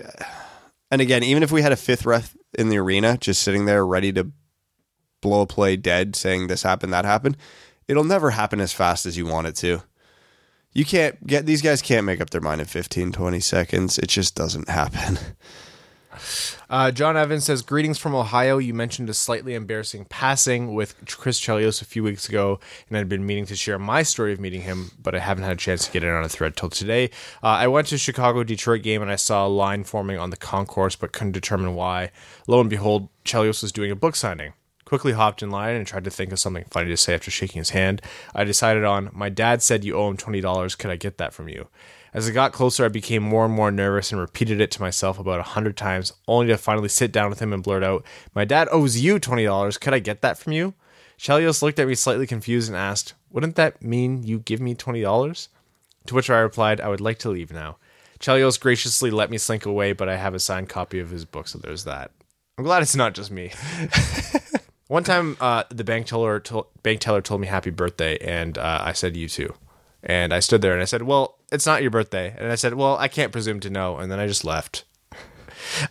[0.91, 3.87] and again, even if we had a fifth ref in the arena just sitting there
[3.87, 4.31] ready to
[5.21, 7.37] blow a play dead, saying this happened, that happened,
[7.89, 9.83] it'll never happen as fast as you want it to.
[10.73, 13.99] You can't get these guys can't make up their mind in 15, 20 seconds.
[13.99, 15.19] It just doesn't happen.
[16.71, 18.59] Uh, John Evans says, Greetings from Ohio.
[18.59, 23.09] You mentioned a slightly embarrassing passing with Chris Chelios a few weeks ago, and I'd
[23.09, 25.87] been meaning to share my story of meeting him, but I haven't had a chance
[25.87, 27.11] to get it on a thread till today.
[27.43, 30.37] Uh, I went to Chicago Detroit game and I saw a line forming on the
[30.37, 32.11] concourse, but couldn't determine why.
[32.47, 34.53] Lo and behold, Chelios was doing a book signing.
[34.85, 37.61] Quickly hopped in line and tried to think of something funny to say after shaking
[37.61, 38.03] his hand.
[38.35, 40.79] I decided on, My dad said you owe him $20.
[40.79, 41.69] Could I get that from you?
[42.15, 45.19] As I got closer, I became more and more nervous and repeated it to myself
[45.19, 48.05] about a hundred times, only to finally sit down with him and blurt out,
[48.35, 49.81] My dad owes you $20.
[49.81, 50.75] Could I get that from you?
[51.19, 55.49] Chelios looked at me slightly confused and asked, Wouldn't that mean you give me $20?
[56.07, 57.79] To which I replied, I would like to leave now.
[58.21, 61.49] Chelios graciously let me slink away, but I have a signed copy of his book,
[61.49, 62.13] so there's that.
[62.57, 63.51] I'm glad it's not just me.
[64.87, 68.83] One time, uh, the bank teller to- bank teller told me happy birthday, and uh,
[68.85, 69.53] I said you too.
[70.03, 72.75] And I stood there and I said, "Well, it's not your birthday." And I said,
[72.75, 74.85] "Well, I can't presume to know." And then I just left.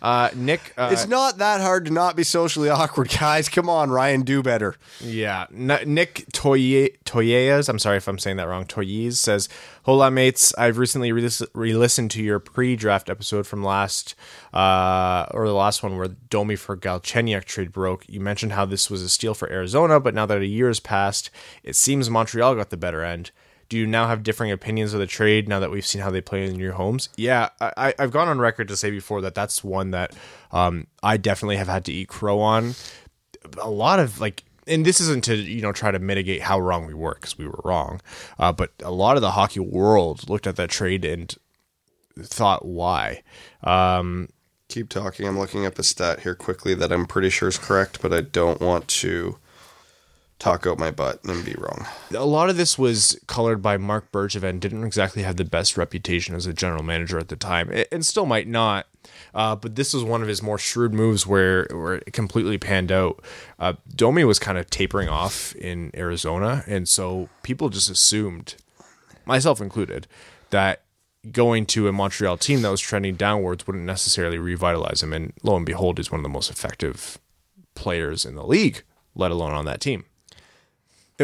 [0.00, 3.48] Uh, Nick, uh, It's not that hard to not be socially awkward, guys.
[3.48, 4.76] Come on, Ryan, do better.
[5.00, 8.66] Yeah, N- Nick Toye Toyes, I'm sorry if I'm saying that wrong.
[8.66, 9.48] Toyes says,
[9.82, 14.14] "Hola mates, I've recently re- re-listened to your pre-draft episode from last
[14.52, 18.04] uh or the last one where Domi for Galchenyuk trade broke.
[18.08, 20.80] You mentioned how this was a steal for Arizona, but now that a year has
[20.80, 21.30] passed,
[21.62, 23.32] it seems Montreal got the better end."
[23.68, 26.20] Do you now have differing opinions of the trade now that we've seen how they
[26.20, 27.08] play in your homes?
[27.16, 30.14] Yeah, I, I've gone on record to say before that that's one that
[30.52, 32.74] um, I definitely have had to eat crow on
[33.60, 36.86] a lot of like and this isn't to you know try to mitigate how wrong
[36.86, 38.00] we were because we were wrong
[38.38, 41.36] uh, but a lot of the hockey world looked at that trade and
[42.18, 43.22] thought why
[43.62, 44.28] um,
[44.68, 45.28] Keep talking.
[45.28, 48.22] I'm looking up a stat here quickly that I'm pretty sure is correct, but I
[48.22, 49.36] don't want to
[50.44, 51.86] talk out my butt and be wrong.
[52.14, 56.34] a lot of this was colored by Marc Bergevin didn't exactly have the best reputation
[56.34, 58.86] as a general manager at the time and still might not
[59.34, 62.92] uh, but this was one of his more shrewd moves where, where it completely panned
[62.92, 63.22] out.
[63.58, 68.54] Uh, Domi was kind of tapering off in Arizona, and so people just assumed,
[69.26, 70.06] myself included,
[70.50, 70.82] that
[71.32, 75.12] going to a Montreal team that was trending downwards wouldn't necessarily revitalize him.
[75.12, 77.18] And lo and behold, he's one of the most effective
[77.74, 78.82] players in the league,
[79.14, 80.04] let alone on that team.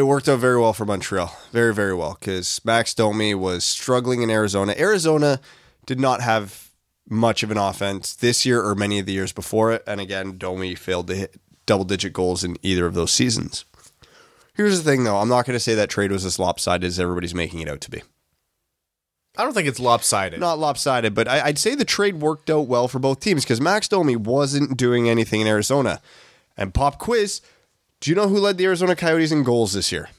[0.01, 1.31] It worked out very well for Montreal.
[1.51, 4.73] Very, very well because Max Domi was struggling in Arizona.
[4.75, 5.39] Arizona
[5.85, 6.71] did not have
[7.07, 9.83] much of an offense this year or many of the years before it.
[9.85, 13.63] And again, Domi failed to hit double digit goals in either of those seasons.
[14.55, 15.17] Here's the thing, though.
[15.17, 17.81] I'm not going to say that trade was as lopsided as everybody's making it out
[17.81, 18.01] to be.
[19.37, 20.39] I don't think it's lopsided.
[20.39, 23.61] Not lopsided, but I, I'd say the trade worked out well for both teams because
[23.61, 26.01] Max Domi wasn't doing anything in Arizona.
[26.57, 27.41] And Pop Quiz
[28.01, 30.09] Do you know who led the Arizona Coyotes in goals this year?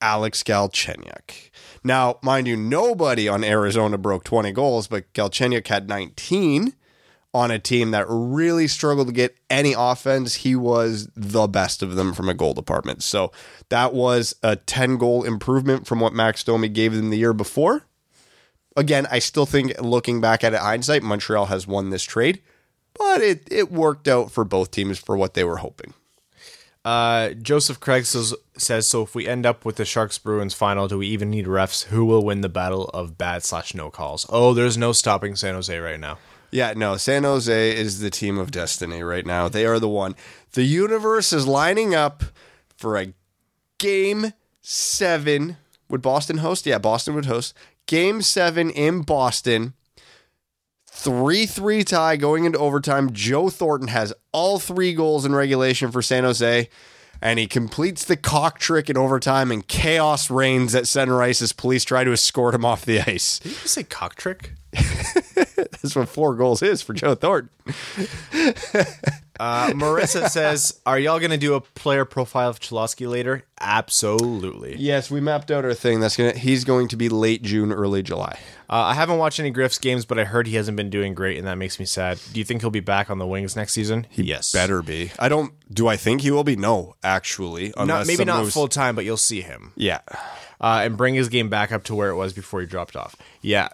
[0.00, 1.50] Alex Galchenyuk.
[1.84, 6.72] Now, mind you, nobody on Arizona broke 20 goals, but Galchenyuk had 19
[7.34, 10.36] on a team that really struggled to get any offense.
[10.36, 13.02] He was the best of them from a goal department.
[13.02, 13.30] So
[13.68, 17.84] that was a 10 goal improvement from what Max Domi gave them the year before.
[18.74, 22.40] Again, I still think looking back at it hindsight, Montreal has won this trade,
[22.94, 25.92] but it, it worked out for both teams for what they were hoping.
[26.84, 30.88] Uh, Joseph Craig says, says, so if we end up with the Sharks Bruins final,
[30.88, 31.84] do we even need refs?
[31.84, 34.26] Who will win the battle of bad slash no calls?
[34.28, 36.18] Oh, there's no stopping San Jose right now.
[36.50, 39.48] Yeah, no, San Jose is the team of destiny right now.
[39.48, 40.16] They are the one.
[40.52, 42.24] The universe is lining up
[42.76, 43.14] for a
[43.78, 45.56] game seven.
[45.88, 46.66] Would Boston host?
[46.66, 47.54] Yeah, Boston would host.
[47.86, 49.74] Game seven in Boston.
[50.94, 53.12] 3 3 tie going into overtime.
[53.12, 56.68] Joe Thornton has all three goals in regulation for San Jose,
[57.22, 61.52] and he completes the cock trick in overtime, and chaos reigns at center ice as
[61.52, 63.38] police try to escort him off the ice.
[63.38, 64.52] Did you say cock trick?
[65.82, 67.50] That's what four goals is for Joe Thornton.
[69.40, 74.76] Uh, Marissa says, "Are y'all gonna do a player profile of Cholowski later?" Absolutely.
[74.76, 75.98] Yes, we mapped out our thing.
[75.98, 76.32] That's gonna.
[76.32, 78.38] He's going to be late June, early July.
[78.70, 81.38] Uh, I haven't watched any Griff's games, but I heard he hasn't been doing great,
[81.38, 82.20] and that makes me sad.
[82.32, 84.06] Do you think he'll be back on the wings next season?
[84.12, 85.10] yes, Better be.
[85.18, 85.52] I don't.
[85.74, 86.54] Do I think he will be?
[86.54, 87.72] No, actually.
[87.76, 89.72] Not, maybe not full time, but you'll see him.
[89.76, 90.00] Yeah.
[90.60, 93.16] uh, and bring his game back up to where it was before he dropped off.
[93.40, 93.70] Yeah,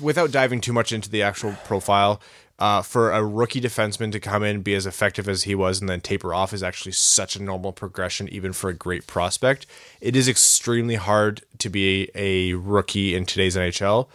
[0.00, 2.20] without diving too much into the actual profile,
[2.58, 5.88] uh, for a rookie defenseman to come in, be as effective as he was, and
[5.88, 9.66] then taper off is actually such a normal progression, even for a great prospect.
[10.00, 14.06] It is extremely hard to be a rookie in today's NHL.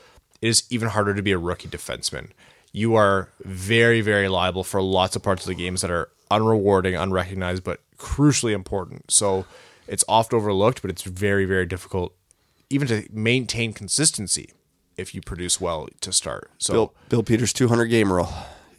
[0.41, 2.29] It is even harder to be a rookie defenseman.
[2.71, 7.01] You are very, very liable for lots of parts of the games that are unrewarding,
[7.01, 9.11] unrecognized, but crucially important.
[9.11, 9.45] So
[9.87, 12.13] it's oft overlooked, but it's very, very difficult
[12.69, 14.51] even to maintain consistency
[14.97, 16.49] if you produce well to start.
[16.57, 18.29] So Bill Bill Peters 200 game rule.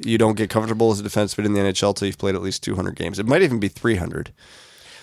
[0.01, 2.63] You don't get comfortable as a defenseman in the NHL till you've played at least
[2.63, 3.19] 200 games.
[3.19, 4.33] It might even be 300.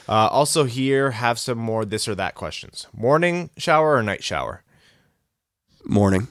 [0.08, 2.88] uh, also here have some more this or that questions.
[2.96, 4.62] Morning shower or night shower?
[5.84, 6.28] Morning.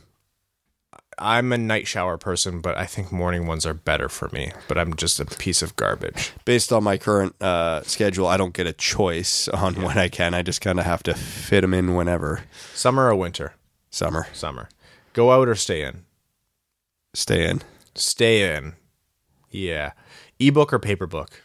[1.17, 4.51] I'm a night shower person, but I think morning ones are better for me.
[4.67, 6.33] But I'm just a piece of garbage.
[6.45, 10.35] Based on my current uh, schedule, I don't get a choice on when I can.
[10.35, 12.41] I just kind of have to fit them in whenever.
[12.75, 13.55] Summer or winter?
[13.91, 14.27] Summer.
[14.33, 14.69] Summer.
[15.15, 16.05] Go out or stay in?
[17.15, 17.63] Stay in.
[17.95, 18.75] Stay in.
[19.49, 19.93] Yeah.
[20.41, 21.41] Ebook or paper book?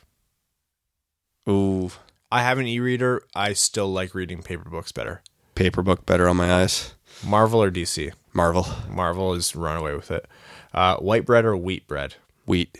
[1.47, 1.91] Ooh.
[2.31, 3.21] I have an e-reader.
[3.35, 5.21] I still like reading paper books better.
[5.53, 6.95] Paper book better on my eyes.
[7.23, 8.11] Marvel or DC?
[8.33, 8.65] Marvel.
[8.89, 10.25] Marvel is run away with it.
[10.73, 12.15] Uh, white bread or wheat bread?
[12.47, 12.75] Wheat.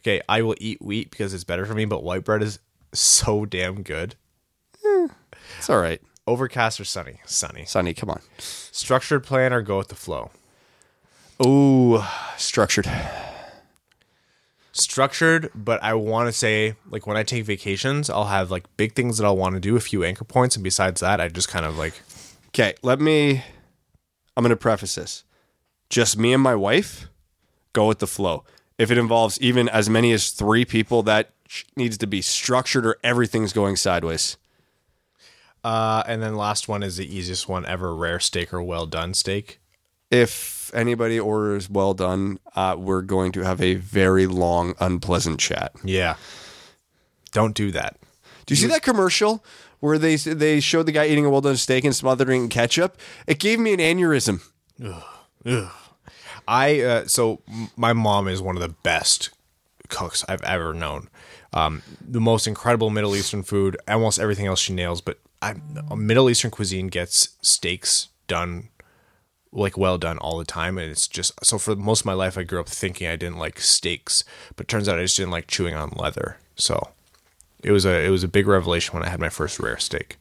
[0.00, 2.58] Okay, I will eat wheat because it's better for me, but white bread is
[2.92, 4.16] so damn good.
[5.58, 6.02] It's all right.
[6.26, 7.20] Overcast or sunny?
[7.24, 7.64] Sunny.
[7.64, 8.20] Sunny, come on.
[8.38, 10.30] Structured plan or go with the flow?
[11.44, 12.02] Ooh,
[12.36, 12.90] structured.
[14.72, 18.94] Structured, but I want to say, like, when I take vacations, I'll have, like, big
[18.94, 21.48] things that I'll want to do, a few anchor points, and besides that, I just
[21.48, 21.94] kind of, like,
[22.56, 23.44] Okay, let me.
[24.34, 25.24] I'm going to preface this.
[25.90, 27.06] Just me and my wife,
[27.74, 28.44] go with the flow.
[28.78, 31.32] If it involves even as many as three people, that
[31.76, 34.38] needs to be structured or everything's going sideways.
[35.66, 39.12] Uh, and then last one is the easiest one ever rare steak or well done
[39.14, 39.58] steak.
[40.12, 45.72] If anybody orders well done, uh, we're going to have a very long, unpleasant chat.
[45.82, 46.14] Yeah.
[47.32, 47.96] Don't do that.
[48.46, 49.44] Do you see that commercial
[49.80, 52.96] where they they showed the guy eating a well done steak and smothering in ketchup?
[53.26, 54.42] It gave me an aneurysm.
[54.80, 55.02] Ugh.
[55.44, 55.72] Ugh.
[56.46, 57.42] I uh, so
[57.76, 59.30] my mom is one of the best
[59.88, 61.08] cooks I've ever known.
[61.52, 63.76] Um, the most incredible Middle Eastern food.
[63.88, 65.54] Almost everything else she nails, but I,
[65.94, 68.68] Middle Eastern cuisine gets steaks done
[69.52, 71.58] like well done all the time, and it's just so.
[71.58, 74.24] For most of my life, I grew up thinking I didn't like steaks,
[74.56, 76.38] but turns out I just didn't like chewing on leather.
[76.56, 76.90] So
[77.62, 80.16] it was a it was a big revelation when I had my first rare steak.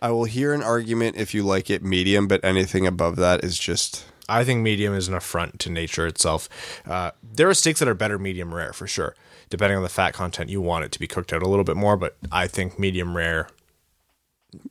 [0.00, 3.58] I will hear an argument if you like it medium, but anything above that is
[3.58, 6.48] just I think medium is an affront to nature itself.
[6.86, 9.14] Uh, there are steaks that are better medium rare for sure,
[9.50, 10.50] depending on the fat content.
[10.50, 13.16] You want it to be cooked out a little bit more, but I think medium
[13.16, 13.48] rare.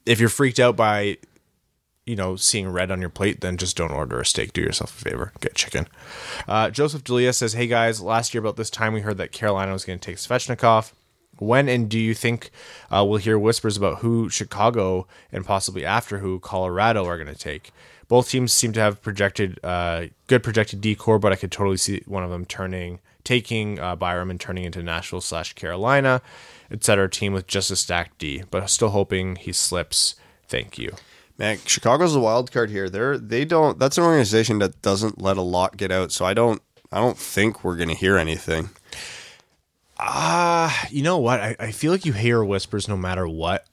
[0.06, 1.18] If you're freaked out by,
[2.06, 4.54] you know, seeing red on your plate, then just don't order a steak.
[4.54, 5.88] Do yourself a favor, get chicken.
[6.48, 9.74] Uh, Joseph Delia says, "Hey guys, last year about this time we heard that Carolina
[9.74, 10.92] was going to take Svechnikov."
[11.40, 12.50] When and do you think
[12.90, 17.40] uh, we'll hear whispers about who Chicago and possibly after who Colorado are going to
[17.40, 17.72] take?
[18.08, 22.02] Both teams seem to have projected uh, good projected decor, but I could totally see
[22.06, 26.22] one of them turning taking uh, Byram and turning into Nashville slash Carolina.
[26.72, 27.10] Etc.
[27.10, 30.16] team with just a stacked D, but still hoping he slips.
[30.48, 30.94] Thank you.
[31.38, 32.90] Man, Chicago's the wild card here.
[32.90, 33.78] They're they don't.
[33.78, 36.12] That's an organization that doesn't let a lot get out.
[36.12, 36.62] So I don't.
[36.92, 38.70] I don't think we're gonna hear anything.
[40.00, 41.40] Ah, you know what?
[41.40, 43.66] I, I feel like you hear whispers no matter what.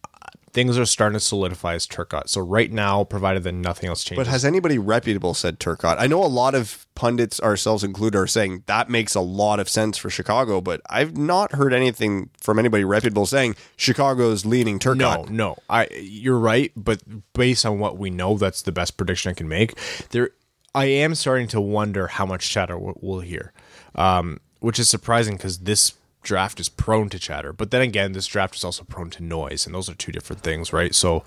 [0.55, 2.29] Things are starting to solidify as Turcotte.
[2.29, 5.97] So right now, provided that nothing else changes, But has anybody reputable said Turcotte?
[5.99, 9.69] I know a lot of pundits, ourselves included, are saying that makes a lot of
[9.69, 14.79] sense for Chicago, but I've not heard anything from anybody reputable saying Chicago's leaning no,
[14.79, 15.29] Turcotte.
[15.29, 15.49] no.
[15.49, 17.03] no, I you're right, but
[17.33, 19.77] based on what we know, that's the best prediction I can make.
[20.11, 20.31] There,
[20.73, 23.53] I am starting to wonder how much chatter we'll, we'll hear,
[23.97, 25.95] um, which is surprising because this
[26.25, 27.53] draft is prone to chatter.
[27.53, 30.43] But then again, this draft is also prone to noise, and those are two different
[30.43, 30.95] things, right?
[30.95, 31.25] So.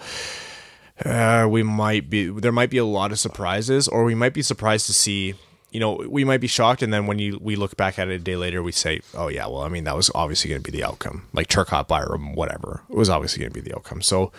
[1.05, 4.41] Uh, we might be there might be a lot of surprises or we might be
[4.41, 5.35] surprised to see
[5.69, 8.13] you know we might be shocked and then when you we look back at it
[8.13, 10.71] a day later we say oh yeah well i mean that was obviously going to
[10.71, 14.01] be the outcome like turcotte byram whatever it was obviously going to be the outcome
[14.01, 14.31] so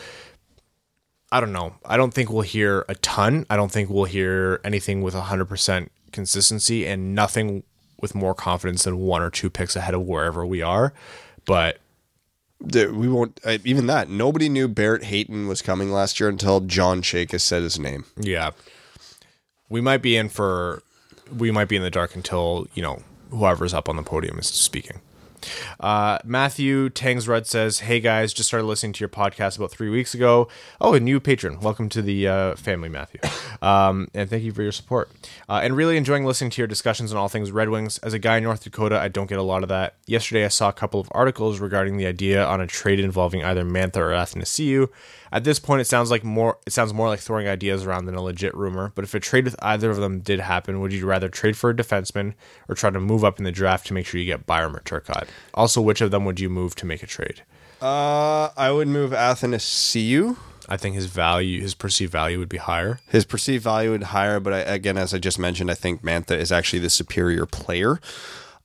[1.31, 4.61] i don't know i don't think we'll hear a ton i don't think we'll hear
[4.65, 7.63] anything with 100% consistency and nothing
[8.01, 10.93] with more confidence than one or two picks ahead of wherever we are
[11.49, 11.79] but
[12.61, 13.41] we won't.
[13.65, 17.79] Even that, nobody knew Barrett Hayton was coming last year until John Chayka's said his
[17.79, 18.05] name.
[18.17, 18.51] Yeah.
[19.69, 20.83] We might be in for
[21.37, 24.47] we might be in the dark until, you know, whoever's up on the podium is
[24.47, 25.01] speaking.
[25.81, 29.91] Uh, Matthew Tangs Red says, "Hey guys, just started listening to your podcast about three
[29.91, 30.49] weeks ago.
[30.81, 31.61] Oh, a new patron.
[31.61, 33.21] Welcome to the uh, family, Matthew.
[33.61, 35.11] Um, and thank you for your support.
[35.49, 37.99] Uh, and really enjoying listening to your discussions on all things Red Wings.
[37.99, 39.95] As a guy in North Dakota, I don't get a lot of that.
[40.07, 43.65] Yesterday, I saw a couple of articles regarding the idea on a trade involving either
[43.65, 44.89] Mantha or Athanasiu.
[45.31, 46.59] At this point, it sounds like more.
[46.67, 48.93] It sounds more like throwing ideas around than a legit rumor.
[48.95, 51.71] But if a trade with either of them did happen, would you rather trade for
[51.71, 52.35] a defenseman
[52.69, 54.81] or try to move up in the draft to make sure you get Byram or
[54.81, 55.29] Turcotte?
[55.55, 57.43] Also, which of them would you move to make a trade?
[57.81, 60.37] Uh, I would move Athanasiu.
[60.69, 63.01] I think his value, his perceived value, would be higher.
[63.09, 66.37] His perceived value would higher, but I, again, as I just mentioned, I think Mantha
[66.37, 68.01] is actually the superior player.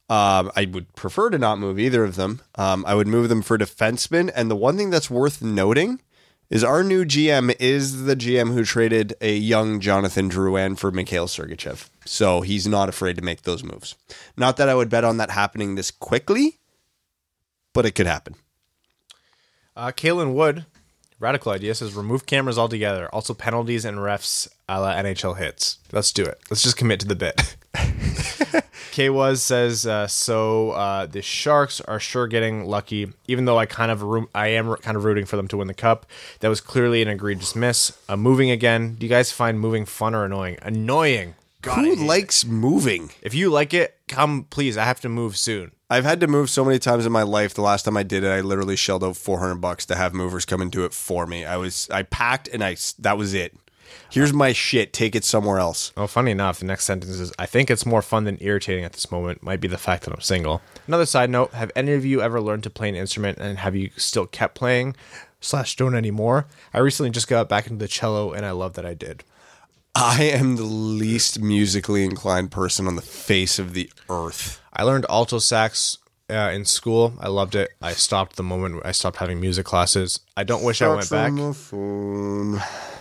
[0.10, 2.42] Um, I would prefer to not move either of them.
[2.56, 4.32] Um, I would move them for defenseman.
[4.36, 6.02] And the one thing that's worth noting
[6.50, 11.28] is our new GM is the GM who traded a young Jonathan Drouin for Mikhail
[11.28, 11.90] Sergachev.
[12.06, 13.96] So he's not afraid to make those moves.
[14.38, 16.60] Not that I would bet on that happening this quickly,
[17.74, 18.36] but it could happen.
[19.76, 20.66] Uh, Kalen Wood,
[21.20, 23.08] radical idea says remove cameras altogether.
[23.10, 25.80] Also penalties and refs a la NHL Hitz.
[25.92, 26.40] Let's do it.
[26.50, 27.56] Let's just commit to the bit.
[28.92, 30.72] K was says uh, so.
[30.72, 34.76] Uh, the Sharks are sure getting lucky, even though I kind of room, I am
[34.78, 36.06] kind of rooting for them to win the cup.
[36.42, 37.98] That was clearly an egregious miss.
[38.08, 38.96] Uh, moving again.
[38.96, 40.58] Do you guys find moving fun or annoying?
[40.62, 41.36] Annoying.
[41.64, 43.12] God, Who hate likes moving?
[43.22, 44.78] If you like it, come please.
[44.78, 45.72] I have to move soon.
[45.90, 47.54] I've had to move so many times in my life.
[47.54, 50.44] The last time I did it, I literally shelled out 400 bucks to have movers
[50.44, 51.46] come and do it for me.
[51.46, 53.56] I was I packed and I that was it.
[54.12, 54.94] Here's my shit.
[54.94, 55.92] Take it somewhere else.
[55.98, 58.94] Oh, funny enough, the next sentence is I think it's more fun than irritating at
[58.94, 60.62] this moment might be the fact that I'm single.
[60.88, 63.76] Another side note, have any of you ever learned to play an instrument and have
[63.76, 64.96] you still kept playing
[65.42, 66.48] slash don't anymore?
[66.74, 69.24] I recently just got back into the cello and I love that I did.
[69.96, 74.60] I am the least musically inclined person on the face of the earth.
[74.74, 76.00] I learned alto sax
[76.30, 77.14] uh, in school.
[77.20, 77.72] I loved it.
[77.82, 80.20] I stopped the moment I stopped having music classes.
[80.36, 81.32] I don't wish I went back.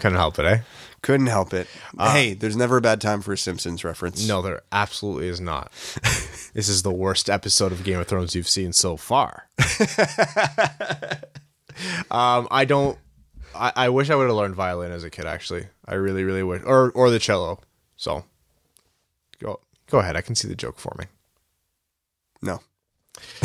[0.00, 0.58] Couldn't help it, eh?
[1.02, 1.66] Couldn't help it.
[1.98, 4.26] hey, there's never a bad time for a Simpsons reference.
[4.26, 5.72] No, there absolutely is not.
[6.54, 9.48] this is the worst episode of Game of Thrones you've seen so far.
[12.10, 12.96] um, I don't.
[13.52, 15.26] I, I wish I would have learned violin as a kid.
[15.26, 17.58] Actually, I really, really wish, or or the cello.
[17.96, 18.24] So,
[19.40, 19.58] go
[19.90, 20.16] go ahead.
[20.16, 21.08] I can see the joke forming.
[22.40, 22.60] No.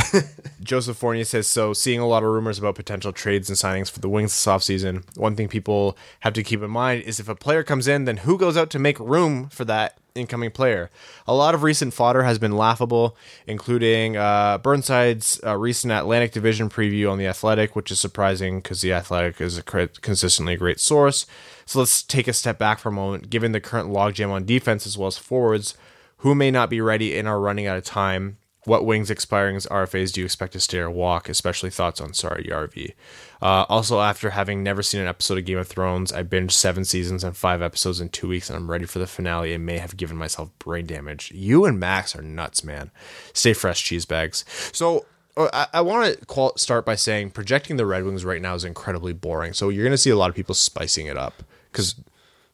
[0.62, 1.74] Joseph Fournier says so.
[1.74, 5.04] Seeing a lot of rumors about potential trades and signings for the Wings this offseason.
[5.18, 8.18] One thing people have to keep in mind is if a player comes in, then
[8.18, 10.90] who goes out to make room for that incoming player?
[11.28, 16.70] A lot of recent fodder has been laughable, including uh, Burnside's uh, recent Atlantic Division
[16.70, 21.26] preview on the Athletic, which is surprising because the Athletic is a consistently great source.
[21.66, 23.30] So let's take a step back for a moment.
[23.30, 25.76] Given the current logjam on defense as well as forwards,
[26.18, 28.38] who may not be ready and are running out of time?
[28.68, 31.30] What wings expiring as RFAs do you expect to stay or walk?
[31.30, 32.96] Especially thoughts on Saarijärvi.
[33.42, 36.84] Uh, also, after having never seen an episode of Game of Thrones, I binged seven
[36.84, 39.54] seasons and five episodes in two weeks, and I'm ready for the finale.
[39.54, 41.32] and may have given myself brain damage.
[41.32, 42.92] You and Max are nuts, man.
[43.32, 44.44] Stay fresh, cheese bags.
[44.74, 45.06] So.
[45.38, 48.56] uh, I, I want to qual- start by saying projecting the Red Wings right now
[48.56, 49.54] is incredibly boring.
[49.54, 51.96] So you're going to see a lot of people spicing it up because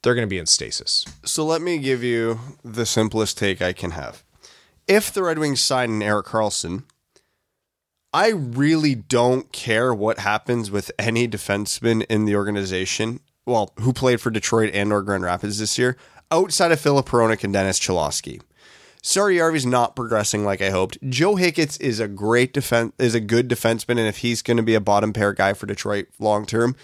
[0.03, 1.05] they're going to be in stasis.
[1.25, 4.21] So let me give you the simplest take I can have.
[4.87, 6.83] If the Red Wings sign an Erik Karlsson,
[8.13, 13.21] I really don't care what happens with any defenseman in the organization.
[13.45, 15.97] Well, who played for Detroit and or Grand Rapids this year,
[16.31, 18.41] outside of Filip Hronek and Dennis Cholowski.
[19.01, 20.97] Saarijärvi's not progressing like I hoped.
[21.09, 24.63] Joe Hicketts is a great defense, is a good defenseman, and if he's going to
[24.63, 26.75] be a bottom pair guy for Detroit long term,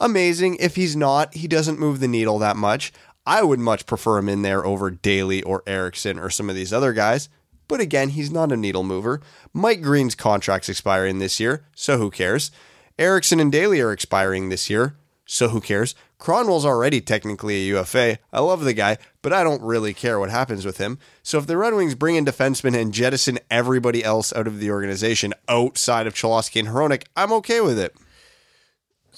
[0.00, 0.56] amazing.
[0.56, 2.92] If he's not, he doesn't move the needle that much.
[3.26, 6.72] I would much prefer him in there over Daly or Ericsson or some of these
[6.72, 7.28] other guys.
[7.68, 9.20] But again, he's not a needle mover.
[9.52, 12.50] Mike Green's contract's expiring this year, so who cares?
[12.98, 15.94] Ericsson and Daly are expiring this year, so who cares?
[16.18, 18.18] Kronwall's already technically a UFA.
[18.32, 20.98] I love the guy, but I don't really care what happens with him.
[21.22, 24.70] So if the Red Wings bring in defensemen and jettison everybody else out of the
[24.70, 27.94] organization outside of Cholowski and Hronek, I'm okay with it.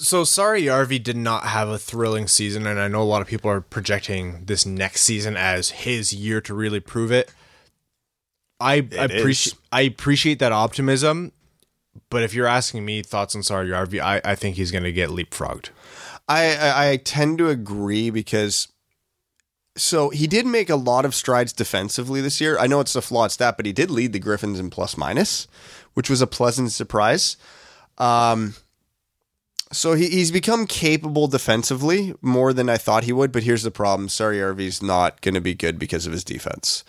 [0.03, 3.29] So sorry, Yarvi did not have a thrilling season, and I know a lot of
[3.29, 7.33] people are projecting this next season as his year to really prove it.
[8.59, 11.31] I appreciate I appreciate that optimism,
[12.11, 15.11] but if you're asking me thoughts on Saarijärvi, I, I think he's going to get
[15.11, 15.71] leapfrogged.
[16.29, 18.69] I, I I tend to agree because
[19.77, 22.59] so he did make a lot of strides defensively this year.
[22.59, 25.47] I know it's a flawed stat, but he did lead the Griffins in plus minus,
[25.95, 27.37] which was a pleasant surprise.
[27.99, 28.55] Um,
[29.73, 33.33] so he, he's become capable defensively more than I thought he would.
[33.33, 36.85] But here's the problem: Saarijärvi's not going to be good because of his defense.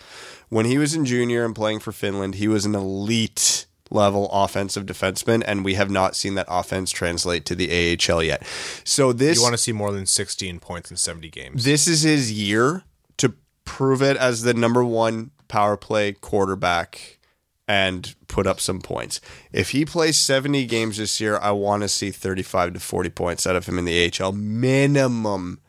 [0.48, 4.86] When he was in junior and playing for Finland, he was an elite level offensive
[4.86, 8.46] defenseman, and we have not seen that offense translate to the AHL yet.
[8.84, 11.64] So this You want to see more than 16 points in 70 games.
[11.64, 12.82] this is his year
[13.18, 13.34] to
[13.64, 17.18] prove it as the number one power play quarterback
[17.66, 19.20] and put up some points.
[19.52, 23.46] If he plays 70 games this year, I want to see 35 to 40 points
[23.46, 25.60] out of him in the AHL minimum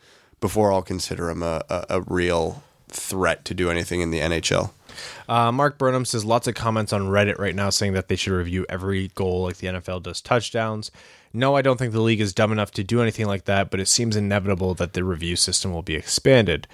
[0.42, 4.72] before I'll consider him a, a, a real threat to do anything in the NHL.
[5.28, 8.34] Uh, Mark Burnham says lots of comments on Reddit right now saying that they should
[8.34, 10.92] review every goal like the NFL does touchdowns.
[11.34, 13.82] No, I don't think the league is dumb enough to do anything like that, but
[13.82, 16.66] it seems inevitable that the review system will be expanded.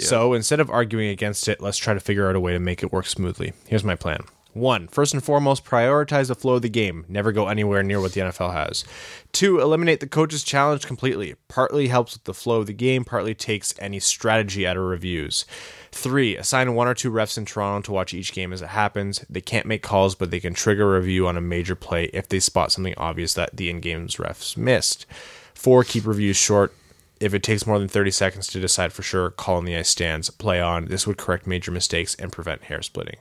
[0.00, 2.82] So instead of arguing against it, let's try to figure out a way to make
[2.82, 3.52] it work smoothly.
[3.66, 4.20] Here's my plan.
[4.56, 7.04] One, first and foremost, prioritize the flow of the game.
[7.08, 8.86] Never go anywhere near what the NFL has.
[9.30, 11.34] Two, eliminate the coach's challenge completely.
[11.46, 15.44] Partly helps with the flow of the game, partly takes any strategy out of reviews.
[15.92, 19.26] Three, assign one or two refs in Toronto to watch each game as it happens.
[19.28, 22.26] They can't make calls, but they can trigger a review on a major play if
[22.26, 25.04] they spot something obvious that the in games refs missed.
[25.52, 26.72] Four, keep reviews short.
[27.20, 29.90] If it takes more than 30 seconds to decide for sure, call on the ice
[29.90, 30.86] stands, play on.
[30.86, 33.16] This would correct major mistakes and prevent hair splitting.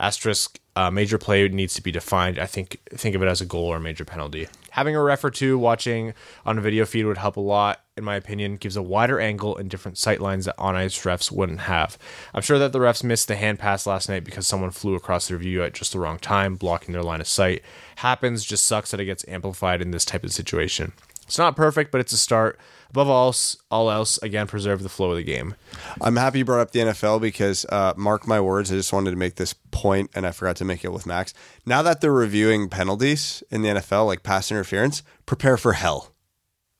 [0.00, 2.38] Asterisk, uh, major play needs to be defined.
[2.38, 4.48] I think think of it as a goal or a major penalty.
[4.70, 6.14] Having a ref or two watching
[6.46, 8.56] on a video feed would help a lot, in my opinion.
[8.56, 11.98] Gives a wider angle and different sight lines that on ice refs wouldn't have.
[12.32, 15.28] I'm sure that the refs missed the hand pass last night because someone flew across
[15.28, 17.62] their view at just the wrong time, blocking their line of sight.
[17.96, 20.92] Happens, just sucks that it gets amplified in this type of situation.
[21.30, 22.58] It's not perfect, but it's a start.
[22.90, 25.54] Above all, else, all else, again, preserve the flow of the game.
[26.00, 29.12] I'm happy you brought up the NFL because, uh, mark my words, I just wanted
[29.12, 31.32] to make this point and I forgot to make it with Max.
[31.64, 36.12] Now that they're reviewing penalties in the NFL, like pass interference, prepare for hell.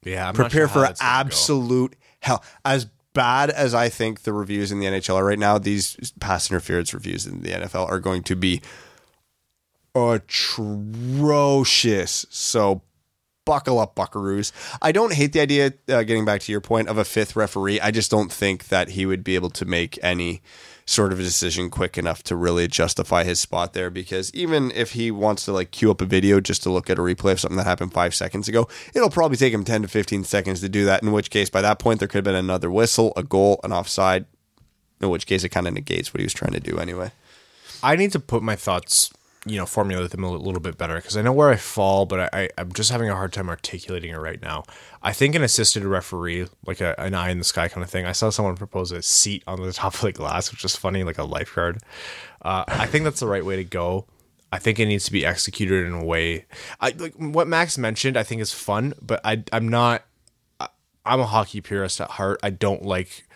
[0.03, 1.29] Yeah, I'm prepare not sure for that's gonna go.
[1.29, 2.43] absolute hell.
[2.65, 6.51] As bad as I think the reviews in the NHL are right now, these pass
[6.51, 8.63] interference reviews in the NFL are going to be
[9.95, 11.07] atrocious.
[12.31, 12.83] So
[13.51, 14.53] buckle up, buckaroos.
[14.81, 17.81] I don't hate the idea, uh, getting back to your point, of a fifth referee.
[17.81, 20.41] I just don't think that he would be able to make any
[20.87, 24.93] sort of a decision quick enough to really justify his spot there because even if
[24.93, 27.41] he wants to like queue up a video just to look at a replay of
[27.41, 30.69] something that happened five seconds ago, it'll probably take him 10 to 15 seconds to
[30.69, 31.03] do that.
[31.03, 33.73] In which case, by that point, there could have been another whistle, a goal, an
[33.73, 34.27] offside,
[35.01, 37.11] in which case it kind of negates what he was trying to do anyway.
[37.83, 39.11] I need to put my thoughts,
[39.47, 42.21] you know, formulate them a little bit better because I know where I fall, but
[42.21, 44.65] I, I, I'm just having a hard time articulating it right now.
[45.03, 48.05] I think an assisted referee, like a, an eye in the sky kind of thing.
[48.05, 51.05] I saw someone propose a seat on the top of the glass, which is funny,
[51.05, 51.79] like a lifeguard.
[52.43, 54.07] Uh, I think that's the right way to go.
[54.53, 56.47] I think it needs to be executed in a way.
[56.81, 58.17] I like what Max mentioned.
[58.17, 60.05] I think is fun, but I, I'm not.
[60.59, 60.69] I,
[61.07, 62.41] I'm a hockey purist at heart.
[62.43, 63.27] I don't like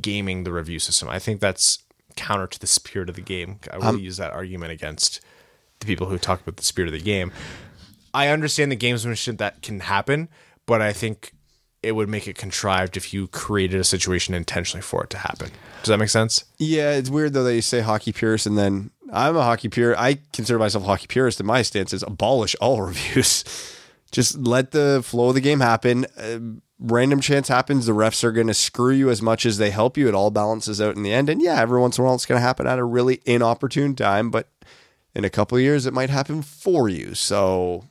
[0.00, 1.08] gaming the review system.
[1.08, 1.78] I think that's
[2.16, 3.60] counter to the spirit of the game.
[3.70, 5.20] I will use that argument against
[5.84, 7.32] the people who talk about the spirit of the game.
[8.12, 10.28] I understand the gamesmanship that can happen,
[10.66, 11.32] but I think
[11.82, 15.50] it would make it contrived if you created a situation intentionally for it to happen.
[15.82, 16.44] Does that make sense?
[16.58, 20.00] Yeah, it's weird though that you say hockey purist and then I'm a hockey purist.
[20.00, 23.44] I consider myself a hockey purist, and my stance is abolish all reviews.
[24.10, 26.06] Just let the flow of the game happen.
[26.16, 26.38] Uh,
[26.78, 27.86] random chance happens.
[27.86, 30.08] The refs are going to screw you as much as they help you.
[30.08, 31.28] It all balances out in the end.
[31.28, 33.94] And yeah, every once in a while it's going to happen at a really inopportune
[33.94, 34.48] time, but
[35.14, 37.14] in a couple of years, it might happen for you.
[37.14, 37.84] So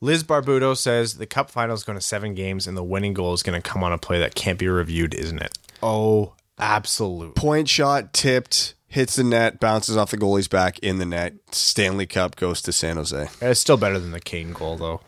[0.00, 3.32] Liz Barbudo says the cup final is going to seven games and the winning goal
[3.32, 5.56] is going to come on a play that can't be reviewed, isn't it?
[5.82, 7.32] Oh, absolutely.
[7.32, 11.34] point shot tipped, hits the net, bounces off the goalie's back in the net.
[11.52, 13.16] Stanley Cup goes to San Jose.
[13.16, 15.00] Uh, it's still better than the Kane goal, though.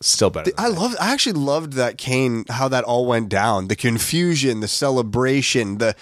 [0.00, 0.52] Still better.
[0.56, 0.94] I love.
[1.00, 2.44] I actually loved that Kane.
[2.48, 3.66] How that all went down.
[3.66, 5.96] The confusion, the celebration, the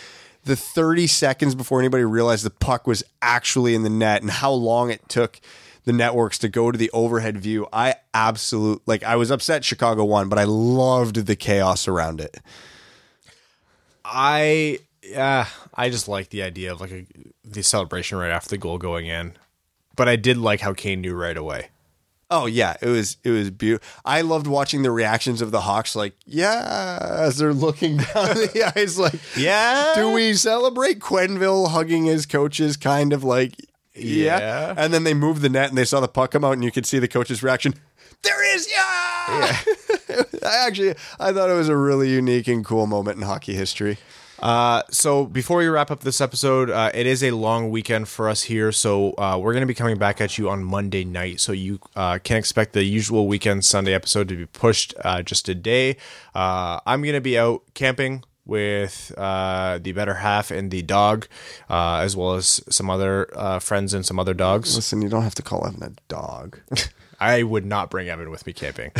[0.47, 4.53] the thirty seconds before anybody realized the puck was actually in the net, and how
[4.53, 5.41] long it took
[5.85, 7.67] the networks to go to the overhead view.
[7.73, 9.03] I absolute like.
[9.03, 12.39] I was upset Chicago won, but I loved the chaos around it.
[14.05, 17.07] I yeah, I just like the idea of like a,
[17.45, 19.35] the celebration right after the goal going in.
[19.97, 21.71] But I did like how Kane knew right away.
[22.31, 23.87] Oh yeah, it was it was beautiful.
[24.05, 28.73] I loved watching the reactions of the Hawks, like yeah, as they're looking down the
[28.77, 29.93] ice, like Yeah.
[29.95, 32.77] do we celebrate Quenneville hugging his coaches?
[32.77, 33.55] Kind of like
[33.95, 34.39] yeah.
[34.41, 34.75] Yeah.
[34.77, 36.73] and then they moved the net and they saw the puck come out, and you
[36.73, 37.75] could see the coach's reaction.
[38.23, 38.77] There is yeah.
[40.45, 43.99] I actually I thought it was a really unique and cool moment in hockey history.
[44.41, 48.29] Uh, so before we wrap up this episode, uh, it is a long weekend for
[48.29, 48.73] us here.
[48.73, 51.41] So uh, we're going to be coming back at you on Monday night.
[51.41, 55.49] So you uh, can expect the usual weekend Sunday episode to be pushed uh, just
[55.49, 55.97] a day.
[56.35, 61.27] Uh, I'm going to be out camping with uh, the better half and the dog,
[61.69, 64.77] uh, as well as some other uh, friends and some other dogs.
[64.77, 66.61] Listen, you don't have to call Evan a dog.
[67.19, 68.93] I would not bring Evan with me camping.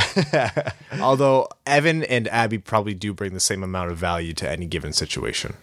[1.01, 4.93] Although Evan and Abby probably do bring the same amount of value to any given
[4.93, 5.55] situation.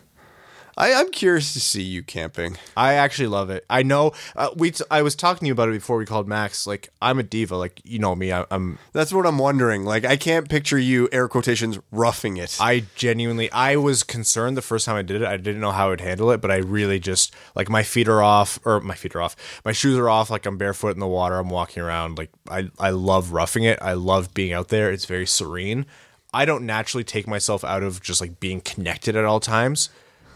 [0.77, 2.57] I, I'm curious to see you camping.
[2.75, 3.65] I actually love it.
[3.69, 4.71] I know uh, we.
[4.71, 6.65] T- I was talking to you about it before we called Max.
[6.65, 7.55] Like I'm a diva.
[7.55, 8.31] Like you know me.
[8.31, 8.79] I, I'm.
[8.91, 9.85] That's what I'm wondering.
[9.85, 12.57] Like, I can't picture you air quotations roughing it.
[12.59, 13.51] I genuinely.
[13.51, 15.27] I was concerned the first time I did it.
[15.27, 18.23] I didn't know how I'd handle it, but I really just like my feet are
[18.23, 19.35] off, or my feet are off.
[19.63, 20.29] My shoes are off.
[20.29, 21.35] Like I'm barefoot in the water.
[21.35, 22.17] I'm walking around.
[22.17, 22.69] Like I.
[22.79, 23.79] I love roughing it.
[23.81, 24.91] I love being out there.
[24.91, 25.85] It's very serene.
[26.33, 29.89] I don't naturally take myself out of just like being connected at all times.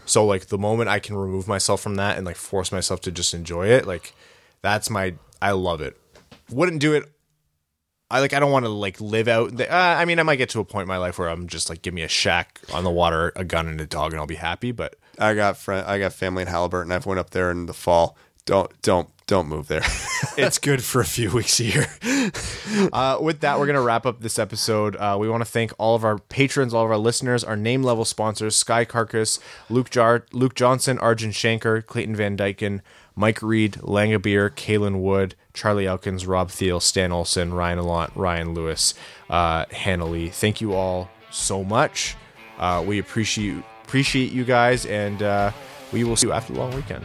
[0.08, 3.12] So like the moment I can remove myself from that and like force myself to
[3.12, 4.14] just enjoy it, like
[4.62, 6.00] that's my I love it.
[6.50, 7.04] Wouldn't do it.
[8.10, 9.54] I like I don't want to like live out.
[9.54, 11.46] The, uh, I mean, I might get to a point in my life where I'm
[11.46, 14.20] just like give me a shack on the water, a gun and a dog, and
[14.20, 14.72] I'll be happy.
[14.72, 16.90] But I got friend, I got family in Haliburton.
[16.90, 18.16] I've went up there in the fall.
[18.46, 19.82] Don't don't don't move there.
[20.36, 21.86] it's good for a few weeks a year.
[22.92, 24.96] Uh, with that, we're going to wrap up this episode.
[24.96, 27.82] Uh, we want to thank all of our patrons, all of our listeners, our name
[27.82, 29.38] level sponsors Sky Carcass,
[29.70, 32.80] Luke, Jar- Luke Johnson, Arjun Shanker, Clayton Van Dyken,
[33.14, 38.94] Mike Reed, Langabeer, Kalen Wood, Charlie Elkins, Rob Thiel, Stan Olson, Ryan Alant, Ryan Lewis,
[39.28, 40.30] uh, Hannah Lee.
[40.30, 42.16] Thank you all so much.
[42.58, 45.52] Uh, we appreciate appreciate you guys, and uh,
[45.92, 47.04] we will see you after the long weekend.